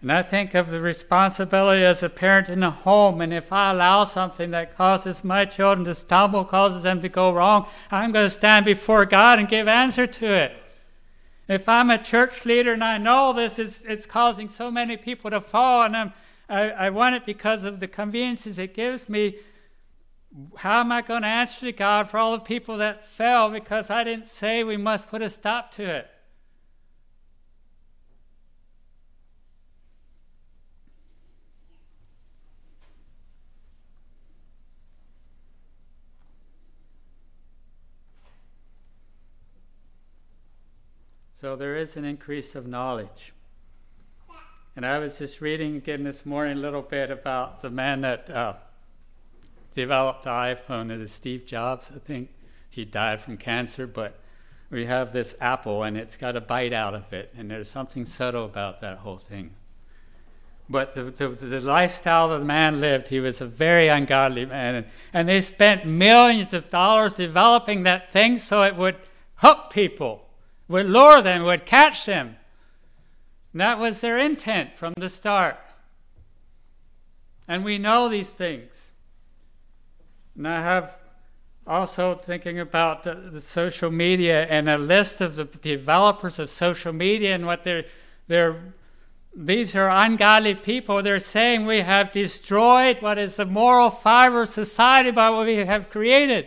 And 0.00 0.12
I 0.12 0.22
think 0.22 0.54
of 0.54 0.70
the 0.70 0.80
responsibility 0.80 1.84
as 1.84 2.02
a 2.02 2.08
parent 2.08 2.48
in 2.48 2.62
a 2.62 2.70
home, 2.70 3.20
and 3.20 3.34
if 3.34 3.52
I 3.52 3.72
allow 3.72 4.04
something 4.04 4.52
that 4.52 4.76
causes 4.76 5.24
my 5.24 5.44
children 5.44 5.84
to 5.86 5.94
stumble, 5.94 6.44
causes 6.44 6.84
them 6.84 7.02
to 7.02 7.08
go 7.08 7.32
wrong, 7.32 7.66
I'm 7.90 8.12
going 8.12 8.26
to 8.26 8.30
stand 8.30 8.64
before 8.64 9.04
God 9.04 9.40
and 9.40 9.48
give 9.48 9.68
answer 9.68 10.06
to 10.06 10.26
it. 10.26 10.52
If 11.48 11.68
I'm 11.68 11.90
a 11.90 12.02
church 12.02 12.44
leader 12.44 12.72
and 12.72 12.84
I 12.84 12.98
know 12.98 13.32
this 13.32 13.58
is, 13.58 13.84
is 13.84 14.06
causing 14.06 14.48
so 14.48 14.70
many 14.70 14.96
people 14.96 15.30
to 15.30 15.40
fall, 15.40 15.82
and 15.82 15.96
I'm 15.96 16.12
I, 16.48 16.70
I 16.70 16.90
want 16.90 17.16
it 17.16 17.26
because 17.26 17.64
of 17.64 17.80
the 17.80 17.88
conveniences 17.88 18.58
it 18.58 18.74
gives 18.74 19.08
me. 19.08 19.36
How 20.56 20.80
am 20.80 20.92
I 20.92 21.02
going 21.02 21.22
to 21.22 21.28
answer 21.28 21.66
to 21.66 21.72
God 21.72 22.10
for 22.10 22.18
all 22.18 22.32
the 22.32 22.44
people 22.44 22.78
that 22.78 23.06
fell 23.08 23.50
because 23.50 23.90
I 23.90 24.04
didn't 24.04 24.28
say 24.28 24.64
we 24.64 24.76
must 24.76 25.08
put 25.08 25.22
a 25.22 25.28
stop 25.28 25.72
to 25.72 25.84
it? 25.84 26.10
So 41.34 41.54
there 41.54 41.76
is 41.76 41.96
an 41.96 42.04
increase 42.04 42.54
of 42.54 42.66
knowledge. 42.66 43.34
And 44.76 44.84
I 44.84 44.98
was 44.98 45.16
just 45.16 45.40
reading 45.40 45.76
again 45.76 46.04
this 46.04 46.26
morning 46.26 46.58
a 46.58 46.60
little 46.60 46.82
bit 46.82 47.10
about 47.10 47.62
the 47.62 47.70
man 47.70 48.02
that 48.02 48.28
uh, 48.28 48.52
developed 49.74 50.24
the 50.24 50.30
iPhone. 50.30 50.90
It 50.90 51.00
is 51.00 51.10
Steve 51.10 51.46
Jobs, 51.46 51.90
I 51.96 51.98
think. 51.98 52.28
He 52.68 52.84
died 52.84 53.22
from 53.22 53.38
cancer, 53.38 53.86
but 53.86 54.18
we 54.68 54.84
have 54.84 55.14
this 55.14 55.34
apple 55.40 55.82
and 55.84 55.96
it's 55.96 56.18
got 56.18 56.36
a 56.36 56.42
bite 56.42 56.74
out 56.74 56.94
of 56.94 57.10
it, 57.14 57.32
and 57.38 57.50
there's 57.50 57.70
something 57.70 58.04
subtle 58.04 58.44
about 58.44 58.80
that 58.80 58.98
whole 58.98 59.16
thing. 59.16 59.50
But 60.68 60.92
the, 60.92 61.04
the, 61.04 61.28
the 61.28 61.60
lifestyle 61.60 62.28
that 62.28 62.40
the 62.40 62.44
man 62.44 62.78
lived, 62.78 63.08
he 63.08 63.20
was 63.20 63.40
a 63.40 63.46
very 63.46 63.88
ungodly 63.88 64.44
man. 64.44 64.74
And, 64.74 64.86
and 65.14 65.26
they 65.26 65.40
spent 65.40 65.86
millions 65.86 66.52
of 66.52 66.68
dollars 66.68 67.14
developing 67.14 67.84
that 67.84 68.10
thing 68.10 68.36
so 68.36 68.62
it 68.62 68.76
would 68.76 68.96
hook 69.36 69.70
people, 69.70 70.28
would 70.68 70.84
lure 70.84 71.22
them, 71.22 71.44
would 71.44 71.64
catch 71.64 72.04
them. 72.04 72.36
And 73.56 73.62
that 73.62 73.78
was 73.78 74.00
their 74.00 74.18
intent 74.18 74.76
from 74.76 74.92
the 74.98 75.08
start. 75.08 75.56
And 77.48 77.64
we 77.64 77.78
know 77.78 78.10
these 78.10 78.28
things. 78.28 78.92
And 80.36 80.46
I 80.46 80.60
have 80.60 80.94
also 81.66 82.16
thinking 82.16 82.60
about 82.60 83.04
the, 83.04 83.14
the, 83.14 83.40
social 83.40 83.90
media 83.90 84.44
and 84.44 84.68
a 84.68 84.76
list 84.76 85.22
of 85.22 85.36
the 85.36 85.46
developers 85.46 86.38
of 86.38 86.50
social 86.50 86.92
media 86.92 87.34
and 87.34 87.46
what 87.46 87.64
they're 87.64 87.86
they're 88.28 88.74
these 89.34 89.74
are 89.74 89.88
ungodly 89.88 90.54
people. 90.54 91.02
They're 91.02 91.18
saying 91.18 91.64
we 91.64 91.80
have 91.80 92.12
destroyed 92.12 93.00
what 93.00 93.16
is 93.16 93.36
the 93.36 93.46
moral 93.46 93.88
fiber 93.88 94.42
of 94.42 94.50
society 94.50 95.12
by 95.12 95.30
what 95.30 95.46
we 95.46 95.56
have 95.56 95.88
created. 95.88 96.46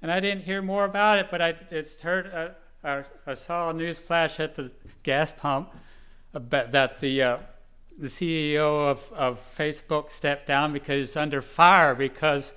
And 0.00 0.10
I 0.10 0.20
didn't 0.20 0.44
hear 0.44 0.62
more 0.62 0.86
about 0.86 1.18
it, 1.18 1.26
but 1.30 1.42
I 1.42 1.54
it's 1.70 2.00
heard. 2.00 2.32
Uh, 2.34 2.48
I, 2.84 3.34
saw 3.34 3.70
a 3.70 3.72
news 3.72 3.98
flash 3.98 4.38
at 4.38 4.54
the 4.54 4.70
gas 5.02 5.32
pump 5.32 5.70
that 6.32 7.00
the 7.00 7.22
uh, 7.22 7.38
the 7.98 8.08
CEO 8.08 8.90
of, 8.90 9.12
of 9.12 9.56
Facebook 9.56 10.10
stepped 10.10 10.46
down 10.46 10.72
because 10.72 11.08
he's 11.08 11.16
under 11.16 11.40
fire 11.40 11.94
because 11.94 12.52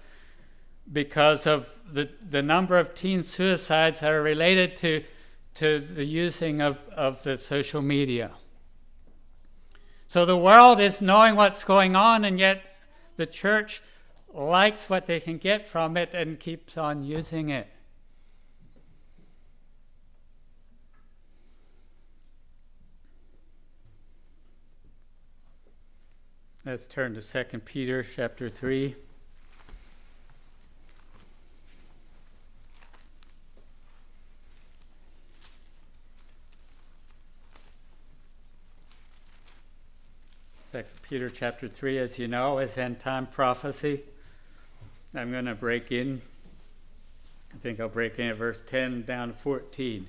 because 0.91 1.47
of 1.47 1.69
the 1.91 2.09
the 2.29 2.41
number 2.41 2.77
of 2.77 2.93
teen 2.93 3.23
suicides 3.23 4.01
that 4.01 4.11
are 4.11 4.21
related 4.21 4.75
to 4.77 5.03
to 5.55 5.79
the 5.79 6.05
using 6.05 6.61
of, 6.61 6.77
of 6.95 7.23
the 7.23 7.37
social 7.37 7.81
media. 7.81 8.31
So 10.07 10.25
the 10.25 10.37
world 10.37 10.79
is 10.79 11.01
knowing 11.01 11.35
what's 11.35 11.63
going 11.63 11.95
on, 11.95 12.25
and 12.25 12.39
yet 12.39 12.61
the 13.17 13.25
church 13.25 13.81
likes 14.33 14.89
what 14.89 15.05
they 15.05 15.19
can 15.19 15.37
get 15.37 15.67
from 15.67 15.97
it 15.97 16.13
and 16.13 16.39
keeps 16.39 16.77
on 16.77 17.03
using 17.03 17.49
it. 17.49 17.67
Let's 26.65 26.87
turn 26.87 27.13
to 27.13 27.21
2 27.21 27.59
Peter 27.59 28.03
chapter 28.03 28.49
3. 28.49 28.93
Second 40.69 40.89
Peter 41.03 41.29
chapter 41.29 41.69
3, 41.69 41.97
as 41.97 42.19
you 42.19 42.27
know, 42.27 42.59
is 42.59 42.77
end 42.77 42.99
time 42.99 43.25
prophecy. 43.25 44.01
I'm 45.15 45.31
going 45.31 45.45
to 45.45 45.55
break 45.55 45.93
in. 45.93 46.21
I 47.53 47.57
think 47.59 47.79
I'll 47.79 47.87
break 47.87 48.19
in 48.19 48.27
at 48.27 48.35
verse 48.35 48.61
10 48.67 49.03
down 49.03 49.29
to 49.29 49.33
14. 49.33 50.05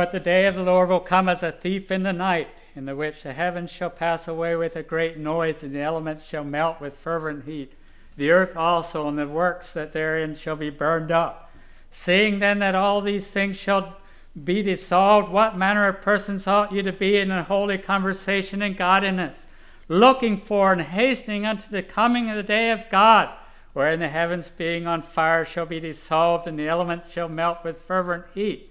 But 0.00 0.12
the 0.12 0.18
day 0.18 0.46
of 0.46 0.54
the 0.54 0.62
Lord 0.62 0.88
will 0.88 1.00
come 1.00 1.28
as 1.28 1.42
a 1.42 1.52
thief 1.52 1.90
in 1.90 2.04
the 2.04 2.12
night, 2.14 2.48
in 2.74 2.86
the 2.86 2.96
which 2.96 3.22
the 3.22 3.34
heavens 3.34 3.70
shall 3.70 3.90
pass 3.90 4.26
away 4.26 4.56
with 4.56 4.74
a 4.74 4.82
great 4.82 5.18
noise, 5.18 5.62
and 5.62 5.74
the 5.74 5.82
elements 5.82 6.26
shall 6.26 6.42
melt 6.42 6.80
with 6.80 6.96
fervent 6.96 7.44
heat. 7.44 7.74
The 8.16 8.30
earth 8.30 8.56
also 8.56 9.08
and 9.08 9.18
the 9.18 9.28
works 9.28 9.74
that 9.74 9.92
therein 9.92 10.36
shall 10.36 10.56
be 10.56 10.70
burned 10.70 11.12
up. 11.12 11.50
Seeing 11.90 12.38
then 12.38 12.60
that 12.60 12.74
all 12.74 13.02
these 13.02 13.26
things 13.26 13.58
shall 13.58 13.94
be 14.42 14.62
dissolved, 14.62 15.28
what 15.30 15.58
manner 15.58 15.86
of 15.86 16.00
persons 16.00 16.46
ought 16.46 16.72
you 16.72 16.82
to 16.82 16.92
be 16.92 17.18
in 17.18 17.30
a 17.30 17.42
holy 17.42 17.76
conversation 17.76 18.62
and 18.62 18.78
godliness, 18.78 19.46
looking 19.86 20.38
for 20.38 20.72
and 20.72 20.80
hastening 20.80 21.44
unto 21.44 21.68
the 21.68 21.82
coming 21.82 22.30
of 22.30 22.36
the 22.36 22.42
day 22.42 22.70
of 22.70 22.88
God, 22.88 23.28
wherein 23.74 24.00
the 24.00 24.08
heavens 24.08 24.48
being 24.48 24.86
on 24.86 25.02
fire 25.02 25.44
shall 25.44 25.66
be 25.66 25.78
dissolved, 25.78 26.46
and 26.46 26.58
the 26.58 26.68
elements 26.68 27.12
shall 27.12 27.28
melt 27.28 27.62
with 27.62 27.82
fervent 27.82 28.24
heat. 28.32 28.69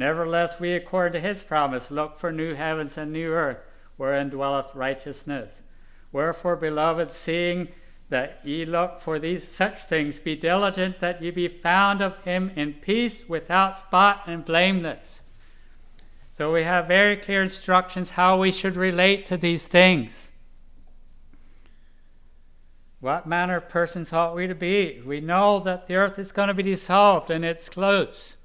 Nevertheless, 0.00 0.58
we, 0.58 0.72
according 0.72 1.12
to 1.12 1.28
his 1.28 1.42
promise, 1.42 1.90
look 1.90 2.18
for 2.18 2.32
new 2.32 2.54
heavens 2.54 2.96
and 2.96 3.12
new 3.12 3.32
earth, 3.32 3.58
wherein 3.98 4.30
dwelleth 4.30 4.74
righteousness. 4.74 5.60
Wherefore, 6.10 6.56
beloved, 6.56 7.12
seeing 7.12 7.68
that 8.08 8.40
ye 8.42 8.64
look 8.64 9.02
for 9.02 9.18
these 9.18 9.46
such 9.46 9.84
things, 9.84 10.18
be 10.18 10.36
diligent 10.36 11.00
that 11.00 11.20
ye 11.20 11.30
be 11.30 11.48
found 11.48 12.00
of 12.00 12.16
him 12.22 12.50
in 12.56 12.72
peace, 12.72 13.28
without 13.28 13.76
spot 13.76 14.22
and 14.26 14.42
blameless. 14.42 15.20
So 16.32 16.50
we 16.50 16.64
have 16.64 16.88
very 16.88 17.18
clear 17.18 17.42
instructions 17.42 18.08
how 18.08 18.40
we 18.40 18.52
should 18.52 18.76
relate 18.76 19.26
to 19.26 19.36
these 19.36 19.62
things. 19.62 20.30
What 23.00 23.26
manner 23.26 23.58
of 23.58 23.68
persons 23.68 24.14
ought 24.14 24.34
we 24.34 24.46
to 24.46 24.54
be? 24.54 25.02
We 25.04 25.20
know 25.20 25.60
that 25.60 25.86
the 25.86 25.96
earth 25.96 26.18
is 26.18 26.32
going 26.32 26.48
to 26.48 26.54
be 26.54 26.62
dissolved 26.62 27.30
and 27.30 27.44
it's 27.44 27.68
close. 27.68 28.36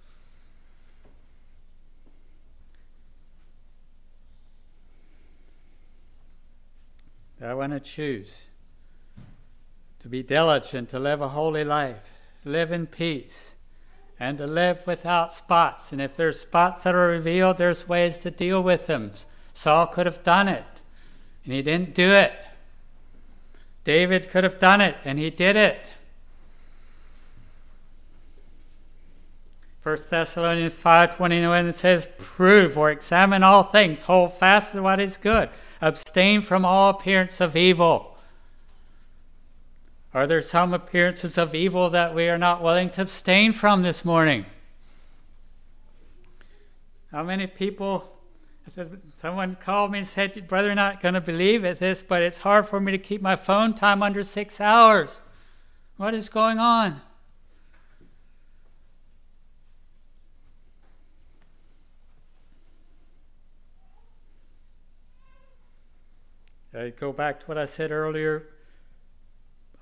I 7.45 7.53
want 7.53 7.73
to 7.73 7.79
choose 7.79 8.47
to 10.01 10.07
be 10.07 10.23
diligent, 10.23 10.89
to 10.89 10.99
live 10.99 11.21
a 11.21 11.27
holy 11.27 11.63
life, 11.63 11.97
live 12.43 12.71
in 12.71 12.87
peace, 12.87 13.53
and 14.19 14.37
to 14.37 14.47
live 14.47 14.85
without 14.87 15.33
spots. 15.33 15.91
And 15.91 16.01
if 16.01 16.15
there's 16.15 16.39
spots 16.39 16.83
that 16.83 16.95
are 16.95 17.07
revealed, 17.07 17.57
there's 17.57 17.87
ways 17.87 18.19
to 18.19 18.31
deal 18.31 18.61
with 18.61 18.87
them. 18.87 19.11
Saul 19.53 19.87
could 19.87 20.05
have 20.05 20.23
done 20.23 20.47
it, 20.47 20.63
and 21.43 21.53
he 21.53 21.61
didn't 21.61 21.93
do 21.93 22.11
it. 22.11 22.33
David 23.83 24.29
could 24.29 24.43
have 24.43 24.59
done 24.59 24.81
it, 24.81 24.95
and 25.05 25.19
he 25.19 25.29
did 25.29 25.55
it. 25.55 25.91
1 29.83 29.97
Thessalonians 30.09 30.73
5:21 30.73 31.67
it 31.67 31.75
says, 31.75 32.07
"Prove 32.17 32.77
or 32.77 32.89
examine 32.89 33.43
all 33.43 33.61
things, 33.61 34.01
hold 34.01 34.33
fast 34.33 34.71
to 34.71 34.81
what 34.81 34.99
is 34.99 35.17
good, 35.17 35.47
abstain 35.81 36.41
from 36.41 36.65
all 36.65 36.89
appearance 36.89 37.41
of 37.41 37.55
evil." 37.55 38.17
Are 40.13 40.27
there 40.27 40.41
some 40.41 40.73
appearances 40.73 41.37
of 41.37 41.53
evil 41.53 41.89
that 41.89 42.15
we 42.15 42.29
are 42.29 42.37
not 42.37 42.63
willing 42.63 42.89
to 42.91 43.01
abstain 43.01 43.51
from 43.51 43.81
this 43.81 44.05
morning? 44.05 44.45
How 47.11 47.23
many 47.23 47.47
people 47.47 48.15
someone 49.21 49.55
called 49.55 49.91
me 49.91 49.99
and 49.99 50.07
said, 50.07 50.47
Brother, 50.47 50.69
you're 50.69 50.75
not 50.75 51.01
going 51.01 51.13
to 51.13 51.21
believe 51.21 51.65
it, 51.65 51.79
this, 51.79 52.01
but 52.01 52.21
it's 52.21 52.37
hard 52.37 52.67
for 52.67 52.79
me 52.79 52.91
to 52.93 52.97
keep 52.97 53.21
my 53.21 53.35
phone 53.35 53.73
time 53.75 54.01
under 54.01 54.23
six 54.23 54.59
hours. 54.59 55.19
What 55.97 56.13
is 56.13 56.29
going 56.29 56.57
on? 56.57 56.99
I 66.77 66.89
go 66.89 67.13
back 67.13 67.39
to 67.39 67.45
what 67.45 67.57
I 67.57 67.65
said 67.65 67.91
earlier. 67.91 68.43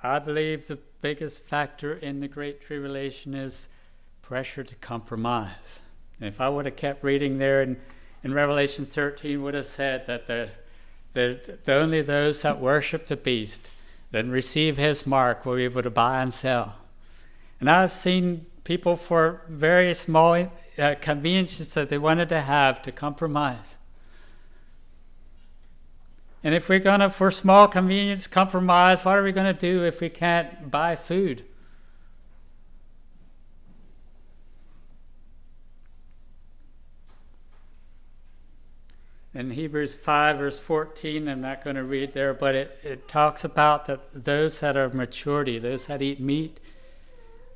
I 0.04 0.20
believe 0.20 0.68
the 0.68 0.78
biggest 1.02 1.44
factor 1.46 1.94
in 1.94 2.20
the 2.20 2.28
Great 2.28 2.62
Tribulation 2.62 3.34
is 3.34 3.68
pressure 4.22 4.64
to 4.64 4.76
compromise. 4.76 5.80
And 6.20 6.28
if 6.28 6.39
I 6.39 6.50
would 6.50 6.66
have 6.66 6.76
kept 6.76 7.04
reading 7.04 7.39
there 7.39 7.64
in, 7.64 7.78
in 8.24 8.34
Revelation 8.34 8.86
13, 8.86 9.41
would 9.41 9.56
have 9.56 9.66
said 9.66 10.06
that 10.08 10.28
the, 10.28 10.50
the, 11.14 11.58
the 11.64 11.74
only 11.74 12.04
those 12.04 12.44
that 12.44 12.60
worship 12.60 13.08
the 13.08 13.16
beast, 13.16 13.68
that 14.12 14.26
receive 14.26 14.78
his 14.78 15.08
mark, 15.08 15.46
will 15.46 15.56
be 15.56 15.64
able 15.64 15.82
to 15.82 15.89
buy 15.89 16.22
and 16.22 16.34
sell. 16.34 16.76
And 17.60 17.72
I've 17.72 17.91
seen 17.91 18.46
people 18.64 18.98
for 18.98 19.41
very 19.48 19.94
small 19.96 20.52
uh, 20.78 20.96
conveniences 21.02 21.74
that 21.74 21.89
they 21.89 21.98
wanted 21.98 22.30
to 22.30 22.39
have 22.39 22.84
to 22.84 22.91
compromise. 22.91 23.78
And 26.44 26.54
if 26.54 26.68
we're 26.68 26.80
going 26.80 27.00
to, 27.00 27.10
for 27.10 27.32
small 27.32 27.68
convenience, 27.70 28.28
compromise, 28.28 29.06
what 29.06 29.18
are 29.18 29.24
we 29.24 29.32
going 29.32 29.54
to 29.54 29.60
do 29.60 29.86
if 29.86 30.02
we 30.02 30.10
can't 30.10 30.70
buy 30.70 30.98
food? 30.98 31.46
In 39.34 39.50
Hebrews 39.50 39.96
5, 39.96 40.38
verse 40.38 40.60
14, 40.60 41.28
I'm 41.28 41.41
not 41.41 41.64
going 41.64 41.78
to 41.78 41.84
read 41.84 42.14
there, 42.14 42.36
but 42.36 42.54
it, 42.54 42.80
it 42.84 43.08
talks 43.08 43.46
about 43.46 43.88
that 43.88 44.02
those 44.14 44.60
that 44.60 44.78
are 44.78 44.89
maturity, 44.89 45.58
those 45.58 45.88
that 45.88 46.04
eat 46.04 46.20
meat, 46.20 46.60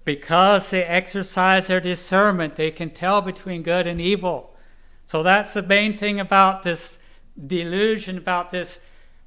because 0.04 0.72
they 0.72 0.84
exercise 0.84 1.68
their 1.68 1.82
discernment, 1.82 2.56
they 2.56 2.72
can 2.72 2.90
tell 2.90 3.22
between 3.22 3.62
good 3.62 3.86
and 3.86 4.02
evil. 4.02 4.56
So 5.06 5.22
that's 5.22 5.54
the 5.54 5.62
main 5.62 5.98
thing 5.98 6.20
about 6.20 6.64
this 6.64 6.97
delusion, 7.46 8.18
about 8.18 8.52
this 8.52 8.80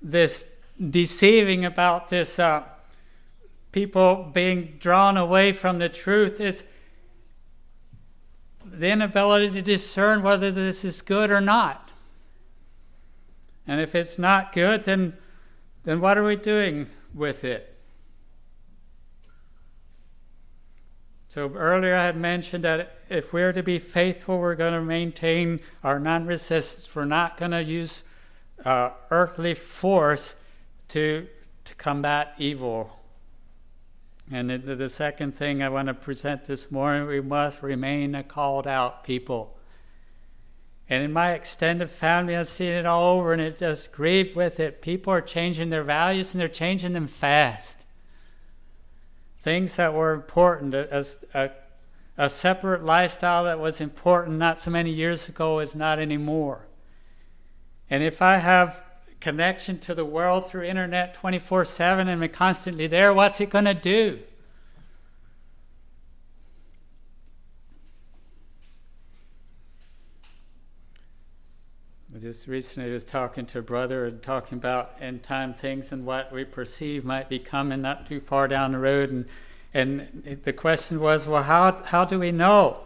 this 0.02 0.46
deceiving, 0.88 1.64
about 1.64 2.08
this 2.08 2.38
uh, 2.38 2.64
people 3.72 4.30
being 4.32 4.76
drawn 4.80 5.16
away 5.16 5.52
from 5.52 5.78
the 5.78 5.88
truth 5.88 6.40
is 6.40 6.64
the 8.64 8.88
inability 8.88 9.50
to 9.50 9.62
discern 9.62 10.22
whether 10.22 10.50
this 10.50 10.84
is 10.84 11.02
good 11.02 11.30
or 11.30 11.40
not. 11.40 11.90
And 13.66 13.80
if 13.80 13.94
it's 13.94 14.18
not 14.18 14.52
good, 14.52 14.84
then 14.84 15.16
then 15.84 16.00
what 16.00 16.18
are 16.18 16.24
we 16.24 16.36
doing 16.36 16.86
with 17.14 17.44
it? 17.44 17.69
So 21.30 21.48
earlier 21.54 21.96
I 21.96 22.04
had 22.04 22.16
mentioned 22.16 22.64
that 22.64 22.98
if 23.08 23.32
we're 23.32 23.52
to 23.52 23.62
be 23.62 23.78
faithful, 23.78 24.38
we're 24.38 24.56
going 24.56 24.74
to 24.74 24.82
maintain 24.82 25.60
our 25.82 25.98
non-resistance. 25.98 26.94
We're 26.94 27.04
not 27.04 27.38
going 27.38 27.52
to 27.52 27.62
use 27.62 28.02
uh, 28.64 28.90
earthly 29.10 29.54
force 29.54 30.34
to 30.88 31.26
to 31.66 31.74
combat 31.76 32.34
evil. 32.38 32.90
And 34.32 34.50
the, 34.50 34.74
the 34.74 34.88
second 34.88 35.36
thing 35.36 35.62
I 35.62 35.68
want 35.68 35.86
to 35.86 35.94
present 35.94 36.44
this 36.44 36.70
morning, 36.70 37.06
we 37.06 37.20
must 37.20 37.62
remain 37.62 38.14
a 38.16 38.24
called 38.24 38.66
out 38.66 39.04
people. 39.04 39.56
And 40.88 41.04
in 41.04 41.12
my 41.12 41.34
extended 41.34 41.90
family, 41.90 42.36
I've 42.36 42.48
seen 42.48 42.72
it 42.72 42.86
all 42.86 43.18
over, 43.18 43.32
and 43.32 43.40
it 43.40 43.58
just 43.58 43.92
grieved 43.92 44.34
with 44.34 44.58
it. 44.58 44.82
People 44.82 45.12
are 45.12 45.20
changing 45.20 45.68
their 45.68 45.84
values, 45.84 46.34
and 46.34 46.40
they're 46.40 46.48
changing 46.48 46.92
them 46.92 47.06
fast. 47.06 47.79
Things 49.40 49.76
that 49.76 49.94
were 49.94 50.12
important, 50.12 50.74
a, 50.74 51.06
a, 51.34 51.50
a 52.18 52.28
separate 52.28 52.84
lifestyle 52.84 53.44
that 53.44 53.58
was 53.58 53.80
important 53.80 54.38
not 54.38 54.60
so 54.60 54.70
many 54.70 54.90
years 54.90 55.28
ago 55.28 55.60
is 55.60 55.74
not 55.74 55.98
anymore. 55.98 56.66
And 57.88 58.02
if 58.02 58.20
I 58.20 58.36
have 58.36 58.82
connection 59.20 59.78
to 59.80 59.94
the 59.94 60.04
world 60.04 60.48
through 60.48 60.64
internet 60.64 61.14
24/7 61.14 62.00
and 62.00 62.10
I'm 62.10 62.28
constantly 62.28 62.86
there, 62.86 63.12
what's 63.14 63.40
it 63.40 63.50
going 63.50 63.64
to 63.64 63.74
do? 63.74 64.20
Just 72.20 72.46
recently 72.46 72.92
was 72.92 73.04
talking 73.04 73.46
to 73.46 73.60
a 73.60 73.62
brother 73.62 74.04
and 74.04 74.22
talking 74.22 74.58
about 74.58 74.94
end 75.00 75.22
time 75.22 75.54
things 75.54 75.92
and 75.92 76.04
what 76.04 76.30
we 76.30 76.44
perceive 76.44 77.02
might 77.02 77.30
be 77.30 77.38
coming 77.38 77.80
not 77.80 78.06
too 78.06 78.20
far 78.20 78.46
down 78.46 78.72
the 78.72 78.78
road. 78.78 79.10
And, 79.10 79.24
and 79.72 80.40
the 80.44 80.52
question 80.52 81.00
was, 81.00 81.26
well, 81.26 81.42
how, 81.42 81.72
how 81.84 82.04
do 82.04 82.18
we 82.18 82.30
know? 82.30 82.82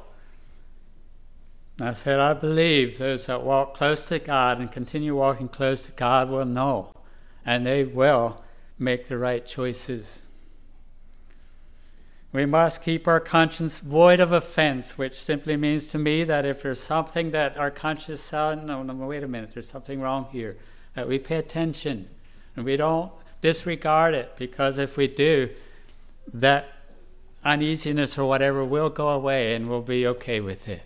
And 1.80 1.89
I 1.89 1.95
said, 1.95 2.20
I 2.20 2.35
believe 2.35 2.99
those 2.99 3.26
that 3.26 3.43
walk 3.43 3.74
close 3.74 4.05
to 4.07 4.20
God 4.20 4.61
and 4.61 4.70
continue 4.70 5.16
walking 5.16 5.49
close 5.49 5.82
to 5.87 5.93
God 5.93 6.30
will 6.30 6.45
know, 6.45 6.93
and 7.45 7.66
they 7.66 7.82
will 7.82 8.41
make 8.78 9.09
the 9.09 9.18
right 9.18 9.45
choices. 9.45 10.20
We 12.35 12.47
must 12.47 12.82
keep 12.82 13.07
our 13.07 13.20
conscience 13.20 13.78
void 13.78 14.18
of 14.18 14.32
offense, 14.32 14.99
which 14.99 15.22
simply 15.22 15.57
means 15.57 15.87
to 15.87 15.99
me 15.99 16.24
that 16.24 16.45
if 16.45 16.62
there's 16.62 16.82
something 16.82 17.30
that 17.30 17.57
our 17.57 17.70
conscience 17.70 18.22
says, 18.22 18.59
no, 18.61 18.82
no, 18.82 18.93
wait 19.07 19.22
a 19.22 19.28
minute, 19.28 19.51
there's 19.55 19.68
something 19.68 20.01
wrong 20.01 20.26
here, 20.32 20.57
that 20.95 21.07
we 21.07 21.20
pay 21.20 21.37
attention 21.37 22.09
and 22.57 22.64
we 22.64 22.76
don't 22.76 23.12
disregard 23.41 24.14
it, 24.14 24.37
because 24.37 24.78
if 24.78 24.97
we 24.97 25.07
do, 25.07 25.49
that 26.32 26.72
uneasiness 27.45 28.18
or 28.18 28.28
whatever 28.28 28.64
will 28.64 28.91
go 28.91 29.11
away 29.11 29.55
and 29.55 29.68
we'll 29.68 29.80
be 29.80 30.09
okay 30.09 30.41
with 30.41 30.66
it. 30.68 30.82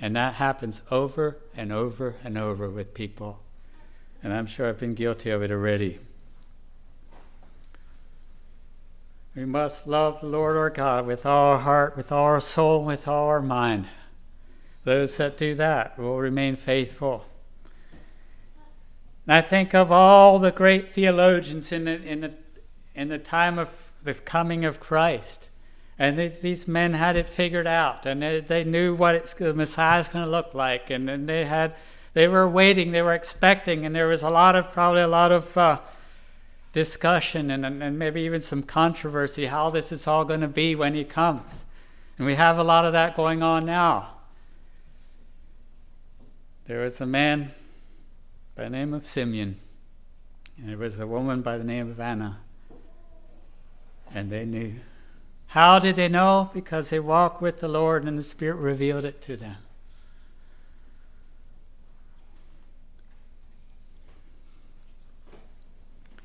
And 0.00 0.14
that 0.14 0.34
happens 0.34 0.80
over 0.92 1.38
and 1.56 1.72
over 1.72 2.14
and 2.22 2.38
over 2.38 2.70
with 2.70 2.94
people. 2.94 3.40
And 4.22 4.32
I'm 4.32 4.46
sure 4.46 4.68
I've 4.68 4.78
been 4.78 4.94
guilty 4.94 5.30
of 5.30 5.42
it 5.42 5.50
already. 5.50 5.98
We 9.34 9.46
must 9.46 9.86
love 9.86 10.20
the 10.20 10.26
Lord 10.26 10.56
our 10.58 10.68
God 10.68 11.06
with 11.06 11.24
all 11.24 11.52
our 11.52 11.58
heart, 11.58 11.96
with 11.96 12.12
all 12.12 12.24
our 12.24 12.40
soul, 12.40 12.84
with 12.84 13.08
all 13.08 13.28
our 13.28 13.40
mind. 13.40 13.86
Those 14.84 15.16
that 15.16 15.38
do 15.38 15.54
that 15.54 15.98
will 15.98 16.18
remain 16.18 16.56
faithful. 16.56 17.24
And 19.26 19.34
I 19.34 19.40
think 19.40 19.74
of 19.74 19.90
all 19.90 20.38
the 20.38 20.50
great 20.50 20.90
theologians 20.90 21.72
in 21.72 21.84
the, 21.84 21.92
in 21.92 22.20
the, 22.20 22.32
in 22.94 23.08
the 23.08 23.18
time 23.18 23.58
of 23.58 23.70
the 24.02 24.12
coming 24.12 24.66
of 24.66 24.80
Christ. 24.80 25.48
And 25.98 26.18
they, 26.18 26.28
these 26.28 26.68
men 26.68 26.92
had 26.92 27.16
it 27.16 27.28
figured 27.28 27.66
out, 27.66 28.04
and 28.04 28.20
they, 28.20 28.40
they 28.40 28.64
knew 28.64 28.94
what 28.94 29.34
the 29.38 29.54
Messiah 29.54 30.00
is 30.00 30.08
going 30.08 30.24
to 30.24 30.30
look 30.30 30.52
like, 30.52 30.90
and, 30.90 31.08
and 31.08 31.26
they 31.26 31.44
had, 31.46 31.74
they 32.12 32.28
were 32.28 32.48
waiting, 32.48 32.90
they 32.90 33.02
were 33.02 33.14
expecting, 33.14 33.86
and 33.86 33.94
there 33.94 34.08
was 34.08 34.24
a 34.24 34.28
lot 34.28 34.56
of 34.56 34.72
probably 34.72 35.02
a 35.02 35.08
lot 35.08 35.32
of 35.32 35.56
uh, 35.56 35.78
discussion 36.72 37.50
and, 37.50 37.64
and 37.64 37.98
maybe 37.98 38.22
even 38.22 38.40
some 38.40 38.62
controversy 38.62 39.46
how 39.46 39.70
this 39.70 39.92
is 39.92 40.06
all 40.06 40.24
going 40.24 40.40
to 40.40 40.48
be 40.48 40.74
when 40.74 40.94
he 40.94 41.04
comes. 41.04 41.64
And 42.18 42.26
we 42.26 42.34
have 42.34 42.58
a 42.58 42.64
lot 42.64 42.84
of 42.84 42.92
that 42.92 43.16
going 43.16 43.42
on 43.42 43.66
now. 43.66 44.08
There 46.66 46.80
was 46.80 47.00
a 47.00 47.06
man 47.06 47.50
by 48.54 48.64
the 48.64 48.70
name 48.70 48.94
of 48.94 49.06
Simeon, 49.06 49.56
and 50.56 50.68
there 50.68 50.78
was 50.78 50.98
a 50.98 51.06
woman 51.06 51.42
by 51.42 51.58
the 51.58 51.64
name 51.64 51.90
of 51.90 52.00
Anna. 52.00 52.38
And 54.14 54.30
they 54.30 54.44
knew. 54.44 54.74
How 55.46 55.78
did 55.78 55.96
they 55.96 56.08
know? 56.08 56.50
Because 56.54 56.90
they 56.90 57.00
walked 57.00 57.42
with 57.42 57.60
the 57.60 57.68
Lord 57.68 58.04
and 58.04 58.18
the 58.18 58.22
Spirit 58.22 58.56
revealed 58.56 59.04
it 59.04 59.20
to 59.22 59.36
them. 59.36 59.56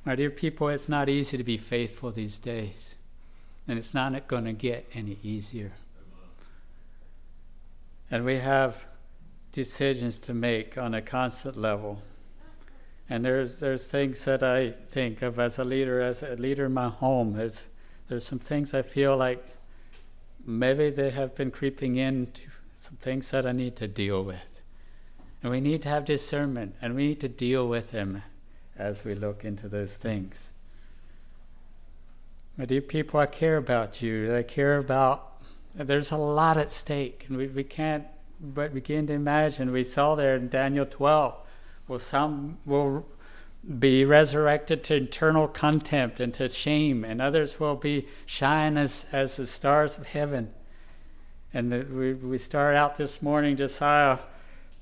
My 0.07 0.15
dear 0.15 0.31
people, 0.31 0.69
it's 0.69 0.87
not 0.87 1.09
easy 1.09 1.37
to 1.37 1.43
be 1.43 1.57
faithful 1.57 2.11
these 2.11 2.39
days, 2.39 2.95
and 3.67 3.77
it's 3.77 3.93
not 3.93 4.25
going 4.29 4.45
to 4.45 4.53
get 4.53 4.89
any 4.93 5.17
easier. 5.21 5.73
And 8.09 8.23
we 8.23 8.39
have 8.39 8.81
decisions 9.51 10.17
to 10.19 10.33
make 10.33 10.77
on 10.77 10.93
a 10.93 11.01
constant 11.01 11.57
level. 11.57 12.01
And 13.09 13.25
there's 13.25 13.59
there's 13.59 13.83
things 13.83 14.23
that 14.23 14.43
I 14.43 14.71
think 14.71 15.23
of 15.23 15.39
as 15.39 15.59
a 15.59 15.65
leader, 15.65 15.99
as 15.99 16.23
a 16.23 16.37
leader 16.37 16.67
in 16.67 16.73
my 16.73 16.87
home. 16.87 17.33
There's 17.33 17.67
there's 18.07 18.25
some 18.25 18.39
things 18.39 18.73
I 18.73 18.83
feel 18.83 19.17
like 19.17 19.43
maybe 20.45 20.89
they 20.89 21.09
have 21.09 21.35
been 21.35 21.51
creeping 21.51 21.97
into 21.97 22.43
some 22.77 22.95
things 23.01 23.29
that 23.31 23.45
I 23.45 23.51
need 23.51 23.75
to 23.75 23.89
deal 23.89 24.23
with. 24.23 24.61
And 25.43 25.51
we 25.51 25.59
need 25.59 25.81
to 25.81 25.89
have 25.89 26.05
discernment, 26.05 26.75
and 26.81 26.95
we 26.95 27.09
need 27.09 27.19
to 27.19 27.27
deal 27.27 27.67
with 27.67 27.91
them 27.91 28.23
as 28.77 29.03
we 29.03 29.15
look 29.15 29.45
into 29.45 29.67
those 29.67 29.93
things. 29.93 30.51
My 32.57 32.65
dear 32.65 32.81
people, 32.81 33.19
I 33.19 33.27
care 33.27 33.57
about 33.57 34.01
you. 34.01 34.35
I 34.35 34.43
care 34.43 34.77
about, 34.77 35.41
there's 35.75 36.11
a 36.11 36.17
lot 36.17 36.57
at 36.57 36.71
stake, 36.71 37.25
and 37.27 37.37
we, 37.37 37.47
we 37.47 37.63
can't 37.63 38.05
but 38.39 38.73
begin 38.73 39.07
to 39.07 39.13
imagine. 39.13 39.71
We 39.71 39.83
saw 39.83 40.15
there 40.15 40.35
in 40.35 40.49
Daniel 40.49 40.85
12, 40.85 41.35
well, 41.87 41.99
some 41.99 42.57
will 42.65 43.05
be 43.79 44.05
resurrected 44.05 44.83
to 44.85 44.95
eternal 44.95 45.47
contempt 45.47 46.19
and 46.19 46.33
to 46.35 46.47
shame, 46.47 47.03
and 47.03 47.21
others 47.21 47.59
will 47.59 47.75
be 47.75 48.07
shine 48.25 48.77
as, 48.77 49.05
as 49.11 49.35
the 49.35 49.47
stars 49.47 49.97
of 49.97 50.05
heaven. 50.05 50.53
And 51.53 51.71
the, 51.71 51.85
we, 51.89 52.13
we 52.13 52.37
start 52.37 52.75
out 52.75 52.97
this 52.97 53.21
morning, 53.21 53.57
Josiah 53.57 54.19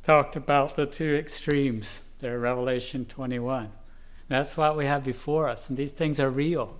talked 0.04 0.36
about 0.36 0.76
the 0.76 0.86
two 0.86 1.16
extremes 1.16 2.02
there, 2.20 2.40
Revelation 2.40 3.06
21. 3.06 3.72
That's 4.28 4.58
what 4.58 4.76
we 4.76 4.86
have 4.86 5.04
before 5.04 5.50
us, 5.50 5.70
and 5.70 5.78
these 5.78 5.92
things 5.92 6.20
are 6.20 6.30
real. 6.30 6.76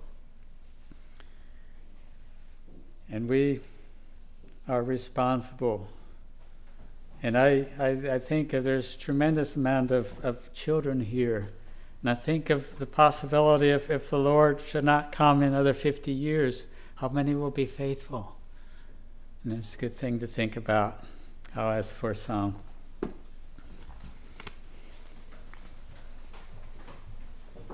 And 3.10 3.28
we 3.28 3.60
are 4.68 4.82
responsible. 4.82 5.86
And 7.22 7.38
I, 7.38 7.66
I, 7.78 7.88
I 8.14 8.18
think 8.18 8.50
there's 8.50 8.96
tremendous 8.96 9.56
amount 9.56 9.90
of, 9.92 10.12
of 10.24 10.52
children 10.52 11.00
here. 11.00 11.48
And 12.02 12.10
I 12.10 12.14
think 12.14 12.50
of 12.50 12.78
the 12.78 12.86
possibility 12.86 13.70
of 13.70 13.90
if 13.90 14.10
the 14.10 14.18
Lord 14.18 14.60
should 14.60 14.84
not 14.84 15.12
come 15.12 15.42
in 15.42 15.48
another 15.48 15.72
50 15.72 16.12
years, 16.12 16.66
how 16.96 17.08
many 17.08 17.34
will 17.34 17.50
be 17.50 17.66
faithful? 17.66 18.36
And 19.44 19.52
it's 19.52 19.74
a 19.74 19.78
good 19.78 19.96
thing 19.96 20.20
to 20.20 20.26
think 20.26 20.56
about. 20.56 21.04
I'll 21.54 21.78
ask 21.78 21.94
for 21.94 22.12
some. 22.14 22.56